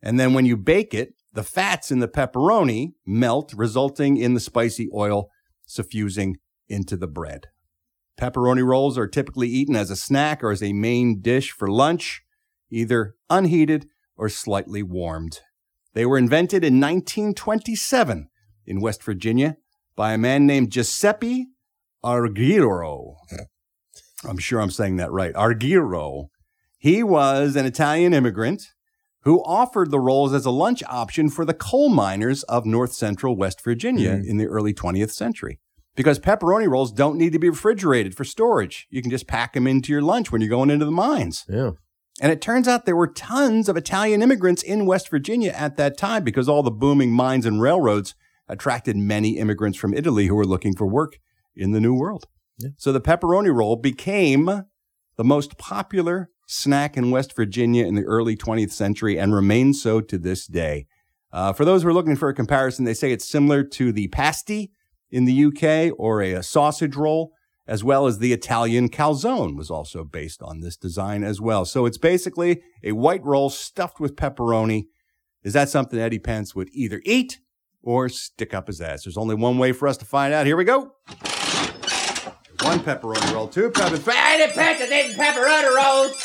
And 0.01 0.19
then 0.19 0.33
when 0.33 0.45
you 0.45 0.57
bake 0.57 0.93
it, 0.93 1.13
the 1.33 1.43
fats 1.43 1.91
in 1.91 1.99
the 1.99 2.07
pepperoni 2.07 2.93
melt, 3.05 3.53
resulting 3.55 4.17
in 4.17 4.33
the 4.33 4.39
spicy 4.39 4.89
oil 4.93 5.29
suffusing 5.65 6.37
into 6.67 6.97
the 6.97 7.07
bread. 7.07 7.47
Pepperoni 8.19 8.65
rolls 8.65 8.97
are 8.97 9.07
typically 9.07 9.47
eaten 9.47 9.75
as 9.75 9.91
a 9.91 9.95
snack 9.95 10.43
or 10.43 10.51
as 10.51 10.63
a 10.63 10.73
main 10.73 11.21
dish 11.21 11.51
for 11.51 11.67
lunch, 11.67 12.23
either 12.71 13.15
unheated 13.29 13.87
or 14.15 14.29
slightly 14.29 14.81
warmed. 14.81 15.41
They 15.93 16.05
were 16.05 16.17
invented 16.17 16.63
in 16.63 16.79
1927 16.79 18.29
in 18.65 18.81
West 18.81 19.03
Virginia 19.03 19.57
by 19.95 20.13
a 20.13 20.17
man 20.17 20.47
named 20.47 20.71
Giuseppe 20.71 21.47
Argiro. 22.03 23.15
I'm 24.23 24.37
sure 24.37 24.59
I'm 24.59 24.71
saying 24.71 24.97
that 24.97 25.11
right. 25.11 25.33
Argiro. 25.33 26.27
He 26.77 27.03
was 27.03 27.55
an 27.55 27.65
Italian 27.65 28.13
immigrant 28.13 28.63
who 29.21 29.43
offered 29.43 29.91
the 29.91 29.99
rolls 29.99 30.33
as 30.33 30.45
a 30.45 30.51
lunch 30.51 30.83
option 30.87 31.29
for 31.29 31.43
the 31.43 31.53
coal 31.53 31.89
miners 31.89 32.43
of 32.43 32.65
north 32.65 32.93
central 32.93 33.35
West 33.35 33.61
Virginia 33.63 34.17
Mhm. 34.17 34.25
in 34.27 34.37
the 34.37 34.45
early 34.47 34.73
20th 34.73 35.11
century. 35.11 35.59
Because 35.95 36.19
pepperoni 36.19 36.69
rolls 36.69 36.91
don't 36.91 37.17
need 37.17 37.33
to 37.33 37.39
be 37.39 37.49
refrigerated 37.49 38.15
for 38.15 38.23
storage. 38.23 38.87
You 38.89 39.01
can 39.01 39.09
just 39.11 39.27
pack 39.27 39.53
them 39.53 39.65
into 39.67 39.91
your 39.91 40.01
lunch 40.03 40.31
when 40.31 40.41
you're 40.41 40.49
going 40.49 40.69
into 40.69 40.85
the 40.85 40.91
mines. 40.91 41.43
Yeah. 41.49 41.71
And 42.21 42.31
it 42.31 42.41
turns 42.41 42.67
out 42.67 42.85
there 42.85 42.95
were 42.95 43.07
tons 43.07 43.67
of 43.67 43.75
Italian 43.77 44.21
immigrants 44.21 44.61
in 44.63 44.85
West 44.85 45.09
Virginia 45.09 45.51
at 45.51 45.75
that 45.77 45.97
time 45.97 46.23
because 46.23 46.47
all 46.47 46.63
the 46.63 46.71
booming 46.71 47.11
mines 47.11 47.45
and 47.45 47.61
railroads 47.61 48.15
attracted 48.47 48.95
many 48.95 49.37
immigrants 49.37 49.77
from 49.77 49.93
Italy 49.93 50.27
who 50.27 50.35
were 50.35 50.45
looking 50.45 50.75
for 50.75 50.87
work 50.87 51.17
in 51.57 51.71
the 51.71 51.81
New 51.81 51.93
World. 51.93 52.25
So 52.77 52.91
the 52.91 53.01
pepperoni 53.01 53.53
roll 53.53 53.75
became 53.75 54.45
the 55.15 55.23
most 55.23 55.57
popular 55.57 56.29
snack 56.47 56.97
in 56.97 57.11
West 57.11 57.35
Virginia 57.35 57.85
in 57.85 57.95
the 57.95 58.03
early 58.03 58.35
20th 58.35 58.71
century 58.71 59.19
and 59.19 59.33
remains 59.33 59.81
so 59.81 60.01
to 60.01 60.17
this 60.17 60.47
day. 60.47 60.87
Uh, 61.31 61.53
for 61.53 61.65
those 61.65 61.83
who 61.83 61.89
are 61.89 61.93
looking 61.93 62.15
for 62.15 62.29
a 62.29 62.33
comparison, 62.33 62.85
they 62.85 62.93
say 62.93 63.11
it's 63.11 63.27
similar 63.27 63.63
to 63.63 63.91
the 63.91 64.07
pasty 64.07 64.71
in 65.11 65.25
the 65.25 65.45
UK 65.45 65.93
or 65.97 66.21
a, 66.21 66.33
a 66.33 66.43
sausage 66.43 66.95
roll, 66.95 67.31
as 67.67 67.83
well 67.83 68.07
as 68.07 68.19
the 68.19 68.31
Italian 68.31 68.89
calzone 68.89 69.57
was 69.57 69.69
also 69.69 70.03
based 70.03 70.41
on 70.41 70.61
this 70.61 70.77
design 70.77 71.23
as 71.23 71.41
well. 71.41 71.65
So 71.65 71.85
it's 71.85 71.97
basically 71.97 72.61
a 72.83 72.93
white 72.93 73.23
roll 73.23 73.49
stuffed 73.49 73.99
with 73.99 74.15
pepperoni. 74.15 74.85
Is 75.43 75.53
that 75.53 75.69
something 75.69 75.99
Eddie 75.99 76.19
Pence 76.19 76.55
would 76.55 76.69
either 76.71 77.01
eat 77.03 77.39
or 77.83 78.07
stick 78.07 78.53
up 78.53 78.67
his 78.67 78.81
ass? 78.81 79.03
There's 79.03 79.17
only 79.17 79.35
one 79.35 79.57
way 79.57 79.73
for 79.73 79.87
us 79.87 79.97
to 79.97 80.05
find 80.05 80.33
out. 80.33 80.45
Here 80.45 80.57
we 80.57 80.63
go. 80.63 80.93
One 82.63 82.79
pepperoni 82.79 83.33
roll, 83.33 83.47
two 83.47 83.69
pepperoni. 83.69 84.07
I 84.13 84.35
ain't 84.35 84.57
a 84.57 84.99
eating 84.99 85.15
pepperoni 85.17 85.75
rolls. 85.75 86.23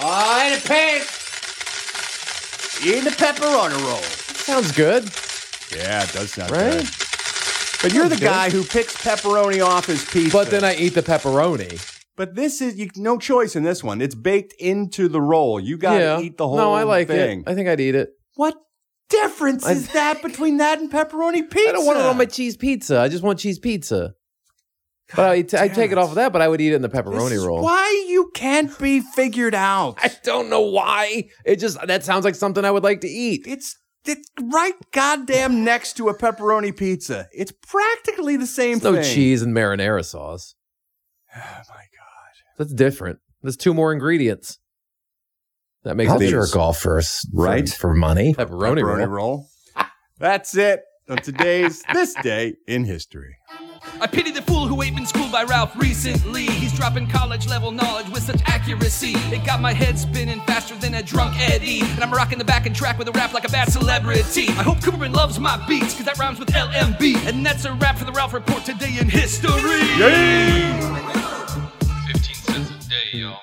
Oh, 0.00 0.02
I 0.02 0.50
ain't 0.52 0.70
a. 0.70 1.02
Eating 2.86 3.06
a 3.06 3.14
pepperoni 3.14 3.84
roll. 3.84 4.02
Sounds 4.02 4.72
good. 4.72 5.04
Yeah, 5.76 6.02
it 6.02 6.12
does 6.12 6.32
sound 6.32 6.50
Right? 6.50 6.72
good. 6.72 6.88
But 7.82 7.94
you're 7.94 8.08
the 8.08 8.16
guy 8.16 8.50
who 8.50 8.64
picks 8.64 8.96
pepperoni 8.96 9.64
off 9.64 9.86
his 9.86 10.04
pizza. 10.04 10.36
But 10.36 10.50
then 10.50 10.64
I 10.64 10.74
eat 10.74 10.94
the 10.94 11.02
pepperoni. 11.02 11.80
But 12.16 12.34
this 12.34 12.60
is 12.60 12.76
you, 12.76 12.90
no 12.96 13.16
choice 13.16 13.54
in 13.56 13.62
this 13.62 13.82
one. 13.84 14.02
It's 14.02 14.14
baked 14.14 14.52
into 14.58 15.08
the 15.08 15.20
roll. 15.20 15.60
You 15.60 15.78
got 15.78 15.94
to 15.94 16.00
yeah. 16.00 16.20
eat 16.20 16.36
the 16.36 16.46
whole 16.48 16.56
No, 16.58 16.72
I 16.74 16.82
like 16.82 17.06
thing. 17.08 17.40
it. 17.40 17.48
I 17.48 17.54
think 17.54 17.68
I'd 17.68 17.80
eat 17.80 17.94
it. 17.94 18.10
What 18.34 18.56
difference 19.08 19.64
I- 19.64 19.72
is 19.72 19.92
that 19.92 20.22
between 20.22 20.58
that 20.58 20.80
and 20.80 20.90
pepperoni 20.90 21.48
pizza? 21.48 21.68
I 21.70 21.72
don't 21.72 21.86
want 21.86 21.98
it 22.00 22.04
on 22.04 22.18
my 22.18 22.26
cheese 22.26 22.56
pizza. 22.56 22.98
I 23.00 23.08
just 23.08 23.22
want 23.22 23.38
cheese 23.38 23.58
pizza. 23.58 24.14
But 25.16 25.54
I, 25.54 25.62
I 25.64 25.68
take 25.68 25.92
it 25.92 25.98
off 25.98 26.10
of 26.10 26.14
that, 26.16 26.32
but 26.32 26.40
I 26.42 26.48
would 26.48 26.60
eat 26.60 26.72
it 26.72 26.76
in 26.76 26.82
the 26.82 26.88
pepperoni 26.88 27.30
This 27.30 27.38
is 27.38 27.46
roll. 27.46 27.62
Why 27.62 28.04
you 28.08 28.30
can't 28.34 28.76
be 28.78 29.00
figured 29.00 29.54
out? 29.54 29.96
I 30.02 30.10
don't 30.24 30.48
know 30.50 30.60
why. 30.60 31.28
It 31.44 31.56
just 31.56 31.84
that 31.86 32.04
sounds 32.04 32.24
like 32.24 32.34
something 32.34 32.64
I 32.64 32.70
would 32.70 32.84
like 32.84 33.00
to 33.02 33.08
eat. 33.08 33.44
It's 33.46 33.76
it's 34.06 34.30
right 34.40 34.74
goddamn 34.92 35.62
next 35.64 35.94
to 35.98 36.08
a 36.08 36.14
pepperoni 36.14 36.76
pizza. 36.76 37.28
It's 37.32 37.52
practically 37.52 38.36
the 38.36 38.46
same 38.46 38.78
There's 38.78 38.94
no 38.94 39.02
cheese 39.02 39.42
and 39.42 39.54
marinara 39.54 40.04
sauce. 40.04 40.54
Oh 41.36 41.38
my 41.38 41.76
god. 41.76 42.56
That's 42.58 42.72
different. 42.74 43.18
There's 43.42 43.56
two 43.56 43.72
more 43.74 43.92
ingredients. 43.92 44.58
That 45.84 45.96
makes 45.96 46.10
I'll 46.10 46.20
it 46.20 46.28
jerk 46.28 46.54
off 46.56 46.78
for, 46.78 46.98
s- 46.98 47.26
for- 47.34 47.42
Right? 47.42 47.68
for 47.68 47.94
money. 47.94 48.34
pepperoni, 48.34 48.82
Pepperoni 48.82 49.06
roll. 49.06 49.06
roll. 49.06 49.46
That's 50.18 50.54
it 50.56 50.82
on 51.08 51.18
today's 51.18 51.82
this 51.94 52.14
day 52.22 52.54
in 52.66 52.84
history. 52.84 53.36
I 54.00 54.06
pity 54.06 54.30
the 54.30 54.42
fool 54.42 54.66
who 54.66 54.82
ain't 54.82 54.96
been 54.96 55.06
schooled 55.06 55.32
by 55.32 55.44
Ralph 55.44 55.74
recently. 55.76 56.46
He's 56.46 56.72
dropping 56.72 57.08
college 57.08 57.46
level 57.46 57.70
knowledge 57.70 58.08
with 58.10 58.22
such 58.22 58.40
accuracy. 58.46 59.12
It 59.34 59.44
got 59.44 59.60
my 59.60 59.72
head 59.72 59.98
spinning 59.98 60.40
faster 60.42 60.74
than 60.76 60.94
a 60.94 61.02
drunk 61.02 61.36
Eddie. 61.38 61.80
And 61.80 62.00
I'm 62.00 62.12
rocking 62.12 62.38
the 62.38 62.44
back 62.44 62.66
and 62.66 62.74
track 62.74 62.98
with 62.98 63.08
a 63.08 63.12
rap 63.12 63.32
like 63.32 63.46
a 63.46 63.50
bad 63.50 63.70
celebrity. 63.72 64.48
I 64.48 64.62
hope 64.62 64.78
Cooperman 64.78 65.14
loves 65.14 65.38
my 65.38 65.64
beats, 65.66 65.94
cause 65.94 66.04
that 66.04 66.18
rhymes 66.18 66.38
with 66.38 66.50
LMB. 66.50 67.26
And 67.26 67.44
that's 67.44 67.64
a 67.64 67.72
wrap 67.74 67.98
for 67.98 68.04
the 68.04 68.12
Ralph 68.12 68.34
Report 68.34 68.64
today 68.64 68.98
in 68.98 69.08
history. 69.08 69.50
15 69.50 72.34
cents 72.34 72.70
a 72.70 72.88
day, 72.88 73.18
y'all. 73.18 73.40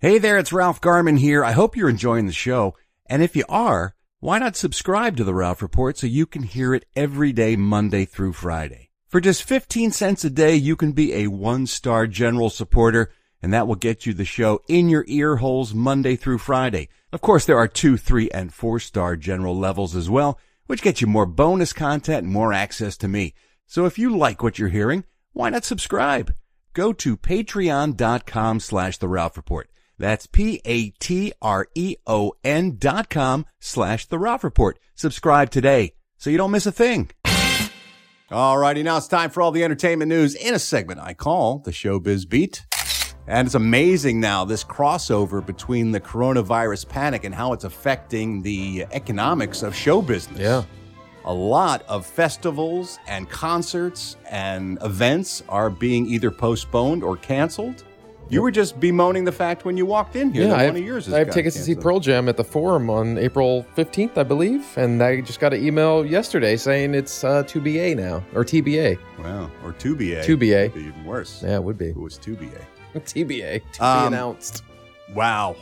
Hey 0.00 0.18
there, 0.18 0.38
it's 0.38 0.52
Ralph 0.52 0.80
Garman 0.80 1.16
here. 1.16 1.44
I 1.44 1.52
hope 1.52 1.76
you're 1.76 1.88
enjoying 1.88 2.26
the 2.26 2.32
show. 2.32 2.74
And 3.06 3.22
if 3.22 3.36
you 3.36 3.44
are, 3.48 3.94
why 4.20 4.38
not 4.38 4.56
subscribe 4.56 5.16
to 5.18 5.24
the 5.24 5.34
Ralph 5.34 5.62
Report 5.62 5.98
so 5.98 6.06
you 6.06 6.26
can 6.26 6.42
hear 6.42 6.74
it 6.74 6.84
every 6.96 7.32
day, 7.32 7.56
Monday 7.56 8.04
through 8.04 8.32
Friday? 8.32 8.90
For 9.14 9.20
just 9.20 9.44
15 9.44 9.92
cents 9.92 10.24
a 10.24 10.28
day, 10.28 10.56
you 10.56 10.74
can 10.74 10.90
be 10.90 11.14
a 11.14 11.28
one-star 11.28 12.08
general 12.08 12.50
supporter, 12.50 13.12
and 13.40 13.52
that 13.52 13.68
will 13.68 13.76
get 13.76 14.04
you 14.06 14.12
the 14.12 14.24
show 14.24 14.60
in 14.66 14.88
your 14.88 15.04
ear 15.06 15.36
holes 15.36 15.72
Monday 15.72 16.16
through 16.16 16.38
Friday. 16.38 16.88
Of 17.12 17.20
course, 17.20 17.46
there 17.46 17.56
are 17.56 17.68
two, 17.68 17.96
three, 17.96 18.28
and 18.30 18.52
four-star 18.52 19.14
general 19.14 19.56
levels 19.56 19.94
as 19.94 20.10
well, 20.10 20.40
which 20.66 20.82
get 20.82 21.00
you 21.00 21.06
more 21.06 21.26
bonus 21.26 21.72
content 21.72 22.24
and 22.24 22.32
more 22.32 22.52
access 22.52 22.96
to 22.96 23.06
me. 23.06 23.34
So 23.68 23.84
if 23.84 24.00
you 24.00 24.16
like 24.16 24.42
what 24.42 24.58
you're 24.58 24.68
hearing, 24.68 25.04
why 25.32 25.48
not 25.50 25.64
subscribe? 25.64 26.34
Go 26.72 26.92
to 26.94 27.16
patreon.com 27.16 28.58
slash 28.58 28.98
the 28.98 29.06
Ralph 29.06 29.36
Report. 29.36 29.70
That's 29.96 30.26
P-A-T-R-E-O-N 30.26 30.56
dot 32.80 33.10
com 33.10 33.46
slash 33.60 34.06
the 34.06 34.18
Ralph 34.18 34.42
Report. 34.42 34.76
Subscribe 34.96 35.50
today 35.50 35.92
so 36.18 36.30
you 36.30 36.36
don't 36.36 36.50
miss 36.50 36.66
a 36.66 36.72
thing. 36.72 37.12
Alrighty, 38.30 38.82
now 38.82 38.96
it's 38.96 39.06
time 39.06 39.28
for 39.28 39.42
all 39.42 39.50
the 39.50 39.62
entertainment 39.62 40.08
news 40.08 40.34
in 40.34 40.54
a 40.54 40.58
segment 40.58 40.98
I 40.98 41.12
call 41.12 41.58
the 41.58 41.70
Showbiz 41.70 42.26
Beat. 42.26 42.64
And 43.26 43.44
it's 43.44 43.54
amazing 43.54 44.18
now, 44.18 44.46
this 44.46 44.64
crossover 44.64 45.44
between 45.44 45.90
the 45.90 46.00
coronavirus 46.00 46.88
panic 46.88 47.24
and 47.24 47.34
how 47.34 47.52
it's 47.52 47.64
affecting 47.64 48.40
the 48.40 48.86
economics 48.92 49.62
of 49.62 49.74
show 49.74 50.00
business. 50.00 50.40
Yeah. 50.40 50.64
A 51.26 51.34
lot 51.34 51.82
of 51.82 52.06
festivals 52.06 52.98
and 53.08 53.28
concerts 53.28 54.16
and 54.30 54.78
events 54.80 55.42
are 55.50 55.68
being 55.68 56.06
either 56.06 56.30
postponed 56.30 57.04
or 57.04 57.18
canceled. 57.18 57.84
You 58.30 58.42
were 58.42 58.50
just 58.50 58.80
bemoaning 58.80 59.24
the 59.24 59.32
fact 59.32 59.64
when 59.64 59.76
you 59.76 59.84
walked 59.86 60.16
in 60.16 60.32
here 60.32 60.44
Yeah, 60.44 60.48
that 60.48 60.54
I 60.58 60.64
one 60.66 60.74
have, 60.74 60.76
of 60.76 60.82
yours 60.88 61.08
is 61.08 61.14
I 61.14 61.18
have 61.20 61.30
tickets 61.30 61.56
to 61.56 61.62
see. 61.62 61.74
Pearl 61.74 62.00
Jam 62.00 62.28
at 62.28 62.36
the 62.36 62.42
Forum 62.44 62.88
on 62.90 63.18
April 63.18 63.64
15th, 63.76 64.16
I 64.16 64.22
believe, 64.22 64.66
and 64.76 65.02
I 65.02 65.20
just 65.20 65.40
got 65.40 65.52
an 65.52 65.64
email 65.64 66.04
yesterday 66.06 66.56
saying 66.56 66.94
it's 66.94 67.22
uh, 67.22 67.42
2BA 67.44 67.96
now, 67.96 68.24
or 68.34 68.44
TBA. 68.44 68.98
Wow, 69.20 69.50
or 69.62 69.72
2BA. 69.74 70.24
2BA. 70.24 70.74
Be 70.74 70.80
even 70.80 71.04
worse. 71.04 71.42
Yeah, 71.42 71.56
it 71.56 71.62
would 71.64 71.78
be. 71.78 71.88
It 71.90 71.96
was 71.96 72.18
2BA. 72.18 72.60
TBA. 72.94 73.62
To 73.72 73.78
be 73.80 73.84
Um, 73.84 74.06
announced. 74.08 74.64
Wow. 75.14 75.56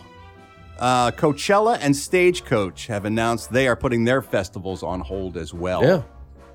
Uh, 0.79 1.11
Coachella 1.11 1.79
and 1.81 1.95
Stagecoach 1.95 2.87
have 2.87 3.05
announced 3.05 3.53
they 3.53 3.69
are 3.69 3.77
putting 3.77 4.05
their 4.05 4.23
festivals 4.23 4.83
on 4.83 5.01
hold 5.01 5.37
as 5.37 5.53
well. 5.53 5.83
Yeah. 5.85 6.03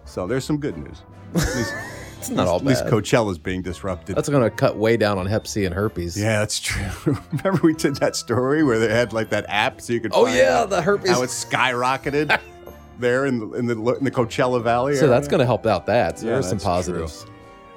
So 0.05 0.25
there's 0.25 0.45
some 0.45 0.57
good 0.57 0.77
news. 0.77 1.01
It's 2.19 2.29
not 2.29 2.47
all 2.47 2.57
at 2.57 2.65
least 2.65 2.83
bad. 2.83 2.93
Coachella's 2.93 3.37
being 3.37 3.61
disrupted. 3.61 4.15
That's 4.15 4.29
going 4.29 4.43
to 4.43 4.49
cut 4.49 4.75
way 4.77 4.97
down 4.97 5.17
on 5.17 5.25
Hep 5.27 5.47
C 5.47 5.65
and 5.65 5.73
herpes. 5.73 6.17
yeah, 6.19 6.39
that's 6.39 6.59
true. 6.59 6.85
Remember 7.31 7.59
we 7.63 7.73
did 7.73 7.95
that 7.97 8.15
story 8.15 8.63
where 8.63 8.79
they 8.79 8.89
had 8.89 9.13
like 9.13 9.29
that 9.29 9.45
app 9.47 9.81
so 9.81 9.93
you 9.93 9.99
could 9.99 10.11
Oh, 10.13 10.25
find 10.25 10.37
yeah, 10.37 10.59
out 10.59 10.69
the 10.69 10.81
herpes. 10.81 11.09
how 11.11 11.21
it 11.21 11.29
skyrocketed 11.29 12.39
there 12.99 13.25
in 13.27 13.39
the, 13.39 13.51
in 13.53 13.65
the 13.67 13.75
in 13.95 14.03
the 14.03 14.11
Coachella 14.11 14.61
Valley. 14.63 14.95
So 14.95 15.07
that's 15.07 15.27
going 15.27 15.39
to 15.39 15.45
help 15.45 15.65
out 15.65 15.85
that. 15.85 16.19
So 16.19 16.25
Yeah, 16.25 16.33
there's 16.33 16.49
some 16.49 16.57
true. 16.57 16.65
positives. 16.65 17.25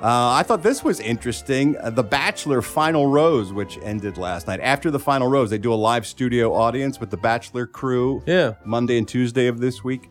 Uh, 0.03 0.33
I 0.33 0.43
thought 0.45 0.63
this 0.63 0.83
was 0.83 0.99
interesting. 0.99 1.77
Uh, 1.77 1.91
the 1.91 2.03
Bachelor 2.03 2.63
Final 2.63 3.07
Rose, 3.07 3.53
which 3.53 3.79
ended 3.83 4.17
last 4.17 4.47
night. 4.47 4.59
After 4.61 4.91
the 4.91 4.99
Final 4.99 5.29
Rose, 5.29 5.51
they 5.51 5.59
do 5.59 5.75
a 5.75 5.77
live 5.77 6.07
studio 6.07 6.55
audience 6.55 6.99
with 6.99 7.11
the 7.11 7.19
Bachelor 7.19 7.67
crew. 7.67 8.23
Yeah. 8.27 8.55
Monday 8.65 8.97
and 8.97 9.07
Tuesday 9.07 9.47
of 9.47 9.61
this 9.61 9.85
week. 9.85 10.09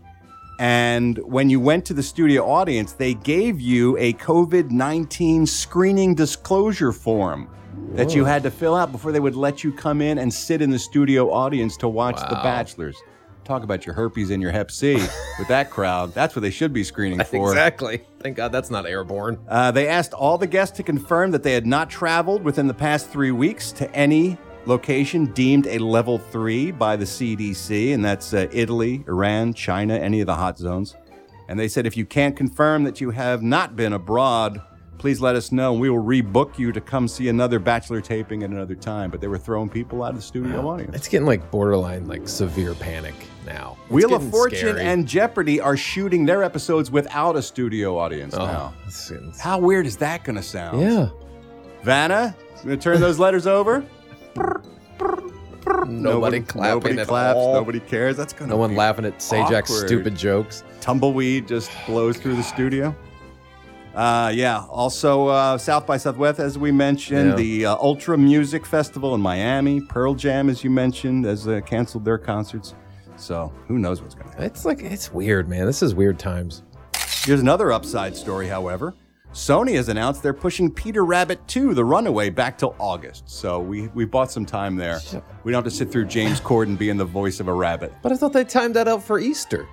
And 0.59 1.17
when 1.19 1.49
you 1.49 1.61
went 1.61 1.85
to 1.85 1.93
the 1.93 2.03
studio 2.03 2.45
audience, 2.45 2.91
they 2.91 3.13
gave 3.13 3.61
you 3.61 3.97
a 3.97 4.11
COVID 4.13 4.71
19 4.71 5.45
screening 5.45 6.13
disclosure 6.13 6.91
form 6.91 7.49
that 7.93 8.13
you 8.13 8.25
had 8.25 8.43
to 8.43 8.51
fill 8.51 8.75
out 8.75 8.91
before 8.91 9.13
they 9.13 9.21
would 9.21 9.37
let 9.37 9.63
you 9.63 9.71
come 9.71 10.01
in 10.01 10.17
and 10.17 10.31
sit 10.33 10.61
in 10.61 10.69
the 10.69 10.77
studio 10.77 11.31
audience 11.31 11.77
to 11.77 11.87
watch 11.87 12.17
The 12.27 12.35
Wow. 12.35 12.43
Bachelors. 12.43 13.01
Talk 13.45 13.63
about 13.63 13.85
your 13.85 13.95
herpes 13.95 14.29
and 14.29 14.43
your 14.43 14.51
hep 14.51 14.69
C 14.69 14.95
with 15.39 15.47
that 15.47 15.69
crowd. 15.71 16.13
That's 16.13 16.35
what 16.35 16.41
they 16.41 16.51
should 16.51 16.73
be 16.73 16.83
screening 16.83 17.23
for. 17.23 17.49
Exactly. 17.49 18.01
Thank 18.19 18.35
God 18.35 18.51
that's 18.51 18.69
not 18.69 18.85
airborne. 18.85 19.39
Uh, 19.47 19.71
they 19.71 19.87
asked 19.87 20.13
all 20.13 20.37
the 20.37 20.45
guests 20.45 20.75
to 20.77 20.83
confirm 20.83 21.31
that 21.31 21.41
they 21.41 21.53
had 21.53 21.65
not 21.65 21.89
traveled 21.89 22.43
within 22.43 22.67
the 22.67 22.73
past 22.73 23.09
three 23.09 23.31
weeks 23.31 23.71
to 23.71 23.89
any 23.95 24.37
location 24.65 25.25
deemed 25.27 25.67
a 25.67 25.77
level 25.79 26.17
three 26.17 26.71
by 26.71 26.95
the 26.95 27.05
CDC, 27.05 27.93
and 27.93 28.03
that's 28.03 28.33
uh, 28.33 28.47
Italy, 28.51 29.03
Iran, 29.07 29.53
China, 29.53 29.95
any 29.95 30.21
of 30.21 30.27
the 30.27 30.35
hot 30.35 30.57
zones. 30.57 30.95
And 31.47 31.59
they 31.59 31.67
said 31.67 31.85
if 31.87 31.97
you 31.97 32.05
can't 32.05 32.35
confirm 32.37 32.83
that 32.83 33.01
you 33.01 33.09
have 33.09 33.41
not 33.41 33.75
been 33.75 33.93
abroad, 33.93 34.61
please 34.99 35.19
let 35.21 35.35
us 35.35 35.51
know 35.51 35.71
and 35.71 35.81
we 35.81 35.89
will 35.89 36.03
rebook 36.03 36.59
you 36.59 36.71
to 36.73 36.79
come 36.81 37.07
see 37.07 37.29
another 37.29 37.57
Bachelor 37.57 38.01
taping 38.01 38.43
at 38.43 38.49
another 38.51 38.75
time. 38.75 39.09
But 39.09 39.19
they 39.21 39.27
were 39.27 39.37
throwing 39.39 39.67
people 39.69 40.03
out 40.03 40.09
of 40.11 40.17
the 40.17 40.21
studio 40.21 40.67
audience. 40.69 40.95
It's 40.95 41.07
getting 41.07 41.25
like 41.25 41.49
borderline 41.49 42.05
like 42.07 42.27
severe 42.27 42.75
panic 42.75 43.15
now. 43.47 43.77
It's 43.85 43.91
Wheel 43.91 44.13
of 44.13 44.29
Fortune 44.29 44.59
scary. 44.75 44.81
and 44.81 45.07
Jeopardy 45.07 45.59
are 45.59 45.75
shooting 45.77 46.25
their 46.25 46.43
episodes 46.43 46.91
without 46.91 47.35
a 47.35 47.41
studio 47.41 47.97
audience 47.97 48.35
Oh, 48.35 48.45
now. 48.45 48.73
it's- 48.81 49.09
it's- 49.09 49.39
How 49.39 49.57
weird 49.57 49.87
is 49.87 49.97
that 49.97 50.23
going 50.25 50.35
to 50.35 50.43
sound? 50.43 50.81
yeah. 50.81 51.09
Vanna, 51.81 52.35
you 52.57 52.65
going 52.65 52.77
to 52.77 52.83
turn 52.83 52.99
those 53.01 53.17
letters 53.17 53.47
over? 53.47 53.83
Nobody 55.87 56.39
clapping 56.41 56.69
Nobody 56.71 56.99
at 56.99 57.07
claps. 57.07 57.35
all. 57.37 57.53
Nobody 57.53 57.79
cares. 57.79 58.17
That's 58.17 58.33
to 58.33 58.47
No 58.47 58.57
one 58.57 58.75
laughing 58.75 59.05
at 59.05 59.19
Sajak's 59.19 59.69
awkward. 59.71 59.87
stupid 59.87 60.15
jokes. 60.15 60.63
Tumbleweed 60.81 61.47
just 61.47 61.71
blows 61.85 62.17
through 62.17 62.35
the 62.35 62.43
studio. 62.43 62.95
Uh, 63.93 64.31
yeah. 64.33 64.63
Also, 64.69 65.27
uh, 65.27 65.57
South 65.57 65.85
by 65.85 65.97
Southwest, 65.97 66.39
as 66.39 66.57
we 66.57 66.71
mentioned, 66.71 67.31
Yeah. 67.31 67.35
the 67.35 67.65
uh, 67.67 67.75
Ultra 67.77 68.17
Music 68.17 68.65
Festival 68.65 69.13
in 69.15 69.21
Miami, 69.21 69.81
Pearl 69.81 70.13
Jam, 70.13 70.49
as 70.49 70.63
you 70.63 70.69
mentioned, 70.69 71.25
has 71.25 71.47
uh, 71.47 71.59
canceled 71.65 72.05
their 72.05 72.17
concerts. 72.17 72.75
So 73.17 73.51
who 73.67 73.77
knows 73.79 74.01
what's 74.01 74.15
going 74.15 74.27
to 74.27 74.31
happen? 74.31 74.45
It's 74.45 74.63
like 74.65 74.81
it's 74.81 75.11
weird, 75.11 75.49
man. 75.49 75.65
This 75.65 75.81
is 75.83 75.93
weird 75.93 76.17
times. 76.19 76.63
Here's 77.23 77.41
another 77.41 77.71
upside 77.71 78.15
story, 78.15 78.47
however. 78.47 78.93
Sony 79.33 79.75
has 79.75 79.89
announced 79.89 80.23
they're 80.23 80.33
pushing 80.33 80.71
Peter 80.71 81.05
Rabbit 81.05 81.47
2, 81.47 81.73
The 81.75 81.85
Runaway, 81.85 82.29
back 82.31 82.57
till 82.57 82.75
August. 82.79 83.29
So 83.29 83.59
we, 83.59 83.87
we 83.89 84.03
bought 84.05 84.31
some 84.31 84.45
time 84.45 84.75
there. 84.75 84.99
We 85.43 85.51
don't 85.51 85.63
have 85.63 85.71
to 85.71 85.77
sit 85.77 85.91
through 85.91 86.05
James 86.05 86.41
Corden 86.41 86.77
being 86.77 86.97
the 86.97 87.05
voice 87.05 87.39
of 87.39 87.47
a 87.47 87.53
rabbit. 87.53 87.93
But 88.01 88.11
I 88.11 88.15
thought 88.15 88.33
they 88.33 88.43
timed 88.43 88.75
that 88.75 88.87
out 88.87 89.03
for 89.03 89.19
Easter. 89.19 89.67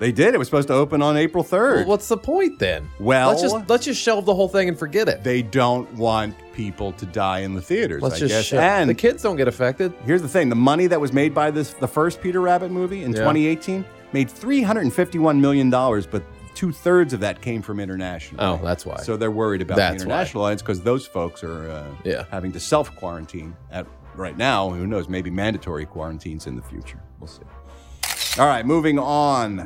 They 0.00 0.10
did. 0.12 0.34
It 0.34 0.38
was 0.38 0.48
supposed 0.48 0.68
to 0.68 0.74
open 0.74 1.02
on 1.02 1.16
April 1.18 1.44
3rd. 1.44 1.76
Well, 1.76 1.86
what's 1.86 2.08
the 2.08 2.16
point 2.16 2.58
then? 2.58 2.88
Well, 2.98 3.28
let's 3.28 3.42
just 3.42 3.68
let's 3.68 3.84
just 3.84 4.00
shelve 4.00 4.24
the 4.24 4.34
whole 4.34 4.48
thing 4.48 4.66
and 4.68 4.78
forget 4.78 5.08
it. 5.10 5.22
they 5.22 5.42
don't 5.42 5.92
want 5.92 6.34
people 6.54 6.92
to 6.92 7.04
die 7.04 7.40
in 7.40 7.54
the 7.54 7.60
theaters, 7.60 8.02
Let's 8.02 8.14
I 8.14 8.18
just 8.20 8.32
guess. 8.32 8.44
shel- 8.46 8.60
and 8.60 8.88
the 8.88 8.94
kids 8.94 9.22
don't 9.22 9.36
get 9.36 9.46
affected. 9.46 9.92
here's 10.06 10.22
the 10.22 10.28
thing: 10.28 10.48
the 10.48 10.54
money 10.56 10.86
that 10.86 10.98
was 10.98 11.12
made 11.12 11.34
by 11.34 11.50
this, 11.50 11.74
the 11.74 11.86
first 11.86 12.22
Peter 12.22 12.40
Rabbit 12.40 12.70
movie 12.70 13.02
in 13.04 13.10
Yeah. 13.12 13.18
2018, 13.18 13.84
made 14.14 14.30
351 14.30 15.38
million 15.38 15.68
dollars, 15.68 16.06
but 16.06 16.22
two 16.60 16.72
thirds 16.72 17.14
of 17.14 17.20
that 17.20 17.40
came 17.40 17.62
from 17.62 17.80
international. 17.80 18.44
Oh, 18.44 18.60
that's 18.62 18.84
why. 18.84 18.98
So 18.98 19.16
they're 19.16 19.30
worried 19.30 19.62
about 19.62 19.76
That's 19.78 19.96
the 19.96 20.02
international 20.02 20.44
audience 20.44 20.60
because 20.60 20.82
those 20.82 21.06
folks 21.06 21.42
are 21.42 21.70
uh, 21.70 21.86
Yeah. 22.04 22.24
having 22.30 22.52
to 22.52 22.60
self 22.60 22.94
quarantine 22.96 23.56
at 23.70 23.86
right 24.14 24.36
now. 24.36 24.68
Who 24.68 24.86
knows? 24.86 25.08
Maybe 25.08 25.30
mandatory 25.30 25.86
quarantines 25.86 26.46
in 26.46 26.56
the 26.56 26.62
future. 26.62 27.00
We'll 27.18 27.28
see. 27.28 27.44
All 28.38 28.46
right, 28.46 28.66
moving 28.66 28.98
on. 28.98 29.56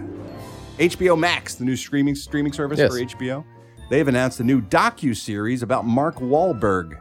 HBO 0.78 1.18
Max, 1.18 1.56
the 1.56 1.64
new 1.64 1.74
streaming 1.74 2.14
streaming 2.14 2.52
service 2.52 2.78
Yes. 2.78 2.92
for 2.92 3.00
HBO, 3.00 3.44
they've 3.90 4.06
announced 4.06 4.38
a 4.38 4.44
new 4.44 4.60
docu 4.62 5.16
series 5.16 5.64
about 5.64 5.84
Mark 5.84 6.16
Wahlberg. 6.20 6.96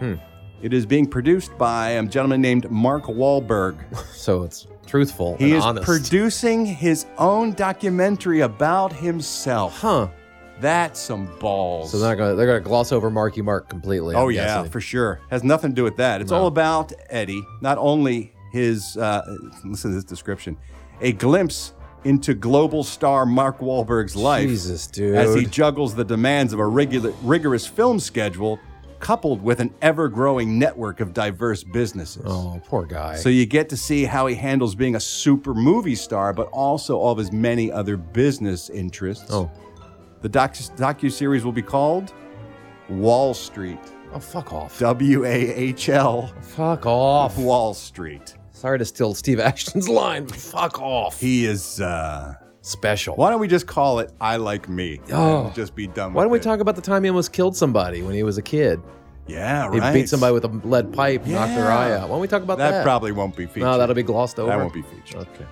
Hmm. 0.00 0.14
It 0.62 0.72
is 0.74 0.84
being 0.84 1.06
produced 1.06 1.56
by 1.58 1.90
a 1.90 2.02
gentleman 2.06 2.40
named 2.40 2.68
Mark 2.72 3.04
Wahlberg. 3.04 3.76
So 4.12 4.42
it's 4.42 4.66
truthful 4.86 5.36
He 5.38 5.52
is 5.52 5.64
honest. 5.64 5.84
producing 5.86 6.66
his 6.66 7.06
own 7.18 7.52
documentary 7.52 8.40
about 8.40 8.92
himself. 8.92 9.78
huh. 9.80 10.08
That's 10.60 11.00
some 11.00 11.26
balls. 11.40 11.90
So 11.90 11.98
they're 11.98 12.10
not 12.10 12.18
gonna 12.18 12.34
they're 12.36 12.46
gonna 12.46 12.60
gloss 12.60 12.92
over 12.92 13.10
Marky 13.10 13.42
Mark 13.42 13.68
completely. 13.68 14.14
I'm 14.14 14.22
Oh 14.22 14.28
yeah, 14.28 14.44
guessing. 14.58 14.70
for 14.70 14.80
sure. 14.80 15.18
Has 15.28 15.42
nothing 15.42 15.70
to 15.72 15.74
do 15.74 15.82
with 15.82 15.96
that. 15.96 16.20
It's 16.20 16.30
No. 16.30 16.38
all 16.38 16.46
about 16.46 16.92
Eddie. 17.10 17.42
Not 17.60 17.78
only 17.78 18.32
his 18.52 18.96
uh, 18.96 19.22
listen 19.64 19.90
to 19.90 19.94
this 19.96 20.04
description, 20.04 20.56
a 21.00 21.12
glimpse 21.12 21.72
into 22.04 22.34
global 22.34 22.84
star 22.84 23.26
Mark 23.26 23.58
Wahlberg's 23.58 24.14
life 24.14 24.48
Jesus, 24.48 24.86
dude. 24.86 25.16
as 25.16 25.34
he 25.34 25.46
juggles 25.46 25.94
the 25.96 26.04
demands 26.04 26.52
of 26.52 26.60
a 26.60 26.66
regular, 26.66 27.12
rigorous 27.24 27.66
film 27.66 27.98
schedule, 27.98 28.60
coupled 29.02 29.42
with 29.42 29.60
an 29.60 29.74
ever-growing 29.82 30.58
network 30.58 31.00
of 31.00 31.12
diverse 31.12 31.62
businesses. 31.62 32.22
oh, 32.24 32.58
poor 32.64 32.86
guy. 32.86 33.16
So 33.16 33.28
you 33.28 33.44
get 33.44 33.68
to 33.68 33.76
see 33.76 34.04
how 34.04 34.26
he 34.28 34.34
handles 34.34 34.74
being 34.74 34.94
a 34.96 35.00
super 35.00 35.52
movie 35.52 35.94
star, 35.96 36.32
but 36.32 36.48
also 36.52 36.96
all 36.96 37.12
of 37.12 37.18
his 37.18 37.30
many 37.32 37.70
other 37.70 37.96
business 37.98 38.70
interests. 38.70 39.26
oh, 39.30 39.50
The 40.22 40.28
doc 40.30 40.54
docu 40.54 41.12
series 41.12 41.44
will 41.44 41.52
be 41.52 41.62
called 41.62 42.14
Wahl 42.88 43.34
Street. 43.34 43.78
oh, 44.14 44.18
fuck 44.20 44.52
off. 44.52 44.78
W 44.78 45.24
A 45.24 45.28
H 45.52 45.88
L 45.88 46.32
Fuck 46.40 46.86
off. 46.86 47.36
Wahl 47.36 47.74
Street. 47.74 48.34
Sorry 48.52 48.78
to 48.78 48.84
steal 48.84 49.14
Steve 49.14 49.40
Ashton's 49.40 49.88
line, 50.00 50.24
but 50.26 50.36
fuck 50.36 50.80
off. 50.80 51.18
He 51.20 51.44
is 51.46 51.80
uh 51.80 52.34
Special. 52.64 53.16
why 53.16 53.30
don't 53.30 53.40
we 53.40 53.48
just 53.48 53.66
call 53.66 53.98
it 53.98 54.12
I 54.20 54.36
like 54.36 54.68
me? 54.68 55.00
Oh. 55.12 55.46
and 55.46 55.54
just 55.54 55.74
be 55.74 55.88
done 55.88 56.14
Why 56.14 56.22
don't 56.22 56.30
we 56.30 56.38
it. 56.38 56.42
talk 56.44 56.60
about 56.60 56.76
the 56.76 56.80
time 56.82 57.02
he 57.02 57.10
almost 57.10 57.32
killed 57.32 57.56
somebody 57.56 58.02
when 58.02 58.14
he 58.14 58.22
was 58.22 58.38
a 58.38 58.42
kid? 58.42 58.80
Yeah, 59.26 59.66
right. 59.68 59.94
He 59.94 60.00
beat 60.00 60.08
somebody 60.08 60.32
with 60.34 60.44
a 60.44 60.48
lead 60.48 60.92
pipe, 60.92 61.26
knocked 61.26 61.54
their 61.54 61.70
eye 61.70 61.92
out. 61.92 62.02
Why 62.08 62.14
don't 62.14 62.20
we 62.20 62.28
talk 62.28 62.42
about 62.42 62.58
that? 62.58 62.70
that 62.70 62.82
probably 62.84 63.12
won't 63.12 63.36
be 63.36 63.46
featured. 63.46 63.62
No, 63.62 63.78
that'll 63.78 63.94
be 63.94 64.02
glossed 64.02 64.38
over. 64.38 64.48
That 64.50 64.58
won't 64.58 64.74
be 64.74 64.82
featured. 64.82 65.20
Okay. 65.34 65.46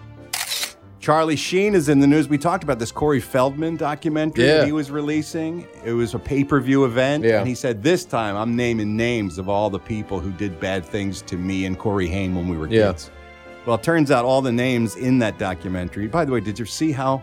Charlie 1.01 1.37
Sheen 1.37 1.75
is 1.75 1.89
in 1.89 1.99
the 1.99 2.07
news. 2.07 2.29
We 2.29 2.37
talked 2.37 2.63
about 2.63 2.79
this 2.79 2.93
Corey 2.93 3.21
Feldman 3.21 3.77
documentary 3.77 4.45
Yeah. 4.47 4.59
that 4.59 4.67
he 4.67 4.73
was 4.73 4.91
releasing. 4.91 5.67
It 5.85 5.93
was 5.93 6.15
a 6.15 6.19
pay 6.19 6.45
per 6.45 6.61
view 6.61 6.85
event. 6.85 7.25
Yeah. 7.25 7.39
And 7.39 7.49
he 7.49 7.55
said, 7.55 7.83
This 7.83 8.05
time 8.05 8.37
I'm 8.37 8.55
naming 8.55 8.97
names 8.97 9.39
of 9.39 9.49
all 9.49 9.71
the 9.71 9.79
people 9.79 10.21
who 10.21 10.31
did 10.33 10.61
bad 10.61 10.85
things 10.85 11.23
to 11.23 11.37
me 11.37 11.65
and 11.65 11.79
Corey 11.79 12.07
Haim 12.07 12.35
when 12.35 12.49
we 12.49 12.57
were 12.57 12.69
Yeah. 12.69 12.89
kids. 12.93 13.11
Well, 13.71 13.79
it 13.79 13.85
turns 13.85 14.11
out 14.11 14.25
all 14.25 14.43
the 14.43 14.51
names 14.51 14.97
in 14.97 15.21
that 15.21 15.39
documentary. 15.39 16.09
By 16.09 16.25
the 16.25 16.33
way, 16.33 16.41
did 16.41 16.59
you 16.59 16.65
see 16.65 16.91
how 16.91 17.23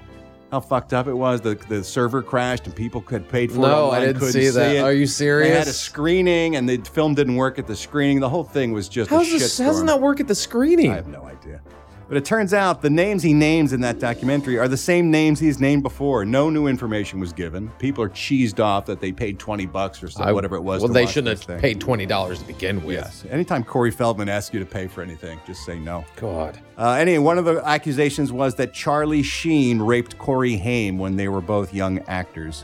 how 0.50 0.62
fucked 0.62 0.94
up 0.94 1.08
it 1.08 1.14
was? 1.14 1.42
The 1.42 1.56
the 1.68 1.84
server 1.84 2.24
crashed 2.24 2.68
and 2.68 2.74
people 2.74 3.02
had 3.10 3.28
paid 3.28 3.52
for 3.52 3.58
it. 3.58 3.62
No, 3.64 3.88
online, 3.88 4.02
I 4.02 4.06
didn't 4.06 4.20
couldn't 4.20 4.32
see 4.32 4.48
that. 4.52 4.76
it. 4.78 4.80
Are 4.80 4.94
you 4.94 5.08
serious? 5.08 5.50
They 5.50 5.58
had 5.58 5.68
a 5.68 5.74
screening 5.74 6.56
and 6.56 6.70
the 6.70 6.78
film 6.78 7.16
didn't 7.16 7.36
work 7.36 7.60
at 7.60 7.68
the 7.68 7.76
screening. 7.76 8.22
The 8.22 8.30
whole 8.30 8.46
thing 8.46 8.72
was 8.72 8.88
just 8.88 9.10
How's 9.10 9.28
a 9.28 9.40
this? 9.40 9.60
shitstorm. 9.60 9.66
How 9.66 9.72
does 9.74 9.84
not 9.84 9.96
that 9.98 10.02
work 10.02 10.22
at 10.22 10.30
the 10.30 10.36
screening? 10.36 10.90
I 10.90 10.96
have 10.96 11.10
no 11.10 11.24
idea. 11.24 11.60
But 12.08 12.16
it 12.16 12.24
turns 12.24 12.54
out 12.54 12.82
the 12.82 12.90
names 12.90 13.22
he 13.22 13.34
names 13.34 13.74
in 13.74 13.82
that 13.82 14.00
documentary 14.00 14.58
are 14.58 14.70
the 14.70 14.78
same 14.78 15.12
names 15.12 15.40
he's 15.42 15.60
named 15.60 15.84
before. 15.84 16.24
No 16.24 16.50
new 16.50 16.68
information 16.68 17.20
was 17.20 17.34
given. 17.34 17.70
People 17.80 18.02
are 18.04 18.10
cheesed 18.10 18.62
off 18.64 18.86
that 18.86 19.02
they 19.02 19.12
paid 19.12 19.40
20 19.40 19.66
bucks 19.66 20.02
or 20.02 20.08
so, 20.10 20.24
I- 20.24 20.32
whatever 20.32 20.56
it 20.56 20.62
was. 20.64 20.82
Well, 20.82 20.92
they 20.94 21.06
shouldn't 21.06 21.38
have 21.38 21.42
thing. 21.46 21.60
paid 21.60 21.82
twenty 21.82 22.06
dollars 22.06 22.40
to 22.40 22.46
begin 22.46 22.84
with. 22.86 22.96
Yes. 22.96 23.26
Anytime 23.30 23.64
Corey 23.66 23.92
Feldman 23.92 24.30
asks 24.30 24.54
you 24.54 24.60
to 24.62 24.66
pay 24.66 24.88
for 24.88 25.02
anything, 25.02 25.38
just 25.46 25.66
say 25.66 25.78
no. 25.80 26.06
God. 26.16 26.58
Uh, 26.78 26.92
anyway, 26.92 27.18
one 27.18 27.38
of 27.38 27.44
the 27.46 27.62
accusations 27.68 28.32
was 28.32 28.56
that 28.56 28.74
Charlie 28.74 29.24
Sheen 29.24 29.80
raped 29.82 30.18
Corey 30.18 30.56
Haim 30.56 30.98
when 30.98 31.18
they 31.18 31.28
were 31.28 31.42
both 31.42 31.74
young 31.74 32.00
actors. 32.08 32.64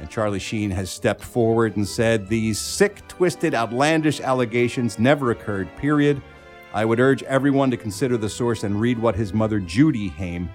And 0.00 0.10
Charlie 0.10 0.40
Sheen 0.40 0.70
has 0.72 0.90
stepped 0.90 1.22
forward 1.22 1.76
and 1.76 1.86
said 1.88 2.28
these 2.28 2.58
sick, 2.58 3.06
twisted, 3.08 3.54
outlandish 3.54 4.20
allegations 4.20 4.98
never 4.98 5.30
occurred, 5.30 5.68
period. 5.76 6.20
I 6.74 6.84
would 6.84 7.00
urge 7.00 7.22
everyone 7.24 7.70
to 7.70 7.76
consider 7.76 8.16
the 8.16 8.28
source 8.28 8.64
and 8.64 8.80
read 8.80 8.98
what 8.98 9.14
his 9.14 9.34
mother, 9.34 9.60
Judy 9.60 10.08
Haim, 10.08 10.48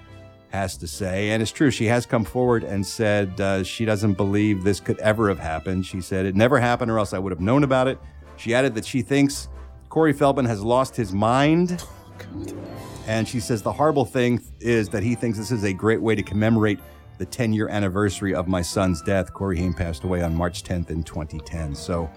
has 0.50 0.76
to 0.78 0.86
say. 0.86 1.30
And 1.30 1.42
it's 1.42 1.52
true, 1.52 1.70
she 1.70 1.86
has 1.86 2.06
come 2.06 2.24
forward 2.24 2.64
and 2.64 2.84
said 2.84 3.40
uh, 3.40 3.62
she 3.62 3.84
doesn't 3.84 4.14
believe 4.14 4.64
this 4.64 4.80
could 4.80 4.98
ever 4.98 5.28
have 5.28 5.38
happened. 5.38 5.86
She 5.86 6.00
said 6.00 6.26
it 6.26 6.34
never 6.34 6.58
happened, 6.58 6.90
or 6.90 6.98
else 6.98 7.12
I 7.12 7.18
would 7.18 7.32
have 7.32 7.40
known 7.40 7.64
about 7.64 7.86
it. 7.86 7.98
She 8.36 8.54
added 8.54 8.74
that 8.74 8.84
she 8.84 9.02
thinks 9.02 9.48
Corey 9.88 10.12
Feldman 10.12 10.46
has 10.46 10.62
lost 10.62 10.96
his 10.96 11.12
mind. 11.12 11.84
And 13.06 13.26
she 13.26 13.40
says 13.40 13.62
the 13.62 13.72
horrible 13.72 14.04
thing 14.04 14.42
is 14.60 14.88
that 14.90 15.02
he 15.02 15.14
thinks 15.14 15.38
this 15.38 15.50
is 15.50 15.64
a 15.64 15.72
great 15.72 16.00
way 16.00 16.14
to 16.14 16.22
commemorate 16.22 16.78
the 17.18 17.26
10 17.26 17.52
year 17.52 17.68
anniversary 17.68 18.34
of 18.34 18.48
my 18.48 18.62
son's 18.62 19.02
death. 19.02 19.32
Corey 19.32 19.58
Haim 19.58 19.74
passed 19.74 20.04
away 20.04 20.22
on 20.22 20.34
March 20.34 20.62
10th 20.62 20.90
in 20.90 21.02
2010. 21.02 21.74
So 21.74 22.10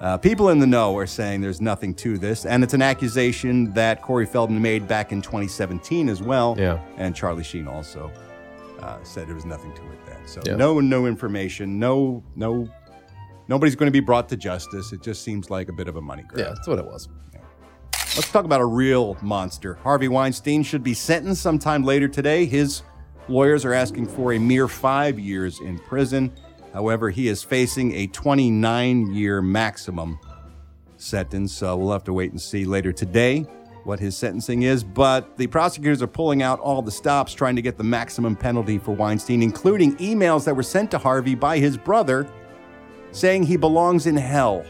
uh, 0.00 0.16
people 0.16 0.48
in 0.48 0.58
the 0.58 0.66
know 0.66 0.96
are 0.96 1.06
saying 1.06 1.40
there's 1.40 1.60
nothing 1.60 1.94
to 1.94 2.16
this. 2.18 2.46
And 2.46 2.64
it's 2.64 2.74
an 2.74 2.82
accusation 2.82 3.72
that 3.74 4.00
Corey 4.02 4.26
Feldman 4.26 4.60
made 4.62 4.88
back 4.88 5.12
in 5.12 5.20
2017 5.20 6.08
as 6.08 6.22
well. 6.22 6.56
Yeah. 6.58 6.80
And 6.96 7.14
Charlie 7.14 7.44
Sheen 7.44 7.68
also 7.68 8.10
uh, 8.80 9.02
said 9.02 9.28
there 9.28 9.34
was 9.34 9.44
nothing 9.44 9.72
to 9.74 9.82
it 9.92 10.06
then. 10.06 10.26
So 10.26 10.40
Yeah. 10.46 10.56
no, 10.56 10.80
no 10.80 11.06
information, 11.06 11.78
no, 11.78 12.22
no, 12.34 12.66
nobody's 13.48 13.76
going 13.76 13.88
to 13.88 13.92
be 13.92 14.00
brought 14.00 14.28
to 14.30 14.36
justice. 14.36 14.92
It 14.92 15.02
just 15.02 15.22
seems 15.22 15.50
like 15.50 15.68
a 15.68 15.72
bit 15.72 15.86
of 15.86 15.96
a 15.96 16.00
money 16.00 16.22
grab. 16.26 16.46
Yeah, 16.46 16.54
that's 16.54 16.66
what 16.66 16.78
it 16.78 16.84
was. 16.86 17.08
Let's 18.16 18.32
talk 18.32 18.44
about 18.44 18.60
a 18.60 18.66
real 18.66 19.16
monster. 19.22 19.74
Harvey 19.84 20.08
Weinstein 20.08 20.62
should 20.64 20.82
be 20.82 20.94
sentenced 20.94 21.42
sometime 21.42 21.84
later 21.84 22.08
today. 22.08 22.44
His 22.44 22.82
lawyers 23.28 23.64
are 23.64 23.72
asking 23.72 24.06
for 24.06 24.32
a 24.32 24.38
mere 24.38 24.66
five 24.66 25.16
years 25.18 25.60
in 25.60 25.78
prison. 25.78 26.32
However, 26.72 27.10
he 27.10 27.28
is 27.28 27.42
facing 27.42 27.92
a 27.94 28.06
29 28.06 29.12
year 29.12 29.42
maximum 29.42 30.18
sentence. 30.96 31.52
So 31.52 31.76
we'll 31.76 31.92
have 31.92 32.04
to 32.04 32.12
wait 32.12 32.30
and 32.30 32.40
see 32.40 32.64
later 32.64 32.92
today 32.92 33.46
what 33.84 33.98
his 33.98 34.16
sentencing 34.16 34.62
is. 34.62 34.84
But 34.84 35.36
the 35.36 35.46
prosecutors 35.46 36.02
are 36.02 36.06
pulling 36.06 36.42
out 36.42 36.60
all 36.60 36.82
the 36.82 36.90
stops 36.90 37.32
trying 37.32 37.56
to 37.56 37.62
get 37.62 37.76
the 37.76 37.84
maximum 37.84 38.36
penalty 38.36 38.78
for 38.78 38.92
Weinstein, 38.92 39.42
including 39.42 39.96
emails 39.96 40.44
that 40.44 40.54
were 40.54 40.62
sent 40.62 40.90
to 40.92 40.98
Harvey 40.98 41.34
by 41.34 41.58
his 41.58 41.76
brother 41.76 42.28
saying 43.12 43.42
he 43.44 43.56
belongs 43.56 44.06
in 44.06 44.16
hell. 44.16 44.64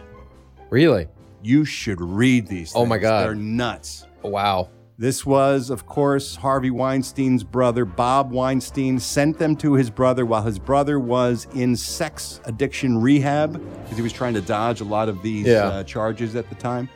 Really? 0.71 1.09
You 1.43 1.65
should 1.65 2.01
read 2.01 2.47
these. 2.47 2.73
Oh 2.75 2.87
my. 2.87 2.99
God. 2.99 3.25
They're 3.25 3.35
nuts. 3.35 4.07
Wow. 4.23 4.71
This 5.01 5.25
was, 5.25 5.71
of 5.71 5.87
course, 5.87 6.37
Harvey 6.37 6.71
Weinstein's 6.71 7.43
brother, 7.43 7.87
Bob 7.87 8.33
Weinstein, 8.33 8.99
sent 9.01 9.39
them 9.39 9.57
to 9.57 9.73
his 9.73 9.89
brother 9.89 10.27
while 10.27 10.43
his 10.43 10.59
brother 10.59 11.01
was 11.01 11.47
in 11.55 11.75
sex 11.75 12.39
addiction 12.45 13.01
rehab 13.01 13.55
because 13.55 13.97
he 13.97 14.03
was 14.03 14.13
trying 14.13 14.35
to 14.35 14.43
dodge 14.43 14.83
a 14.83 14.85
lot 14.85 15.09
of 15.09 15.23
these 15.23 15.47
Yeah. 15.47 15.69
uh, 15.69 15.85
charges 15.85 16.37
at 16.37 16.51
the 16.51 16.55
time. 16.55 16.87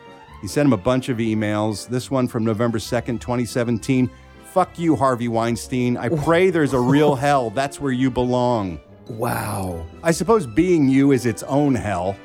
He 0.43 0.49
sent 0.49 0.67
him 0.67 0.75
a 0.75 0.77
bunch 0.77 1.09
of 1.09 1.17
emails. 1.17 1.89
This 1.89 2.11
one 2.11 2.29
from 2.29 2.45
November 2.45 2.79
2nd, 2.79 3.23
2017. 3.23 4.11
Fuck 4.53 4.79
you, 4.79 4.97
Harvey 4.97 5.29
Weinstein. 5.29 5.97
I 5.97 6.11
pray 6.11 6.51
there's 6.51 6.75
a 6.75 6.81
real 6.81 7.15
hell. 7.27 7.49
That's 7.49 7.81
where 7.81 7.91
you 7.91 8.11
belong. 8.11 8.81
Wow. 9.09 9.87
I 10.03 10.11
suppose 10.11 10.47
being 10.47 10.91
you 10.91 11.13
is 11.13 11.25
its 11.25 11.43
own 11.45 11.75
hell, 11.75 12.17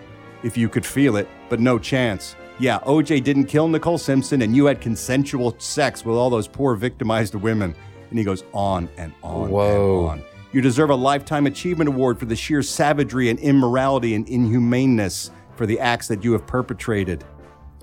if 0.43 0.57
you 0.57 0.67
could 0.67 0.85
feel 0.85 1.15
it, 1.15 1.29
but 1.47 1.61
no 1.61 1.79
chance. 1.79 2.35
Yeah, 2.59 2.79
OJ 2.79 3.23
didn't 3.23 3.45
kill 3.45 3.69
Nicole 3.69 3.97
Simpson, 3.97 4.41
and 4.41 4.53
you 4.53 4.65
had 4.65 4.81
consensual 4.81 5.55
sex 5.59 6.03
with 6.03 6.17
all 6.17 6.29
those 6.29 6.45
poor 6.45 6.75
victimized 6.75 7.33
women. 7.33 7.73
And 8.09 8.19
he 8.19 8.25
goes 8.25 8.43
on 8.53 8.89
and 8.97 9.13
on 9.23 9.49
Whoa. 9.49 10.09
and 10.09 10.21
on. 10.21 10.27
You 10.51 10.59
deserve 10.59 10.89
a 10.89 10.95
Lifetime 10.95 11.45
Achievement 11.45 11.87
Award 11.87 12.19
for 12.19 12.25
the 12.25 12.35
sheer 12.35 12.61
savagery 12.61 13.29
and 13.29 13.39
immorality 13.39 14.13
and 14.13 14.27
inhumaneness 14.27 15.31
for 15.55 15.65
the 15.65 15.79
acts 15.79 16.07
that 16.09 16.23
you 16.23 16.33
have 16.33 16.45
perpetrated. 16.45 17.23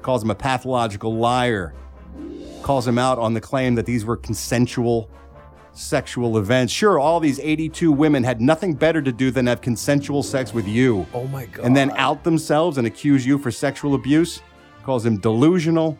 Calls 0.02 0.22
him 0.22 0.30
a 0.30 0.34
pathological 0.34 1.16
liar. 1.16 1.72
Calls 2.62 2.86
him 2.86 2.98
out 2.98 3.18
on 3.18 3.32
the 3.32 3.40
claim 3.40 3.76
that 3.76 3.86
these 3.86 4.04
were 4.04 4.16
consensual 4.16 5.08
sexual 5.72 6.38
events. 6.38 6.72
Sure, 6.72 6.98
all 6.98 7.20
these 7.20 7.38
82 7.38 7.92
women 7.92 8.24
had 8.24 8.40
nothing 8.40 8.74
better 8.74 9.00
to 9.02 9.12
do 9.12 9.30
than 9.30 9.46
have 9.46 9.60
consensual 9.60 10.22
sex 10.22 10.52
with 10.52 10.66
you. 10.66 11.06
Oh 11.14 11.26
my 11.28 11.46
God. 11.46 11.64
And 11.64 11.76
then 11.76 11.90
out 11.92 12.24
themselves 12.24 12.78
and 12.78 12.86
accuse 12.86 13.26
you 13.26 13.38
for 13.38 13.50
sexual 13.50 13.94
abuse. 13.94 14.42
Calls 14.86 15.04
him 15.04 15.16
delusional 15.18 15.98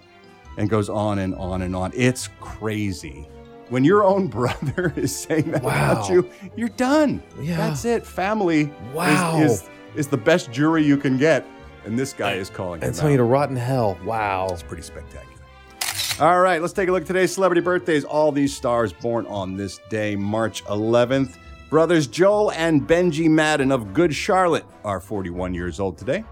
and 0.58 0.70
goes 0.70 0.88
on 0.88 1.18
and 1.18 1.34
on 1.34 1.62
and 1.62 1.74
on. 1.74 1.90
It's 1.92 2.28
crazy. 2.40 3.28
When 3.68 3.82
your 3.82 4.04
own 4.04 4.28
brother 4.38 4.92
is 4.94 5.14
saying 5.14 5.50
that 5.50 5.62
about 5.62 6.08
you, 6.08 6.30
you're 6.54 6.68
done. 6.68 7.20
Yeah. 7.40 7.56
That's 7.56 7.84
it. 7.84 8.06
Family 8.06 8.72
Wow. 8.94 9.40
is, 9.40 9.62
is, 9.62 9.68
is 9.96 10.06
the 10.06 10.16
best 10.16 10.52
jury 10.52 10.84
you 10.84 10.96
can 10.96 11.18
get. 11.18 11.44
And 11.84 11.98
this 11.98 12.12
guy 12.12 12.34
is 12.34 12.48
calling 12.48 12.80
it. 12.80 12.86
And 12.86 12.94
telling 12.94 13.12
you 13.14 13.18
to 13.18 13.24
rot 13.24 13.50
in 13.50 13.56
hell. 13.56 13.98
Wow. 14.04 14.46
It's 14.52 14.62
pretty 14.62 14.84
spectacular. 14.84 15.32
All 16.20 16.40
right, 16.40 16.62
let's 16.62 16.72
take 16.72 16.88
a 16.88 16.92
look 16.92 17.02
at 17.02 17.06
today's 17.08 17.34
celebrity 17.34 17.60
birthdays. 17.60 18.04
All 18.04 18.30
these 18.30 18.56
stars 18.56 18.92
born 18.92 19.26
on 19.26 19.56
this 19.56 19.80
day, 19.90 20.14
March 20.14 20.64
11th. 20.66 21.36
Brothers 21.70 22.06
Joel 22.06 22.52
and 22.52 22.86
Benji 22.86 23.28
Madden 23.28 23.72
of 23.72 23.92
Good 23.92 24.14
Charlotte 24.14 24.64
are 24.84 25.00
41 25.00 25.54
years 25.54 25.80
old 25.80 25.98
today. 25.98 26.24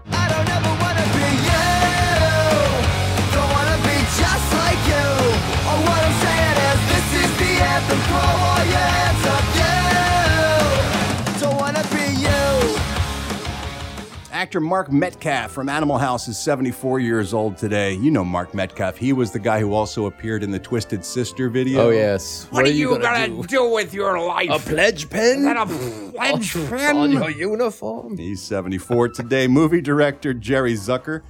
Actor 14.45 14.59
Mark 14.59 14.91
Metcalf 14.91 15.49
from 15.49 15.69
Animal 15.69 15.97
House 15.97 16.27
is 16.27 16.37
74 16.37 16.99
years 16.99 17.33
old 17.33 17.57
today. 17.57 17.93
You 17.93 18.11
know 18.11 18.23
Mark 18.23 18.53
Metcalf. 18.53 18.95
He 18.95 19.11
was 19.11 19.31
the 19.31 19.39
guy 19.39 19.59
who 19.59 19.73
also 19.73 20.05
appeared 20.05 20.43
in 20.43 20.51
the 20.51 20.59
Twisted 20.59 21.03
Sister 21.03 21.49
video. 21.49 21.87
Oh, 21.87 21.89
yes. 21.89 22.45
What, 22.51 22.63
are 22.63 22.69
you 22.69 22.99
gonna, 22.99 23.27
do? 23.47 23.67
with 23.71 23.91
your 23.91 24.19
life? 24.23 24.51
A 24.51 24.59
pledge 24.59 25.09
pen? 25.09 25.39
Is 25.39 25.43
that 25.45 25.57
a 25.57 26.11
pledge 26.11 26.53
pen? 26.69 26.95
On 26.95 27.11
your 27.11 27.31
uniform? 27.31 28.19
He's 28.19 28.39
74 28.43 29.09
today. 29.09 29.47
Movie 29.47 29.81
director 29.81 30.31
Jerry 30.31 30.75
Zucker, 30.75 31.23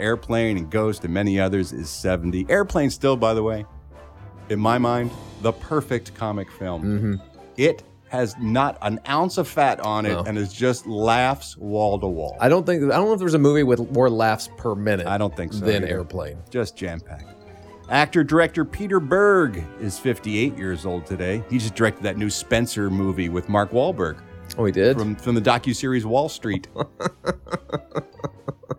Airplane 0.00 0.56
and 0.56 0.70
Ghost, 0.70 1.04
and 1.04 1.12
many 1.12 1.38
others, 1.38 1.74
is 1.74 1.90
70. 1.90 2.46
Airplane, 2.48 2.88
still, 2.88 3.18
by 3.18 3.34
the 3.34 3.42
way, 3.42 3.66
in 4.48 4.58
my 4.58 4.78
mind, 4.78 5.10
the 5.42 5.52
perfect 5.52 6.14
comic 6.14 6.50
film. 6.50 6.82
Mm-hmm. 6.82 7.14
It 7.58 7.82
has 8.12 8.36
not 8.38 8.76
an 8.82 9.00
ounce 9.08 9.38
of 9.38 9.48
fat 9.48 9.80
on 9.80 10.04
it 10.04 10.10
No. 10.12 10.22
and 10.24 10.36
is 10.36 10.52
just 10.52 10.86
laughs 10.86 11.56
wall 11.56 11.98
to 11.98 12.06
wall. 12.06 12.36
I 12.38 12.50
don't 12.50 12.66
think 12.66 12.82
I 12.84 12.96
don't 12.96 13.06
know 13.06 13.14
if 13.14 13.18
there's 13.18 13.32
a 13.32 13.38
movie 13.38 13.62
with 13.62 13.90
more 13.90 14.10
laughs 14.10 14.50
per 14.58 14.74
minute. 14.74 15.06
I 15.06 15.16
don't 15.16 15.34
think 15.34 15.54
so. 15.54 15.60
Than 15.60 15.82
either. 15.82 15.86
Airplane. 15.94 16.36
Just 16.50 16.76
jam 16.76 17.00
packed. 17.00 17.34
Actor 17.88 18.24
director 18.24 18.66
Peter 18.66 19.00
Berg 19.00 19.64
is 19.80 19.98
58 19.98 20.58
years 20.58 20.84
old 20.84 21.06
today. 21.06 21.42
He 21.48 21.56
just 21.58 21.74
directed 21.74 22.02
that 22.02 22.18
new 22.18 22.28
Spenser 22.28 22.90
movie 22.90 23.30
with 23.30 23.48
Mark 23.48 23.70
Wahlberg. 23.70 24.18
Oh, 24.58 24.66
he 24.66 24.72
did? 24.72 24.98
From, 24.98 25.16
from 25.16 25.34
the 25.34 25.40
docuseries 25.40 26.04
Wahl 26.04 26.28
Street. 26.28 26.68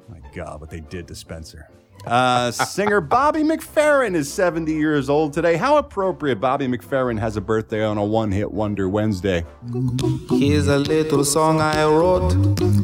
My 0.08 0.20
God, 0.36 0.62
what 0.62 0.70
they 0.70 0.82
did 0.82 1.08
to 1.08 1.16
Spenser. 1.16 1.68
Uh, 2.06 2.52
singer 2.52 3.00
Bobby 3.00 3.44
McFerrin 3.44 4.14
is 4.14 4.32
70 4.32 4.74
years 4.74 5.10
old 5.10 5.32
today. 5.34 5.56
How 5.56 5.78
appropriate 5.78 6.36
Bobby 6.42 6.68
McFerrin 6.68 7.18
has 7.20 7.38
a 7.38 7.42
birthday 7.42 7.84
on 7.84 7.98
a 7.98 8.04
one 8.04 8.32
hit 8.32 8.52
wonder 8.52 8.90
Wednesday. 8.90 9.46
Here's 10.30 10.68
a 10.68 10.80
little 10.80 11.24
song 11.24 11.62
I 11.62 11.84
wrote. 11.86 12.34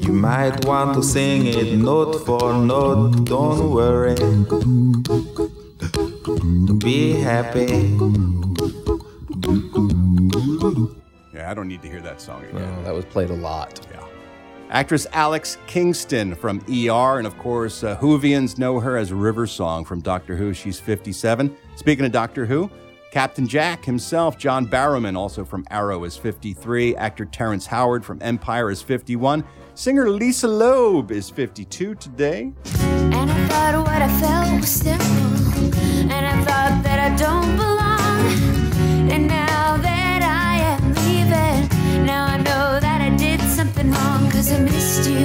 You 0.02 0.14
might 0.14 0.64
want 0.66 0.96
to 0.96 1.04
sing 1.04 1.48
it 1.48 1.78
note 1.78 2.26
for 2.26 2.54
note. 2.54 3.26
Don't 3.26 3.72
worry. 3.72 4.16
Be 6.80 7.14
happy. 7.20 7.98
Yeah, 11.34 11.52
I 11.52 11.54
don't 11.54 11.68
need 11.68 11.82
to 11.82 11.90
hear 11.90 12.02
that 12.02 12.22
song 12.22 12.44
again. 12.46 12.62
No, 12.62 12.84
that 12.84 12.94
was 12.94 13.06
played 13.06 13.32
a 13.32 13.36
lot. 13.36 13.86
Yeah. 13.92 14.09
Actress 14.72 15.08
Alex 15.14 15.58
Kingston 15.66 16.36
from 16.36 16.60
ER, 16.70 17.18
and 17.18 17.26
of 17.26 17.36
course, 17.40 17.84
uh, 17.84 17.98
Whovians 17.98 18.60
know 18.60 18.80
her 18.80 18.98
as 18.98 19.12
River 19.12 19.48
Song 19.48 19.84
from 19.84 20.00
Doctor 20.00 20.36
Who. 20.36 20.54
She's 20.54 20.80
57. 20.80 21.56
Speaking 21.76 22.06
of 22.06 22.12
Doctor 22.12 22.46
Who, 22.46 22.70
Captain 23.12 23.48
Jack 23.48 23.84
himself, 23.84 24.38
John 24.38 24.68
Barrowman, 24.68 25.18
also 25.18 25.44
from 25.44 25.66
Arrow, 25.72 26.04
is 26.04 26.16
53. 26.16 26.96
Actor 26.96 27.26
Terrence 27.26 27.66
Howard 27.66 28.06
from 28.06 28.22
Empire 28.22 28.70
is 28.70 28.80
51. 28.84 29.44
Singer 29.74 30.08
Lisa 30.08 30.48
Loeb 30.48 31.10
is 31.10 31.32
52 31.32 31.96
today. 31.96 32.54
And 32.76 33.32
I 33.32 33.48
thought 33.48 33.88
what 33.88 34.02
I 34.04 34.20
felt 34.20 34.62
was 34.62 34.70
simple. 34.70 35.06
And 36.12 36.28
I 36.28 36.44
thought 36.44 36.82
that 36.84 37.12
I 37.12 37.16
don't 37.18 37.56
belong. 37.58 39.12
And 39.12 39.28
now 39.28 39.78
that 39.78 40.22
I 40.22 40.60
am 40.60 40.94
leaving, 40.94 42.06
now 42.06 42.28
I 42.28 42.38
know 42.38 42.80
that 42.80 43.02
I 43.02 43.10
did 43.18 43.42
something 43.42 43.90
wrong. 43.90 44.29
Cause 44.40 44.54
I 44.54 44.60
missed 44.62 45.10
you. 45.10 45.20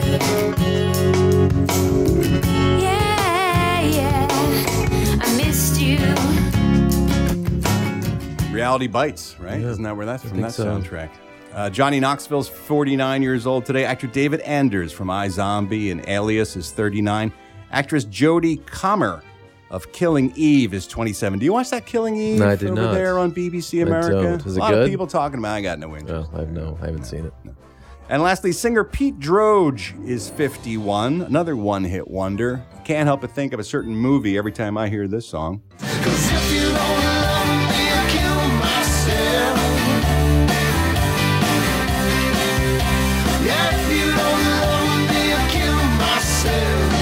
Yeah, 2.82 3.80
yeah. 3.80 4.26
I 5.22 5.36
missed 5.36 5.80
you. 5.80 5.98
Reality 8.52 8.88
Bites, 8.88 9.38
right? 9.38 9.60
Isn't 9.60 9.84
that 9.84 9.96
where 9.96 10.04
that's 10.04 10.24
from? 10.24 10.40
That 10.40 10.52
so. 10.52 10.66
soundtrack. 10.66 11.10
Uh, 11.52 11.70
Johnny 11.70 12.00
Knoxville's 12.00 12.48
49 12.48 13.22
years 13.22 13.46
old 13.46 13.64
today. 13.64 13.84
Actor 13.84 14.08
David 14.08 14.40
Anders 14.40 14.90
from 14.90 15.06
iZombie 15.06 15.92
and 15.92 16.04
Alias 16.08 16.56
is 16.56 16.72
39. 16.72 17.32
Actress 17.70 18.04
Jodie 18.06 18.66
Comer 18.66 19.22
of 19.70 19.92
Killing 19.92 20.32
Eve 20.34 20.74
is 20.74 20.88
27. 20.88 21.38
Do 21.38 21.44
you 21.44 21.52
watch 21.52 21.70
that 21.70 21.86
Killing 21.86 22.16
Eve 22.16 22.40
No, 22.40 22.48
I 22.48 22.56
did 22.56 22.70
over 22.70 22.82
not. 22.82 22.94
there 22.94 23.20
on 23.20 23.30
BBC 23.30 23.78
I 23.78 23.82
America? 23.82 24.10
don't. 24.10 24.44
Is 24.44 24.56
a 24.56 24.58
lot 24.58 24.72
good? 24.72 24.82
of 24.82 24.88
people 24.90 25.06
talking 25.06 25.38
about. 25.38 25.54
it. 25.54 25.58
I 25.58 25.60
got 25.60 25.78
no 25.78 25.96
interest. 25.96 26.32
No, 26.32 26.36
I 26.36 26.40
have 26.40 26.50
no, 26.50 26.76
I 26.82 26.86
haven't 26.86 27.04
seen 27.04 27.26
it. 27.26 27.32
And 28.08 28.22
lastly, 28.22 28.52
singer 28.52 28.84
Pete 28.84 29.18
Droge 29.18 29.92
is 30.06 30.28
51, 30.28 31.22
another 31.22 31.56
one-hit 31.56 32.06
wonder. 32.08 32.62
Can't 32.84 33.06
help 33.06 33.22
but 33.22 33.30
think 33.30 33.54
of 33.54 33.60
a 33.60 33.64
certain 33.64 33.96
movie 33.96 34.36
every 34.36 34.52
time 34.52 34.76
I 34.76 34.90
hear 34.90 35.08
this 35.08 35.26
song. 35.26 35.62
Cause 35.78 36.32
if 36.32 36.52
you 36.52 36.60
don't 36.60 36.74
love 36.76 37.46
me, 37.70 37.88
I'll 37.88 38.10
kill 38.10 38.48
myself. 38.58 39.58
Yeah, 43.42 43.74
if 43.74 43.88
you 43.96 44.06
don't 44.12 44.42
love 44.52 45.00
me, 45.10 45.32
I'll 45.32 45.48
kill 45.50 45.80
myself. 45.96 46.92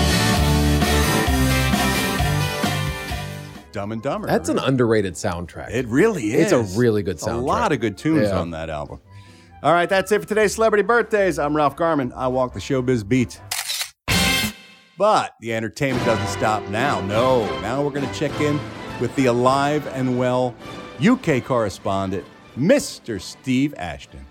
Dumb 3.73 3.91
and 3.91 4.01
Dumber. 4.03 4.29
That's 4.29 4.49
an 4.49 4.61
underrated 4.61 5.15
soundtrack. 5.15 5.71
It 5.73 5.89
really 5.89 6.35
is. 6.35 6.53
It's 6.53 6.53
a 6.53 6.63
really 6.79 7.03
good 7.03 7.17
soundtrack. 7.19 7.35
A 7.35 7.39
lot 7.39 7.73
of 7.73 7.81
good 7.81 7.99
tunes 7.99 8.29
Yeah. 8.29 8.39
on 8.39 8.53
that 8.53 8.71
album. 8.71 9.01
All 9.63 9.73
right, 9.73 9.89
that's 9.89 10.11
it 10.11 10.21
for 10.21 10.27
today's 10.27 10.57
celebrity 10.57 10.83
birthdays. 10.83 11.39
I'm 11.39 11.55
Ralph 11.55 11.77
Garman. 11.77 12.13
I 12.17 12.27
walk 12.27 12.53
the 12.53 12.59
showbiz 12.59 13.09
beat. 13.09 13.41
But 14.99 15.37
the 15.41 15.55
entertainment 15.55 16.05
doesn't 16.05 16.27
stop 16.27 16.69
now. 16.69 17.01
No, 17.03 17.47
now 17.61 17.81
we're 17.81 17.93
going 17.93 18.09
to 18.09 18.13
check 18.13 18.33
in 18.41 18.59
with 19.01 19.15
the 19.15 19.27
alive 19.27 19.87
and 19.89 20.19
well 20.19 20.53
UK 21.01 21.45
correspondent, 21.45 22.25
Mr. 22.59 23.21
Steve 23.21 23.73
Ashton. 23.77 24.27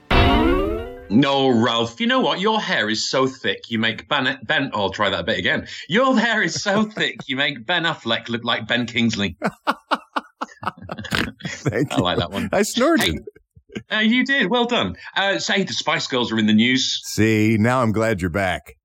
No, 1.10 1.48
Ralph. 1.48 2.02
You 2.02 2.08
know 2.08 2.20
what? 2.20 2.42
Your 2.42 2.60
hair 2.60 2.90
is 2.90 3.10
so 3.10 3.26
thick, 3.26 3.72
you 3.72 3.80
make 3.80 4.10
Ben. 4.10 4.38
Ben. 4.44 4.70
Oh, 4.74 4.84
I'll 4.84 4.90
try 4.90 5.10
that 5.10 5.22
a 5.22 5.24
bit 5.24 5.40
again. 5.40 5.66
Your 5.88 6.20
hair 6.20 6.42
is 6.42 6.62
so 6.62 6.84
thick, 6.96 7.22
you 7.28 7.38
make 7.38 7.66
Ben 7.66 7.84
Affleck 7.84 8.28
look 8.28 8.44
like 8.44 8.68
Ben 8.68 8.86
Kingsley. 8.86 9.38
Thank 11.48 11.94
I 11.94 12.02
like 12.02 12.18
that 12.18 12.32
one. 12.32 12.50
I 12.52 12.64
snorted. 12.64 13.24
Uh, 13.92 13.98
you 13.98 14.26
did. 14.26 14.50
Well 14.50 14.66
done. 14.66 14.96
Uh, 15.18 15.38
say 15.38 15.64
the 15.64 15.74
Spice 15.74 16.08
Girls 16.08 16.32
are 16.32 16.40
in 16.40 16.46
the 16.46 16.54
news. 16.54 17.02
See, 17.04 17.58
now 17.60 17.82
I'm 17.82 17.92
glad 17.92 18.22
you're 18.22 18.30
back. 18.30 18.78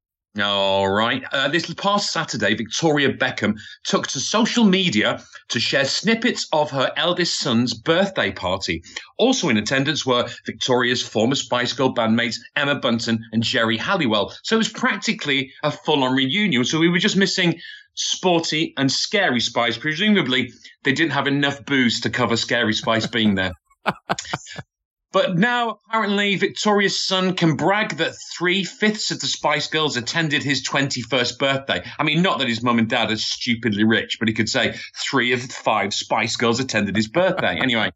All 0.42 0.88
right. 0.88 1.22
Uh, 1.32 1.48
this 1.48 1.72
past 1.74 2.12
Saturday, 2.12 2.54
Victoria 2.54 3.12
Beckham 3.12 3.54
took 3.84 4.06
to 4.08 4.20
social 4.20 4.64
media 4.64 5.22
to 5.48 5.60
share 5.60 5.84
snippets 5.84 6.46
of 6.52 6.70
her 6.70 6.92
eldest 6.96 7.38
son's 7.38 7.72
birthday 7.72 8.32
party. 8.32 8.82
Also 9.16 9.48
in 9.48 9.56
attendance 9.56 10.04
were 10.04 10.28
Victoria's 10.44 11.02
former 11.02 11.36
Spice 11.36 11.72
Girl 11.72 11.94
bandmates 11.94 12.36
Emma 12.54 12.74
Bunton 12.74 13.24
and 13.32 13.42
Geri 13.42 13.78
Halliwell. 13.78 14.34
So 14.42 14.56
it 14.56 14.58
was 14.58 14.68
practically 14.68 15.52
a 15.62 15.70
full 15.70 16.04
on 16.04 16.14
reunion. 16.14 16.64
So 16.64 16.78
we 16.78 16.88
were 16.88 16.98
just 16.98 17.16
missing 17.16 17.58
Sporty 17.94 18.74
and 18.76 18.92
Scary 18.92 19.40
Spice. 19.40 19.78
Presumably, 19.78 20.52
they 20.84 20.92
didn't 20.92 21.12
have 21.12 21.26
enough 21.26 21.64
booze 21.64 22.00
to 22.02 22.10
cover 22.10 22.36
Scary 22.36 22.74
Spice 22.74 23.06
being 23.06 23.36
there. 23.36 23.52
But 25.16 25.38
now, 25.38 25.78
apparently, 25.88 26.36
Victoria's 26.36 27.02
son 27.02 27.36
can 27.36 27.56
brag 27.56 27.96
that 27.96 28.12
three 28.36 28.64
fifths 28.64 29.10
of 29.10 29.18
the 29.18 29.26
Spice 29.26 29.66
Girls 29.66 29.96
attended 29.96 30.42
his 30.42 30.62
21st 30.62 31.38
birthday. 31.38 31.82
I 31.98 32.02
mean, 32.02 32.20
not 32.20 32.38
that 32.38 32.48
his 32.48 32.62
mum 32.62 32.78
and 32.78 32.86
dad 32.86 33.10
are 33.10 33.16
stupidly 33.16 33.84
rich, 33.84 34.18
but 34.18 34.28
he 34.28 34.34
could 34.34 34.50
say 34.50 34.74
three 34.94 35.32
of 35.32 35.40
five 35.40 35.94
Spice 35.94 36.36
Girls 36.36 36.60
attended 36.60 36.94
his 36.94 37.08
birthday. 37.08 37.58
Anyway. 37.66 37.90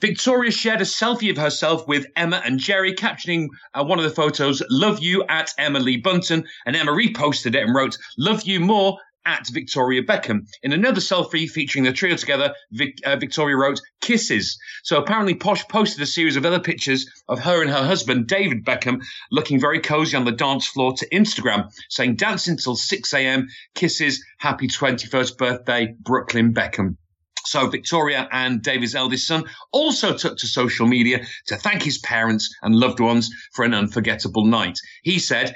Victoria 0.00 0.50
shared 0.50 0.80
a 0.80 0.84
selfie 0.84 1.30
of 1.30 1.36
herself 1.36 1.86
with 1.86 2.06
Emma 2.16 2.40
and 2.44 2.58
Geri, 2.58 2.94
captioning 2.94 3.48
uh, 3.74 3.84
one 3.84 3.98
of 3.98 4.04
the 4.04 4.10
photos, 4.10 4.62
Love 4.70 5.00
you 5.00 5.24
at 5.28 5.52
Emma 5.58 5.80
Lee 5.80 5.98
Bunton. 5.98 6.44
And 6.64 6.74
Emma 6.74 6.92
reposted 6.92 7.54
it 7.54 7.62
and 7.62 7.74
wrote, 7.74 7.98
Love 8.16 8.42
you 8.44 8.58
more 8.58 8.98
at 9.24 9.46
Victoria 9.48 10.02
Beckham. 10.02 10.46
In 10.62 10.72
another 10.72 11.00
selfie 11.00 11.48
featuring 11.48 11.84
the 11.84 11.92
trio 11.92 12.16
together, 12.16 12.54
Vic, 12.70 12.98
uh, 13.04 13.16
Victoria 13.16 13.56
wrote 13.56 13.80
kisses. 14.00 14.58
So 14.82 14.98
apparently 14.98 15.34
Posh 15.34 15.66
posted 15.68 16.02
a 16.02 16.06
series 16.06 16.36
of 16.36 16.44
other 16.44 16.60
pictures 16.60 17.06
of 17.28 17.40
her 17.40 17.62
and 17.62 17.70
her 17.70 17.84
husband, 17.84 18.26
David 18.26 18.64
Beckham, 18.64 19.02
looking 19.30 19.60
very 19.60 19.80
cozy 19.80 20.16
on 20.16 20.24
the 20.24 20.32
dance 20.32 20.66
floor 20.66 20.94
to 20.94 21.08
Instagram, 21.10 21.70
saying 21.88 22.16
dancing 22.16 22.56
till 22.56 22.76
6 22.76 23.14
a.m., 23.14 23.48
kisses, 23.74 24.24
happy 24.38 24.68
21st 24.68 25.36
birthday, 25.38 25.94
Brooklyn 26.00 26.52
Beckham. 26.52 26.96
So 27.44 27.68
Victoria 27.68 28.28
and 28.30 28.62
David's 28.62 28.94
eldest 28.94 29.26
son 29.26 29.44
also 29.72 30.16
took 30.16 30.38
to 30.38 30.46
social 30.46 30.86
media 30.86 31.26
to 31.46 31.56
thank 31.56 31.82
his 31.82 31.98
parents 31.98 32.54
and 32.62 32.74
loved 32.74 33.00
ones 33.00 33.30
for 33.52 33.64
an 33.64 33.74
unforgettable 33.74 34.46
night. 34.46 34.78
He 35.02 35.18
said, 35.18 35.54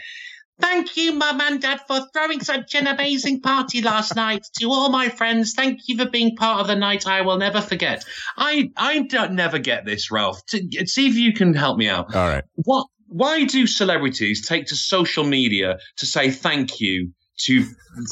Thank 0.59 0.97
you, 0.97 1.13
Mum 1.13 1.41
and 1.41 1.61
Dad, 1.61 1.81
for 1.87 2.01
throwing 2.13 2.41
such 2.41 2.75
an 2.75 2.87
amazing 2.87 3.43
party 3.43 3.83
last 3.83 4.17
night. 4.17 4.47
To 4.61 4.71
all 4.71 4.89
my 4.89 5.09
friends, 5.09 5.53
thank 5.55 5.81
you 5.87 5.99
for 5.99 6.09
being 6.09 6.35
part 6.35 6.61
of 6.61 6.67
the 6.67 6.77
night 6.77 7.07
I 7.07 7.21
will 7.23 7.37
never 7.37 7.61
forget. 7.61 8.05
I 8.37 8.71
I 8.77 9.01
don't 9.01 9.33
never 9.33 9.59
get 9.59 9.85
this, 9.85 10.11
Ralph. 10.11 10.45
To, 10.47 10.87
see 10.87 11.09
if 11.09 11.17
you 11.17 11.35
can 11.35 11.53
help 11.53 11.77
me 11.77 11.89
out. 11.89 12.15
All 12.15 12.29
right. 12.29 12.45
What? 12.55 12.87
Why 13.09 13.45
do 13.45 13.67
celebrities 13.67 14.47
take 14.49 14.67
to 14.67 14.77
social 14.77 15.25
media 15.25 15.79
to 15.99 16.07
say 16.07 16.31
thank 16.31 16.81
you 16.81 17.13
to 17.41 17.65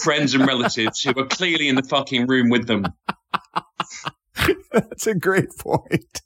friends 0.03 0.34
and 0.34 0.47
relatives 0.47 1.03
who 1.03 1.11
are 1.18 1.26
clearly 1.26 1.68
in 1.68 1.74
the 1.74 1.82
fucking 1.82 2.26
room 2.26 2.49
with 2.51 2.66
them? 2.66 2.84
That's 4.72 5.07
a 5.07 5.14
great 5.14 5.57
point. 5.59 6.20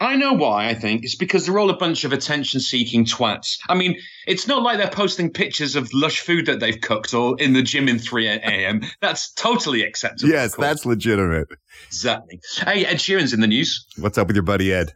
I 0.00 0.16
know 0.16 0.32
why, 0.32 0.68
I 0.68 0.74
think. 0.74 1.04
It's 1.04 1.14
because 1.14 1.46
they're 1.46 1.58
all 1.58 1.70
a 1.70 1.76
bunch 1.76 2.04
of 2.04 2.12
attention 2.12 2.60
seeking 2.60 3.04
twats. 3.04 3.58
I 3.68 3.74
mean, 3.74 3.96
it's 4.26 4.46
not 4.48 4.62
like 4.62 4.78
they're 4.78 4.88
posting 4.88 5.30
pictures 5.30 5.76
of 5.76 5.92
lush 5.92 6.20
food 6.20 6.46
that 6.46 6.60
they've 6.60 6.80
cooked 6.80 7.14
or 7.14 7.36
in 7.38 7.52
the 7.52 7.62
gym 7.62 7.88
in 7.88 7.98
3 7.98 8.26
a.m. 8.28 8.82
That's 9.00 9.32
totally 9.32 9.82
acceptable. 9.82 10.32
Yes, 10.32 10.54
that's 10.56 10.84
legitimate. 10.84 11.48
Exactly. 11.86 12.40
Hey, 12.58 12.84
Ed 12.84 12.96
Sheeran's 12.96 13.32
in 13.32 13.40
the 13.40 13.46
news. 13.46 13.86
What's 13.98 14.18
up 14.18 14.26
with 14.26 14.36
your 14.36 14.42
buddy 14.42 14.72
Ed? 14.72 14.92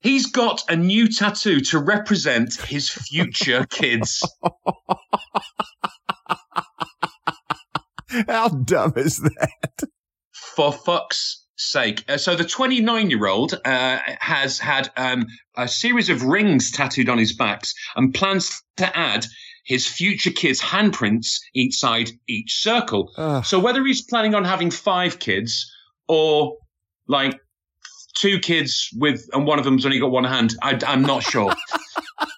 He's 0.00 0.26
got 0.26 0.62
a 0.70 0.76
new 0.76 1.08
tattoo 1.08 1.60
to 1.60 1.78
represent 1.78 2.54
his 2.54 2.88
future 2.88 3.66
kids. 3.70 4.22
How 8.28 8.48
dumb 8.48 8.94
is 8.96 9.18
that? 9.18 9.88
For 10.32 10.72
fuck's 10.72 11.44
sake. 11.58 12.04
Uh, 12.08 12.16
so 12.16 12.34
the 12.34 12.44
29 12.44 13.10
year 13.10 13.26
old 13.26 13.54
uh, 13.64 13.98
has 14.20 14.58
had 14.58 14.90
um, 14.96 15.26
a 15.56 15.68
series 15.68 16.08
of 16.08 16.24
rings 16.24 16.70
tattooed 16.70 17.08
on 17.08 17.18
his 17.18 17.32
backs 17.32 17.74
and 17.96 18.14
plans 18.14 18.62
to 18.76 18.96
add 18.96 19.26
his 19.64 19.86
future 19.86 20.30
kids' 20.30 20.60
handprints 20.60 21.40
each 21.54 21.74
side 21.74 22.10
each 22.26 22.62
circle. 22.62 23.12
So 23.42 23.58
whether 23.58 23.84
he's 23.84 24.02
planning 24.02 24.34
on 24.34 24.44
having 24.44 24.70
five 24.70 25.18
kids 25.18 25.70
or 26.08 26.56
like 27.06 27.38
two 28.16 28.38
kids 28.38 28.88
with 28.96 29.28
and 29.32 29.46
one 29.46 29.58
of 29.58 29.64
them's 29.64 29.84
only 29.84 29.98
got 29.98 30.10
one 30.10 30.24
hand, 30.24 30.54
I, 30.62 30.78
I'm 30.86 31.02
not 31.02 31.22
sure. 31.22 31.52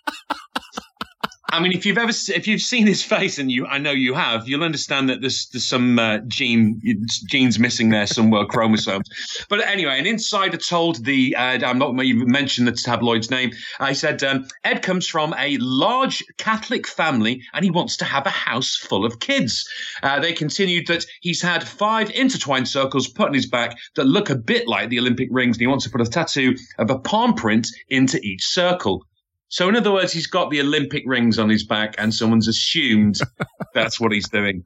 I 1.53 1.61
mean, 1.61 1.73
if 1.73 1.85
you've 1.85 1.99
ever 1.99 2.13
if 2.29 2.47
you've 2.47 2.61
seen 2.61 2.87
his 2.87 3.03
face, 3.03 3.39
and 3.39 3.51
you 3.51 3.67
I 3.67 3.79
know 3.79 3.91
you 3.91 4.15
have, 4.15 4.49
you'll 4.49 4.63
understand 4.63 5.09
that 5.09 5.21
there's 5.21 5.49
there's 5.49 5.65
some 5.65 5.99
uh, 5.99 6.19
gene 6.29 6.81
genes 7.27 7.59
missing 7.59 7.89
there 7.91 8.07
somewhere, 8.07 8.45
chromosomes. 8.45 9.09
But 9.49 9.67
anyway, 9.67 9.99
an 9.99 10.07
insider 10.07 10.57
told 10.57 11.05
the 11.05 11.35
uh, 11.35 11.67
I'm 11.67 11.79
not 11.79 12.01
even 12.05 12.31
mention 12.31 12.67
the 12.67 12.73
tabloid's 12.73 13.31
name. 13.31 13.51
I 13.81 13.95
said 13.95 14.23
um, 14.23 14.47
Ed 14.63 14.83
comes 14.83 15.09
from 15.09 15.35
a 15.39 15.57
large 15.59 16.23
Catholic 16.39 16.87
family, 16.87 17.43
and 17.53 17.65
he 17.65 17.71
wants 17.71 17.97
to 17.99 18.05
have 18.05 18.27
a 18.27 18.31
house 18.31 18.77
full 18.77 19.05
of 19.05 19.19
kids. 19.19 19.69
Uh, 20.03 20.21
they 20.21 20.33
continued 20.33 20.87
that 20.87 21.05
he's 21.21 21.43
had 21.43 21.67
five 21.67 22.11
intertwined 22.11 22.69
circles 22.69 23.09
put 23.09 23.29
on 23.29 23.35
his 23.35 23.47
back 23.47 23.77
that 23.97 24.05
look 24.05 24.31
a 24.31 24.37
bit 24.37 24.69
like 24.69 24.89
the 24.89 24.99
Olympic 24.99 25.29
rings, 25.33 25.57
and 25.57 25.63
he 25.63 25.67
wants 25.67 25.85
to 25.85 25.91
put 25.91 26.01
a 26.01 26.07
tattoo 26.07 26.57
of 26.79 26.91
a 26.91 26.99
palm 26.99 27.35
print 27.35 27.67
into 27.89 28.21
each 28.23 28.45
circle. 28.45 29.05
So, 29.51 29.69
in 29.69 29.77
other 29.77 29.93
words, 29.93 30.13
he's 30.13 30.27
got 30.27 30.51
the 30.51 30.61
Olympic 30.61 31.03
rings 31.07 31.39
on 31.39 31.49
his 31.49 31.65
back, 31.65 31.95
and 31.99 32.15
someone's 32.15 32.49
assumed 32.49 33.19
that's 33.75 34.01
what 34.01 34.13
he's 34.13 34.29
doing. 34.29 34.65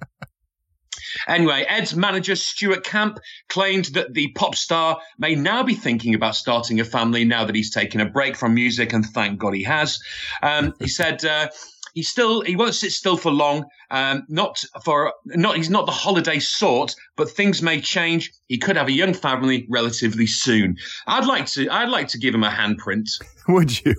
Anyway, 1.28 1.64
Ed's 1.68 1.94
manager, 1.94 2.36
Stuart 2.36 2.84
Camp, 2.84 3.18
claimed 3.48 3.86
that 3.86 4.14
the 4.14 4.32
pop 4.32 4.54
star 4.54 5.00
may 5.18 5.34
now 5.34 5.62
be 5.62 5.74
thinking 5.74 6.14
about 6.14 6.36
starting 6.36 6.80
a 6.80 6.84
family 6.84 7.24
now 7.24 7.44
that 7.44 7.54
he's 7.54 7.70
taken 7.70 8.00
a 8.00 8.08
break 8.08 8.36
from 8.36 8.54
music, 8.54 8.92
and 8.92 9.06
thank 9.06 9.38
God 9.38 9.54
he 9.54 9.62
has. 9.62 9.98
Um, 10.42 10.74
he 10.80 10.88
said, 10.88 11.24
uh, 11.24 11.48
he 11.94 12.02
still 12.02 12.42
he 12.42 12.56
won't 12.56 12.74
sit 12.74 12.92
still 12.92 13.16
for 13.16 13.30
long. 13.30 13.64
Um, 13.90 14.24
not 14.28 14.62
for 14.84 15.14
not 15.26 15.56
he's 15.56 15.70
not 15.70 15.86
the 15.86 15.92
holiday 15.92 16.40
sort, 16.40 16.94
but 17.16 17.30
things 17.30 17.62
may 17.62 17.80
change. 17.80 18.32
He 18.48 18.58
could 18.58 18.76
have 18.76 18.88
a 18.88 18.92
young 18.92 19.14
family 19.14 19.66
relatively 19.70 20.26
soon. 20.26 20.76
I'd 21.06 21.26
like 21.26 21.46
to 21.52 21.68
I'd 21.70 21.88
like 21.88 22.08
to 22.08 22.18
give 22.18 22.34
him 22.34 22.44
a 22.44 22.50
handprint. 22.50 23.08
Would 23.48 23.84
you? 23.84 23.94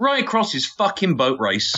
Right 0.00 0.24
across 0.24 0.50
his 0.50 0.66
fucking 0.66 1.16
boat 1.16 1.38
race. 1.38 1.74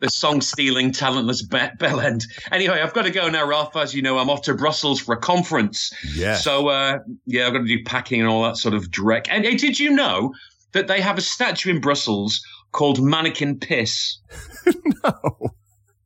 the 0.00 0.08
song 0.08 0.40
stealing, 0.40 0.90
talentless 0.90 1.42
be- 1.46 1.68
bell 1.78 2.00
end. 2.00 2.24
Anyway, 2.50 2.80
I've 2.80 2.94
got 2.94 3.02
to 3.02 3.10
go 3.10 3.28
now, 3.28 3.46
Ralph. 3.46 3.76
As 3.76 3.94
you 3.94 4.00
know, 4.00 4.18
I'm 4.18 4.30
off 4.30 4.42
to 4.42 4.54
Brussels 4.54 5.00
for 5.00 5.14
a 5.14 5.20
conference. 5.20 5.92
Yeah. 6.14 6.36
So, 6.36 6.68
uh, 6.68 6.98
yeah, 7.26 7.46
I've 7.46 7.52
got 7.52 7.58
to 7.60 7.66
do 7.66 7.84
packing 7.84 8.20
and 8.20 8.28
all 8.28 8.42
that 8.44 8.56
sort 8.56 8.74
of 8.74 8.90
dreck. 8.90 9.26
And 9.28 9.44
hey, 9.44 9.56
did 9.56 9.78
you 9.78 9.90
know 9.90 10.32
that 10.72 10.88
they 10.88 11.02
have 11.02 11.18
a 11.18 11.20
statue 11.20 11.70
in 11.70 11.80
Brussels 11.82 12.40
called 12.72 12.98
Manneken 12.98 13.60
Pis? 13.60 14.18
no. 15.04 15.50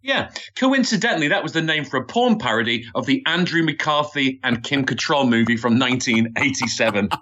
Yeah. 0.02 0.30
Coincidentally, 0.56 1.28
that 1.28 1.44
was 1.44 1.52
the 1.52 1.62
name 1.62 1.84
for 1.84 1.98
a 1.98 2.04
porn 2.04 2.38
parody 2.38 2.86
of 2.94 3.06
the 3.06 3.22
Andrew 3.24 3.62
McCarthy 3.62 4.40
and 4.42 4.64
Kim 4.64 4.84
Cattrall 4.84 5.28
movie 5.28 5.56
from 5.56 5.78
1987. 5.78 7.08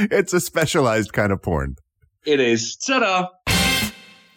It's 0.00 0.32
a 0.32 0.40
specialized 0.40 1.12
kind 1.12 1.32
of 1.32 1.42
porn. 1.42 1.76
it 2.24 2.40
is. 2.40 2.76
Ta-da! 2.76 3.28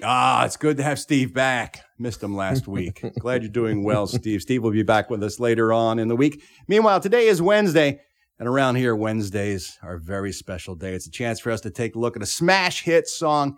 Ah, 0.04 0.46
it's 0.46 0.58
good 0.58 0.78
to 0.78 0.84
have 0.84 0.98
Steve 1.00 1.34
back. 1.34 1.84
Missed 2.00 2.24
him 2.24 2.36
last 2.36 2.68
week. 2.78 3.04
Glad 3.20 3.44
you're 3.44 3.52
doing 3.52 3.84
well, 3.84 4.08
Steve. 4.08 4.42
Steve 4.42 4.64
will 4.64 4.72
be 4.72 4.82
back 4.84 5.10
with 5.12 5.24
us 5.24 5.40
later 5.40 5.72
on 5.72 6.00
in 6.00 6.08
the 6.08 6.16
week. 6.16 6.42
Meanwhile, 6.68 7.02
today 7.02 7.28
is 7.28 7.40
Wednesday, 7.42 8.00
and 8.40 8.48
around 8.50 8.76
here, 8.76 8.96
Wednesdays 8.96 9.78
are 9.84 9.96
a 9.96 10.00
very 10.00 10.32
special 10.32 10.74
day. 10.74 10.94
It's 10.94 11.06
a 11.08 11.12
chance 11.12 11.40
for 11.40 11.52
us 11.52 11.62
to 11.62 11.70
take 11.70 11.96
a 11.96 12.00
look 12.00 12.16
at 12.16 12.24
a 12.24 12.28
smash 12.28 12.82
hit 12.84 13.08
song, 13.08 13.58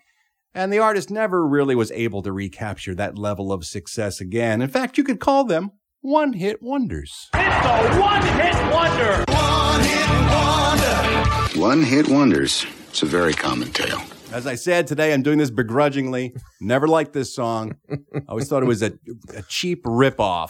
and 0.54 0.74
the 0.74 0.80
artist 0.80 1.10
never 1.10 1.48
really 1.48 1.76
was 1.76 1.92
able 1.92 2.22
to 2.24 2.34
recapture 2.34 2.94
that 2.96 3.18
level 3.18 3.54
of 3.54 3.64
success 3.64 4.20
again. 4.20 4.62
In 4.62 4.68
fact, 4.70 4.98
you 4.98 5.06
could 5.06 5.22
call 5.22 5.46
them 5.46 5.72
one 6.02 6.34
hit 6.34 6.62
wonders. 6.62 7.30
It's 7.34 7.66
a 7.66 8.00
one-hit 8.02 8.74
wonder. 8.74 9.24
One-hit 9.30 10.10
wonder. 10.30 11.13
One 11.56 11.84
hit 11.84 12.08
wonders. 12.10 12.66
It's 12.90 13.04
a 13.04 13.06
very 13.06 13.34
common 13.34 13.72
tale. 13.72 14.02
As 14.32 14.48
I 14.48 14.56
said 14.56 14.88
today, 14.88 15.14
I'm 15.14 15.22
doing 15.22 15.38
this 15.38 15.52
begrudgingly. 15.52 16.36
Never 16.60 16.88
liked 16.88 17.14
this 17.14 17.34
song. 17.36 17.76
I 17.92 17.98
always 18.28 18.48
thought 18.50 18.64
it 18.64 18.68
was 18.68 18.82
a, 18.82 18.94
a 19.36 19.44
cheap 19.44 19.84
ripoff, 19.84 20.50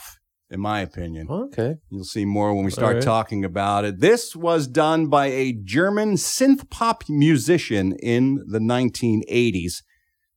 in 0.50 0.62
my 0.62 0.80
opinion. 0.80 1.28
Okay. 1.30 1.76
You'll 1.90 2.06
see 2.06 2.24
more 2.24 2.54
when 2.56 2.64
we 2.64 2.72
start 2.72 2.88
All 2.88 2.94
right. 2.96 3.04
talking 3.04 3.44
about 3.44 3.84
it. 3.84 4.00
This 4.00 4.34
was 4.36 4.66
done 4.68 5.08
by 5.08 5.26
a 5.28 5.52
German 5.52 6.14
synth 6.14 6.70
pop 6.70 7.04
musician 7.10 7.94
in 8.02 8.42
the 8.48 8.60
1980s. 8.60 9.84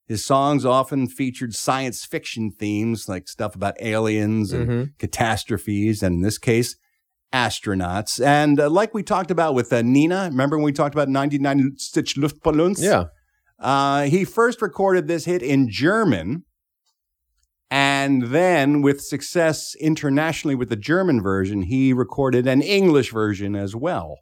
His 0.08 0.24
songs 0.24 0.64
often 0.64 1.06
featured 1.08 1.54
science 1.54 2.04
fiction 2.04 2.50
themes, 2.50 3.08
like 3.08 3.28
stuff 3.28 3.54
about 3.54 3.74
aliens 3.80 4.52
and 4.52 4.68
Mhm. 4.68 4.98
catastrophes, 4.98 6.02
and 6.02 6.16
in 6.16 6.20
this 6.22 6.38
case, 6.38 6.76
astronauts. 7.32 8.24
And 8.24 8.58
uh, 8.60 8.70
like 8.70 8.94
we 8.94 9.02
talked 9.02 9.30
about 9.30 9.54
with 9.54 9.72
uh, 9.72 9.82
Nina, 9.82 10.28
remember 10.30 10.56
when 10.56 10.64
we 10.64 10.72
talked 10.72 10.94
about 10.94 11.08
99 11.08 11.72
Stitch 11.76 12.16
Luftballons? 12.16 12.80
Yeah. 12.82 13.04
Uh, 13.58 14.02
he 14.04 14.24
first 14.24 14.60
recorded 14.60 15.08
this 15.08 15.24
hit 15.24 15.42
in 15.42 15.68
German, 15.70 16.44
and 17.70 18.24
then, 18.24 18.80
with 18.80 19.00
success 19.00 19.74
internationally 19.80 20.54
with 20.54 20.68
the 20.68 20.76
German 20.76 21.20
version, 21.20 21.62
he 21.62 21.92
recorded 21.92 22.46
an 22.46 22.62
English 22.62 23.12
version 23.12 23.56
as 23.56 23.74
well. 23.74 24.18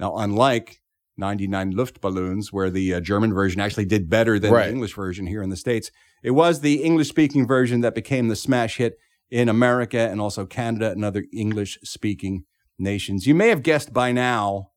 Now, 0.00 0.16
unlike 0.16 0.80
99 1.16 1.74
Luftballons, 1.74 2.46
where 2.50 2.70
the 2.70 2.94
uh, 2.94 3.00
German 3.00 3.32
version 3.32 3.60
actually 3.60 3.84
did 3.84 4.08
better 4.10 4.38
than 4.38 4.52
Right. 4.52 4.66
the 4.66 4.72
English 4.72 4.94
version 4.94 5.26
here 5.26 5.42
in 5.42 5.50
the 5.50 5.56
States, 5.56 5.90
it 6.22 6.32
was 6.32 6.60
the 6.60 6.82
English 6.82 7.08
speaking 7.08 7.46
version 7.46 7.82
that 7.82 7.94
became 7.94 8.28
the 8.28 8.36
smash 8.36 8.78
hit 8.78 8.96
in 9.30 9.48
America 9.48 9.98
and 9.98 10.20
also 10.20 10.46
Canada 10.46 10.90
and 10.90 11.04
other 11.04 11.24
English 11.32 11.78
speaking 11.82 12.44
nations. 12.78 13.26
You 13.26 13.34
may 13.34 13.48
have 13.48 13.62
guessed 13.62 13.92
by 13.92 14.12
now 14.12 14.70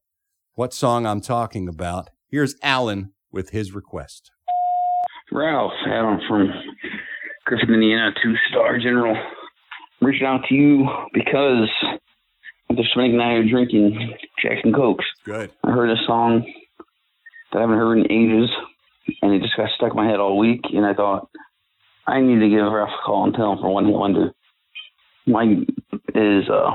what 0.55 0.73
song 0.73 1.05
I'm 1.05 1.21
talking 1.21 1.67
about. 1.67 2.09
Here's 2.27 2.55
Alan 2.61 3.13
with 3.31 3.51
his 3.51 3.73
request. 3.73 4.31
Ralph, 5.31 5.71
Adam 5.87 6.19
from 6.27 6.49
Griffith, 7.45 7.69
Indiana, 7.69 8.11
two 8.21 8.33
star 8.49 8.77
general. 8.79 9.15
I'm 9.15 10.07
reaching 10.07 10.27
out 10.27 10.41
to 10.49 10.55
you 10.55 10.87
because 11.13 11.69
after 12.69 12.83
spending 12.91 13.13
the 13.13 13.17
night 13.17 13.49
drinking 13.49 14.13
Jack 14.41 14.63
and 14.63 14.73
Cokes, 14.73 15.05
Good. 15.23 15.51
I 15.63 15.71
heard 15.71 15.89
a 15.89 15.95
song 16.05 16.43
that 17.51 17.57
I 17.59 17.61
haven't 17.61 17.77
heard 17.77 17.99
in 17.99 18.11
ages, 18.11 18.49
and 19.21 19.33
it 19.33 19.41
just 19.41 19.55
got 19.55 19.69
stuck 19.75 19.91
in 19.91 19.95
my 19.95 20.07
head 20.09 20.19
all 20.19 20.37
week. 20.37 20.61
And 20.73 20.85
I 20.85 20.93
thought 20.93 21.29
I 22.07 22.19
need 22.19 22.39
to 22.39 22.49
give 22.49 22.59
Ralph 22.59 22.89
a 22.89 23.05
call 23.05 23.25
and 23.25 23.33
tell 23.33 23.53
him 23.53 23.59
for 23.59 23.73
one 23.73 23.85
hit 23.85 23.95
wonder. 23.95 24.31
Mine 25.31 25.65
is 26.15 26.49
uh, 26.49 26.71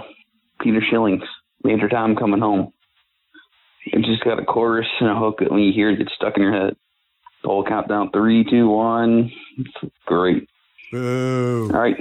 Peter 0.60 0.80
Schilling's 0.88 1.22
Major 1.62 1.88
Tom 1.88 2.16
Coming 2.16 2.40
Home. 2.40 2.72
It 3.86 4.04
just 4.04 4.24
got 4.24 4.40
a 4.40 4.44
chorus 4.44 4.86
and 5.00 5.08
a 5.10 5.14
hook 5.14 5.36
that 5.40 5.50
when 5.50 5.60
you 5.60 5.72
hear 5.72 5.90
it, 5.90 6.00
it's 6.00 6.12
stuck 6.14 6.36
in 6.36 6.42
your 6.42 6.52
head. 6.52 6.74
The 7.42 7.48
whole 7.48 7.64
countdown 7.64 8.10
three, 8.12 8.44
two, 8.48 8.68
one. 8.68 9.30
It's 9.58 9.92
great. 10.06 10.48
Boo. 10.90 11.70
All 11.72 11.80
right. 11.80 11.96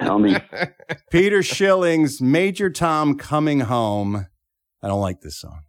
Tell 0.00 0.18
me. 0.18 0.36
Peter 1.10 1.42
Schilling's 1.42 2.20
Major 2.22 2.70
Tom 2.70 3.16
Coming 3.16 3.60
Home. 3.60 4.26
I 4.82 4.88
don't 4.88 5.00
like 5.00 5.20
this 5.20 5.38
song. 5.40 5.62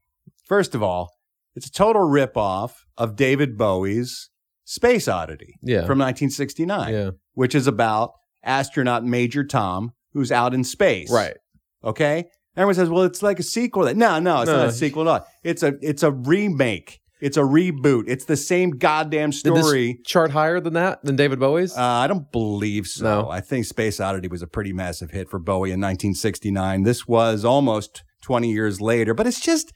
First 0.46 0.76
of 0.76 0.84
all, 0.84 1.12
it's 1.56 1.68
a 1.68 1.72
total 1.72 2.04
ripoff 2.04 2.72
of 2.98 3.16
David 3.16 3.58
Bowie's 3.58 4.30
Space 4.64 5.08
Oddity 5.08 5.56
Yeah. 5.62 5.80
from 5.86 5.98
1969, 6.00 6.94
Yeah. 6.94 7.12
which 7.34 7.56
is 7.56 7.68
about 7.68 8.12
astronaut 8.44 9.04
Major 9.04 9.44
Tom 9.44 9.94
who's 10.14 10.32
out 10.32 10.54
in 10.54 10.64
space. 10.64 11.12
Right. 11.12 11.36
Okay? 11.84 12.26
Everyone 12.56 12.76
says, 12.76 12.90
well, 12.90 13.04
it's 13.04 13.22
like 13.22 13.40
a 13.40 13.44
sequel. 13.44 13.84
No, 13.94 14.20
no, 14.20 14.42
it's 14.42 14.50
No. 14.50 14.58
not 14.58 14.68
a 14.68 14.72
sequel 14.72 15.04
at 15.04 15.08
all. 15.22 15.28
It's 15.44 15.62
a, 15.64 15.74
it's 15.82 16.02
a 16.04 16.12
remake. 16.12 17.00
It's 17.20 17.38
a 17.38 17.42
reboot. 17.42 18.04
It's 18.08 18.26
the 18.26 18.38
same 18.38 18.72
goddamn 18.72 19.32
Did 19.32 19.56
this 19.56 19.66
story. 19.66 20.00
chart 20.06 20.32
higher 20.32 20.60
than 20.60 20.74
that 20.74 21.04
than 21.04 21.16
David 21.16 21.40
Bowie's? 21.40 21.76
Uh, 21.76 21.82
I 21.82 22.06
don't 22.08 22.32
believe 22.32 22.86
so. 22.86 23.04
No. 23.24 23.30
I 23.30 23.42
think 23.42 23.66
Space 23.66 24.00
Oddity 24.00 24.28
was 24.28 24.44
a 24.44 24.48
pretty 24.48 24.72
massive 24.72 25.10
hit 25.12 25.28
for 25.30 25.40
Bowie 25.40 25.70
in 25.72 25.82
1969. 25.82 26.84
This 26.84 27.08
was 27.08 27.44
almost 27.44 28.04
20 28.22 28.52
years 28.52 28.80
later, 28.82 29.16
but 29.16 29.26
it's 29.26 29.40
just 29.42 29.74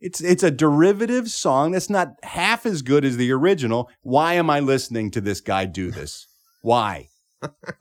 it's 0.00 0.22
it's 0.22 0.42
a 0.42 0.50
derivative 0.50 1.28
song 1.28 1.72
that's 1.72 1.90
not 1.90 2.08
half 2.22 2.64
as 2.64 2.80
good 2.80 3.04
as 3.04 3.18
the 3.18 3.32
original. 3.32 3.90
Why 4.00 4.34
am 4.34 4.48
I 4.48 4.60
listening 4.60 5.10
to 5.10 5.20
this 5.20 5.42
guy 5.42 5.66
do 5.66 5.90
this? 5.90 6.26
Why? 6.62 7.08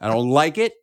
I 0.02 0.10
don't 0.10 0.30
like 0.30 0.58
it. 0.58 0.74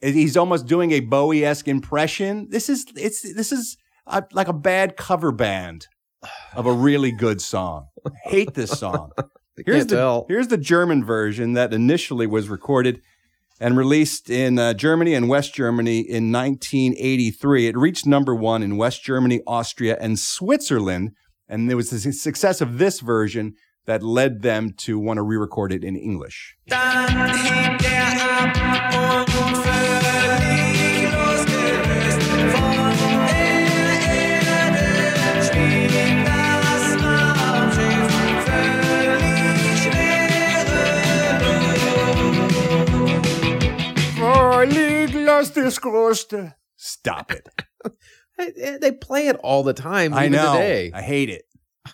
And 0.00 0.14
He's 0.14 0.36
almost 0.36 0.66
doing 0.66 0.92
a 0.92 1.00
Bowie-esque 1.00 1.68
impression. 1.68 2.48
This 2.50 2.68
is 2.68 2.86
it's 2.96 3.22
this 3.34 3.52
is 3.52 3.76
a, 4.06 4.24
like 4.32 4.48
a 4.48 4.52
bad 4.52 4.96
cover 4.96 5.32
band 5.32 5.86
of 6.54 6.66
a 6.66 6.72
really 6.72 7.12
good 7.12 7.40
song. 7.40 7.86
I 8.06 8.10
hate 8.24 8.54
this 8.54 8.70
song. 8.70 9.12
Here's 9.66 9.86
the 9.86 9.96
tell. 9.96 10.24
here's 10.28 10.46
the 10.46 10.56
German 10.56 11.04
version 11.04 11.54
that 11.54 11.74
initially 11.74 12.28
was 12.28 12.48
recorded 12.48 13.00
and 13.60 13.76
released 13.76 14.30
in 14.30 14.58
uh, 14.58 14.72
Germany 14.72 15.14
and 15.14 15.28
West 15.28 15.52
Germany 15.52 15.98
in 15.98 16.30
1983. 16.30 17.66
It 17.66 17.76
reached 17.76 18.06
number 18.06 18.36
one 18.36 18.62
in 18.62 18.76
West 18.76 19.02
Germany, 19.02 19.40
Austria, 19.48 19.96
and 20.00 20.16
Switzerland. 20.18 21.10
And 21.48 21.68
there 21.68 21.76
was 21.76 21.90
the 21.90 22.12
success 22.12 22.60
of 22.60 22.78
this 22.78 23.00
version 23.00 23.54
that 23.86 24.02
led 24.02 24.42
them 24.42 24.74
to 24.76 24.98
want 24.98 25.16
to 25.16 25.22
re-record 25.22 25.72
it 25.72 25.82
in 25.82 25.96
English. 25.96 26.54
Stop 46.76 47.30
it. 47.32 47.48
They- 48.38 48.78
They 48.80 48.92
play 48.92 49.26
it 49.28 49.36
all 49.42 49.62
the 49.64 49.72
time. 49.74 50.14
I 50.14 50.26
even 50.26 50.32
know. 50.32 50.52
Today. 50.54 50.92
I 50.94 51.02
hate 51.02 51.28
it. 51.30 51.42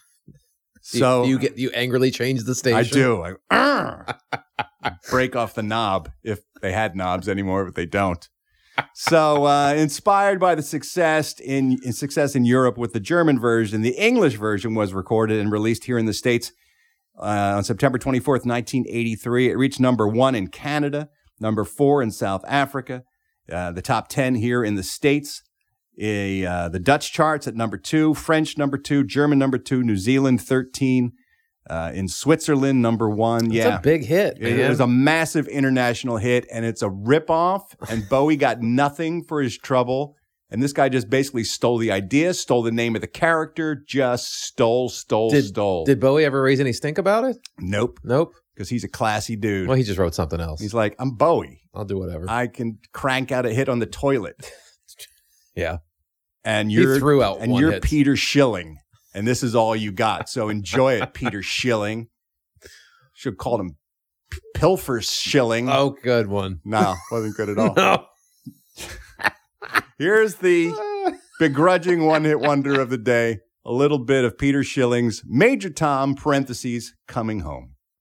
You- 0.93 0.99
So 1.01 1.25
you, 1.25 1.39
get 1.39 1.57
you 1.57 1.71
angrily 1.71 2.11
change 2.11 2.45
the 2.45 2.55
station. 2.55 2.77
I 2.77 2.83
do. 2.83 3.37
I, 3.51 4.15
break 5.11 5.35
off 5.35 5.55
the 5.55 5.63
knob 5.63 6.11
if 6.23 6.41
they 6.61 6.73
had 6.73 6.95
knobs 6.95 7.29
anymore, 7.29 7.65
but 7.65 7.75
they 7.75 7.87
don't. 7.87 8.29
So, 8.93 9.45
uh, 9.47 9.73
inspired 9.77 10.41
by 10.41 10.55
the 10.57 10.63
success 10.63 11.39
in, 11.41 11.79
in 11.85 11.93
success 11.93 12.35
in 12.35 12.45
Europe 12.45 12.77
with 12.77 12.93
the 12.93 13.01
German 13.01 13.39
version, 13.41 13.83
the 13.83 13.97
English 13.97 14.35
version 14.35 14.75
was 14.75 14.93
recorded 14.93 15.39
and 15.41 15.51
released 15.53 15.85
here 15.85 15.97
in 15.97 16.07
the 16.07 16.13
states 16.13 16.53
uh, 17.19 17.55
on 17.57 17.63
September 17.65 17.99
twenty 17.99 18.19
fourth, 18.19 18.45
nineteen 18.45 18.85
eighty 18.89 19.15
three. 19.15 19.49
It 19.49 19.57
reached 19.57 19.79
number 19.81 20.09
one 20.09 20.35
in 20.35 20.49
Canada, 20.49 21.09
number 21.39 21.63
four 21.65 22.03
in 22.03 22.11
South 22.11 22.45
Africa, 22.49 23.05
uh, 23.51 23.73
the 23.73 23.83
top 23.83 24.09
ten 24.09 24.35
here 24.35 24.65
in 24.65 24.75
the 24.75 24.83
states. 24.83 25.43
A, 26.01 26.45
uh, 26.45 26.69
the 26.69 26.81
Dutch 26.81 27.13
charts 27.13 27.47
at 27.47 27.55
number 27.55 27.77
two, 27.77 28.15
French 28.15 28.59
number 28.59 28.77
two, 28.77 29.05
German 29.05 29.39
number 29.39 29.59
two, 29.59 29.83
New 29.85 29.97
Zealand 29.97 30.41
13, 30.43 31.13
uh, 31.71 31.93
in 31.95 32.09
Switzerland 32.09 32.83
number 32.83 33.09
one. 33.09 33.47
It's 33.47 33.55
yeah. 33.55 33.79
a 33.79 33.81
big 33.81 34.05
hit, 34.05 34.39
It 34.41 34.69
was 34.69 34.81
a 34.81 34.87
massive 34.87 35.47
international 35.47 36.17
hit, 36.17 36.47
and 36.53 36.65
it's 36.65 36.83
a 36.83 36.89
ripoff. 36.89 37.63
And 37.89 38.09
Bowie 38.11 38.37
got 38.37 38.61
nothing 38.61 39.23
for 39.23 39.41
his 39.41 39.57
trouble. 39.57 40.17
And 40.51 40.63
this 40.63 40.73
guy 40.73 40.89
just 40.89 41.09
basically 41.09 41.45
stole 41.45 41.79
the 41.79 41.91
idea, 41.91 42.35
stole 42.35 42.63
the 42.63 42.71
name 42.71 42.95
of 42.95 43.01
the 43.01 43.09
character, 43.09 43.75
just 43.75 44.45
stole, 44.45 44.89
stole, 44.89 45.31
Did, 45.31 45.47
stole. 45.47 45.85
did 45.85 46.01
Bowie 46.01 46.25
ever 46.25 46.43
raise 46.43 46.61
any 46.61 46.73
stink 46.73 46.99
about 46.99 47.25
it? 47.25 47.37
nope. 47.59 47.99
Nope. 48.05 48.35
Because 48.55 48.69
he's 48.69 48.85
a 48.85 48.89
classy 48.89 49.35
dude. 49.37 49.67
Well, 49.69 49.77
he 49.77 49.83
just 49.83 49.99
wrote 49.99 50.15
something 50.15 50.41
else. 50.41 50.61
he's 50.61 50.75
like, 50.75 50.95
I'm 51.01 51.17
Bowie. 51.17 51.63
I'll 51.75 51.85
do 51.85 51.99
whatever. 51.99 52.27
I 52.29 52.47
can 52.47 52.79
crank 52.93 53.33
out 53.33 53.47
a 53.47 53.51
hit 53.53 53.69
on 53.69 53.81
the 53.81 53.87
toilet. 53.87 54.37
yeah. 55.57 55.79
And 56.45 56.71
you're 56.71 56.99
threw 56.99 57.23
out 57.23 57.41
and 57.41 57.57
you're 57.57 57.73
hit. 57.73 57.83
Peter 57.83 58.17
Schilling. 58.17 58.77
And 59.15 59.27
this 59.27 59.43
is 59.43 59.55
all 59.55 59.75
you 59.75 59.91
got. 59.93 60.29
So 60.29 60.49
enjoy 60.49 60.95
it, 61.01 61.15
Peter 61.15 61.43
Schilling. 61.43 62.09
Should 63.15 63.33
have 63.35 63.39
called 63.39 63.61
him 63.61 63.77
P- 64.31 64.39
Pilfer 64.55 65.01
Schilling. 65.01 65.69
Oh, 65.69 65.97
good 66.03 66.27
one. 66.29 66.61
No, 66.65 66.95
wasn't 67.11 67.37
good 67.37 67.49
at 67.49 67.59
all. 67.59 67.75
No. 67.77 68.07
Here's 69.99 70.37
the 70.37 70.73
begrudging 71.39 72.05
one 72.05 72.25
hit 72.25 72.41
wonder 72.41 72.81
of 72.81 72.91
the 72.91 72.99
day. 72.99 73.39
A 73.65 73.73
little 73.73 73.99
bit 74.01 74.25
of 74.25 74.37
Peter 74.37 74.63
Schilling's 74.65 75.23
Major 75.25 75.71
Tom, 75.71 76.15
parentheses, 76.17 76.95
coming 77.07 77.41
home. 77.41 77.74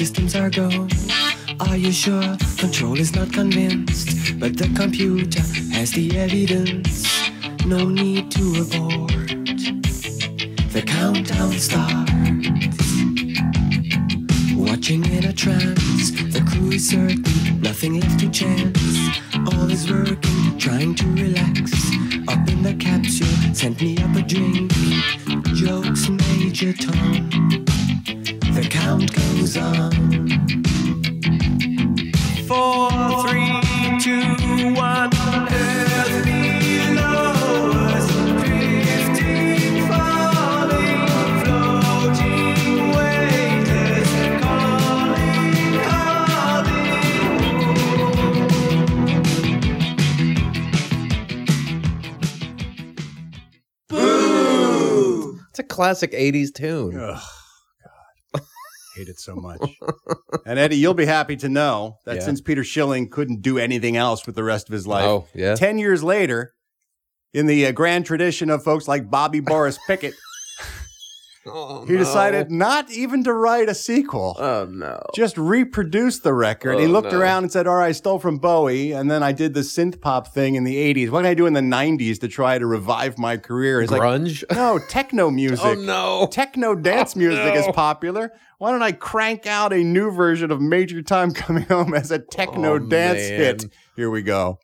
systems 0.00 0.34
are 0.34 0.48
go. 0.48 0.88
Are 1.68 1.76
you 1.76 1.92
sure? 1.92 2.34
Control 2.56 2.98
is 2.98 3.14
not 3.14 3.30
convinced, 3.34 4.40
but 4.40 4.56
the 4.56 4.68
computer 4.74 5.42
has 5.76 5.90
the 5.92 6.06
evidence. 6.16 7.04
No 7.66 7.84
need 7.86 8.30
to 8.30 8.44
abort. 8.62 9.28
The 10.72 10.82
countdown 10.86 11.52
starts. 11.66 12.88
Watching 14.56 15.04
in 15.16 15.24
a 15.32 15.34
trance, 15.34 16.12
the 16.34 16.42
crew 16.48 16.70
is 16.70 16.88
certain, 16.88 17.60
nothing 17.60 18.00
left 18.00 18.20
to 18.20 18.30
chance. 18.30 18.80
All 19.52 19.68
is 19.70 19.84
working, 19.90 20.58
trying 20.58 20.94
to 20.94 21.06
relax. 21.08 21.72
Up 22.26 22.42
in 22.48 22.62
the 22.62 22.74
capsule, 22.86 23.36
sent 23.52 23.78
me 23.82 23.98
up 23.98 24.16
a 24.16 24.22
drink. 24.22 24.59
Classic 55.90 56.12
80s 56.12 56.52
tune. 56.54 56.96
Ugh, 56.98 57.20
God. 58.34 58.42
Hate 58.96 59.08
it 59.08 59.18
so 59.18 59.34
much. 59.34 59.60
and 60.46 60.58
Eddie, 60.58 60.76
you'll 60.76 60.94
be 60.94 61.06
happy 61.06 61.36
to 61.36 61.48
know 61.48 61.96
that 62.06 62.16
Yeah. 62.16 62.22
since 62.22 62.40
Peter 62.40 62.62
Schilling 62.64 63.08
couldn't 63.08 63.42
do 63.42 63.58
anything 63.58 63.96
else 63.96 64.24
with 64.26 64.36
the 64.36 64.44
rest 64.44 64.68
of 64.68 64.72
his 64.72 64.86
life, 64.86 65.04
Oh, 65.04 65.26
yeah? 65.34 65.54
10 65.56 65.78
years 65.78 66.02
later, 66.04 66.52
in 67.32 67.46
the 67.46 67.66
uh, 67.66 67.72
grand 67.72 68.06
tradition 68.06 68.50
of 68.50 68.62
folks 68.62 68.86
like 68.88 69.10
Bobby 69.10 69.40
Boris 69.40 69.78
Pickett, 69.86 70.14
Oh, 71.46 71.86
he 71.86 71.96
decided 71.96 72.50
not 72.50 72.90
even 72.90 73.24
to 73.24 73.32
write 73.32 73.70
a 73.70 73.74
sequel. 73.74 74.36
Oh, 74.38 74.66
no. 74.70 75.00
Just 75.14 75.38
reproduce 75.38 76.18
the 76.18 76.34
record. 76.34 76.78
he 76.78 76.84
Oh, 76.84 76.88
looked 76.90 77.12
no. 77.12 77.18
around 77.18 77.44
and 77.44 77.50
said, 77.52 77.66
All 77.66 77.76
right, 77.76 77.86
I 77.86 77.92
stole 77.92 78.18
from 78.18 78.36
Bowie, 78.36 78.92
and 78.92 79.10
then 79.10 79.22
I 79.22 79.32
did 79.32 79.54
the 79.54 79.60
synth 79.60 80.02
pop 80.02 80.28
thing 80.34 80.54
in 80.56 80.64
the 80.64 80.76
80s. 80.76 81.08
What 81.08 81.20
can 81.20 81.26
I 81.30 81.34
do 81.34 81.46
in 81.46 81.54
the 81.54 81.62
90s 81.62 82.20
to 82.20 82.28
try 82.28 82.58
to 82.58 82.66
revive 82.66 83.18
my 83.18 83.38
career? 83.38 83.80
He's 83.80 83.90
like, 83.90 84.02
Grunge? 84.02 84.44
no, 84.54 84.78
techno 84.90 85.30
music. 85.30 85.64
Oh, 85.64 85.72
no. 85.74 86.28
Techno 86.30 86.68
oh, 86.72 86.74
dance 86.74 87.16
Oh, 87.16 87.20
music 87.20 87.54
is 87.54 87.66
popular. 87.74 88.32
Why 88.58 88.70
don't 88.70 88.82
I 88.82 88.92
crank 88.92 89.46
out 89.46 89.72
a 89.72 89.82
new 89.82 90.10
version 90.10 90.50
of 90.50 90.60
Major 90.60 91.00
Tom 91.00 91.32
Coming 91.32 91.64
Home 91.64 91.94
as 91.94 92.10
a 92.10 92.18
techno 92.18 92.74
Oh, 92.74 92.78
dance 92.78 93.30
man. 93.30 93.38
hit? 93.40 93.64
Here 93.96 94.10
we 94.10 94.20
go. 94.20 94.58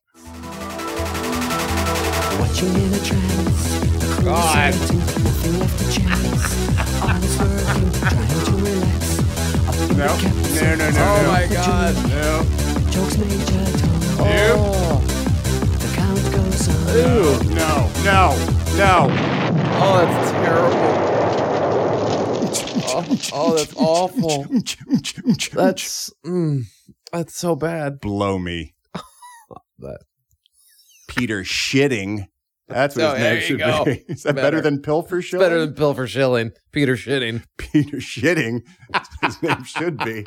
Watching 2.39 2.75
in 2.75 2.93
a 2.93 2.99
trance. 3.03 3.56
God. 4.27 4.75
Nothing 4.75 5.59
left 5.61 5.79
to 5.79 5.85
chance. 5.93 6.45
All 7.01 7.15
is 7.23 7.39
working, 7.39 7.93
trying 7.93 8.43
to 8.45 8.51
relax. 8.59 9.03
Up 9.69 9.77
in 9.79 9.97
No, 9.97 10.11
no, 10.57 10.75
no, 10.75 10.91
no. 10.91 10.99
Oh, 10.99 11.23
my 11.29 11.47
God. 11.47 11.95
No. 12.09 12.43
Jokes, 12.91 13.19
Major 13.19 13.79
Tom. 13.79 14.03
Oh. 14.19 14.99
The 15.79 15.89
count 15.95 16.25
goes 16.33 16.69
on. 16.69 16.75
Ew. 16.97 17.55
No, 17.55 17.73
no, 18.03 18.35
no. 18.77 19.07
Oh, 19.79 19.95
that's 20.03 20.31
terrible. 20.33 20.91
oh, 22.89 23.07
oh, 23.33 23.55
that's 23.55 23.77
awful. 23.77 24.45
That's 25.53 26.11
mm, 26.25 26.65
that's 27.13 27.37
so 27.37 27.55
bad. 27.55 28.01
Blow 28.01 28.41
me. 28.41 28.75
That 29.79 30.01
Peter 31.07 31.45
Shitting. 31.45 32.27
That's 32.69 32.97
what 32.97 33.05
Oh, 33.05 33.15
his 33.15 33.21
name 33.23 33.41
should 33.43 33.59
go. 33.59 33.85
be. 33.85 33.93
Is 34.09 34.23
that 34.25 34.35
better, 34.35 34.59
Better. 34.59 34.61
than 34.63 34.83
Pilfer 34.83 35.23
Shilling? 35.23 35.45
better 35.47 35.61
than 35.67 35.75
Pilfer 35.75 36.07
Shilling. 36.07 36.53
Peter 36.73 36.95
Shitting. 36.97 37.45
Peter 37.59 37.99
Shitting. 37.99 38.63
That's 38.91 39.09
what 39.21 39.33
his 39.33 39.43
name 39.43 39.65
should 39.65 39.99
be. 39.99 40.25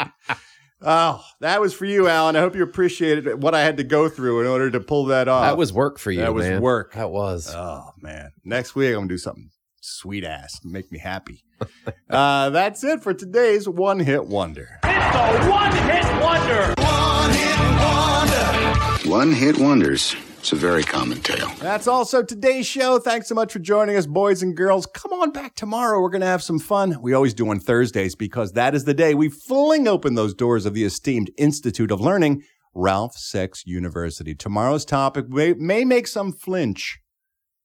Oh, 0.81 1.21
that 1.41 1.59
was 1.59 1.73
for 1.73 1.83
you, 1.83 2.07
Alan. 2.07 2.37
I 2.37 2.39
hope 2.39 2.55
you 2.55 2.63
appreciated 2.63 3.43
what 3.43 3.53
I 3.53 3.61
had 3.63 3.75
to 3.77 3.83
go 3.83 4.07
through 4.07 4.39
in 4.41 4.47
order 4.47 4.71
to 4.71 4.79
pull 4.79 5.05
that 5.07 5.27
off. 5.27 5.43
That 5.43 5.57
was 5.57 5.73
work 5.73 5.99
for 5.99 6.11
you. 6.11 6.21
That 6.21 6.33
was 6.33 6.47
man. 6.47 6.61
work. 6.61 6.93
That 6.93 7.11
was. 7.11 7.53
Oh 7.53 7.89
man. 8.01 8.31
Next 8.45 8.75
week 8.75 8.89
I'm 8.91 8.95
gonna 8.99 9.07
do 9.09 9.17
something 9.17 9.49
sweet 9.81 10.23
ass. 10.23 10.61
Make 10.63 10.89
me 10.89 10.99
happy. 10.99 11.43
uh, 12.09 12.49
that's 12.51 12.81
it 12.85 13.03
for 13.03 13.13
today's 13.13 13.67
one 13.67 13.99
hit 13.99 14.25
wonder. 14.25 14.69
It's 14.85 15.43
the 15.43 15.51
one 15.51 15.71
hit 15.75 16.23
wonder. 16.23 16.73
one 16.77 17.33
hit 17.33 17.59
wonder. 17.81 19.09
One 19.09 19.31
hit 19.33 19.57
wonders. 19.57 20.15
It's 20.39 20.53
a 20.53 20.55
very 20.55 20.83
common 20.83 21.19
tale. 21.19 21.51
That's 21.59 21.85
also 21.85 22.23
today's 22.23 22.65
show. 22.65 22.97
Thanks 22.97 23.27
so 23.27 23.35
much 23.35 23.51
for 23.51 23.59
joining 23.59 23.97
us, 23.97 24.05
boys 24.05 24.41
and 24.41 24.55
girls. 24.55 24.85
Come 24.85 25.11
on 25.11 25.31
back 25.31 25.53
tomorrow. 25.53 26.01
We're 26.01 26.09
going 26.09 26.21
to 26.21 26.27
have 26.27 26.41
some 26.41 26.59
fun. 26.59 27.01
We 27.01 27.13
always 27.13 27.33
do 27.33 27.49
on 27.49 27.59
Thursdays 27.59 28.15
because 28.15 28.53
that 28.53 28.73
is 28.73 28.85
the 28.85 28.93
day 28.93 29.13
we 29.13 29.27
fling 29.27 29.85
open 29.85 30.15
those 30.15 30.33
doors 30.33 30.65
of 30.65 30.73
the 30.73 30.85
esteemed 30.85 31.29
Institute 31.37 31.91
of 31.91 31.99
Learning, 31.99 32.41
Ralph 32.73 33.17
Sex 33.17 33.63
University. 33.67 34.33
Tomorrow's 34.33 34.85
topic 34.85 35.27
may, 35.27 35.53
may 35.55 35.83
make 35.83 36.07
some 36.07 36.31
flinch. 36.31 36.99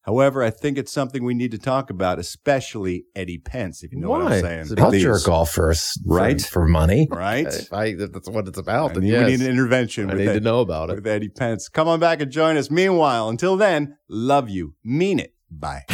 However, 0.04 0.42
I 0.42 0.50
think 0.50 0.76
it's 0.76 0.92
something 0.92 1.24
we 1.24 1.32
need 1.32 1.50
to 1.52 1.58
talk 1.58 1.88
about, 1.88 2.18
especially 2.18 3.06
Eddie 3.16 3.38
Pence, 3.38 3.82
if 3.82 3.90
you 3.90 3.98
know 3.98 4.10
what 4.10 4.20
I'm 4.22 4.40
saying. 4.40 4.60
It's 4.60 4.70
about 4.70 4.90
Please. 4.90 5.26
off 5.28 5.56
Right? 6.04 6.40
For, 6.40 6.48
for 6.48 6.68
money, 6.68 7.08
Right? 7.10 7.46
If, 7.46 7.72
I, 7.72 7.94
that's 7.94 8.28
what 8.28 8.46
it's 8.46 8.58
about. 8.58 8.96
Need, 8.96 9.08
yes. 9.08 9.24
We 9.24 9.30
need 9.32 9.40
an 9.40 9.50
intervention. 9.50 10.10
I 10.10 10.14
need 10.14 10.28
Ed- 10.28 10.34
to 10.34 10.40
know 10.40 10.60
about 10.60 10.90
it. 10.90 10.96
With 10.96 11.06
Eddie 11.06 11.30
Pence. 11.30 11.68
Come 11.68 11.88
on 11.88 12.00
back 12.00 12.20
and 12.20 12.30
join 12.30 12.58
us. 12.58 12.70
Meanwhile, 12.70 13.30
until 13.30 13.56
then, 13.56 13.96
love 14.08 14.50
you. 14.50 14.74
Mean 14.84 15.18
it. 15.20 15.34
Bye. 15.50 15.84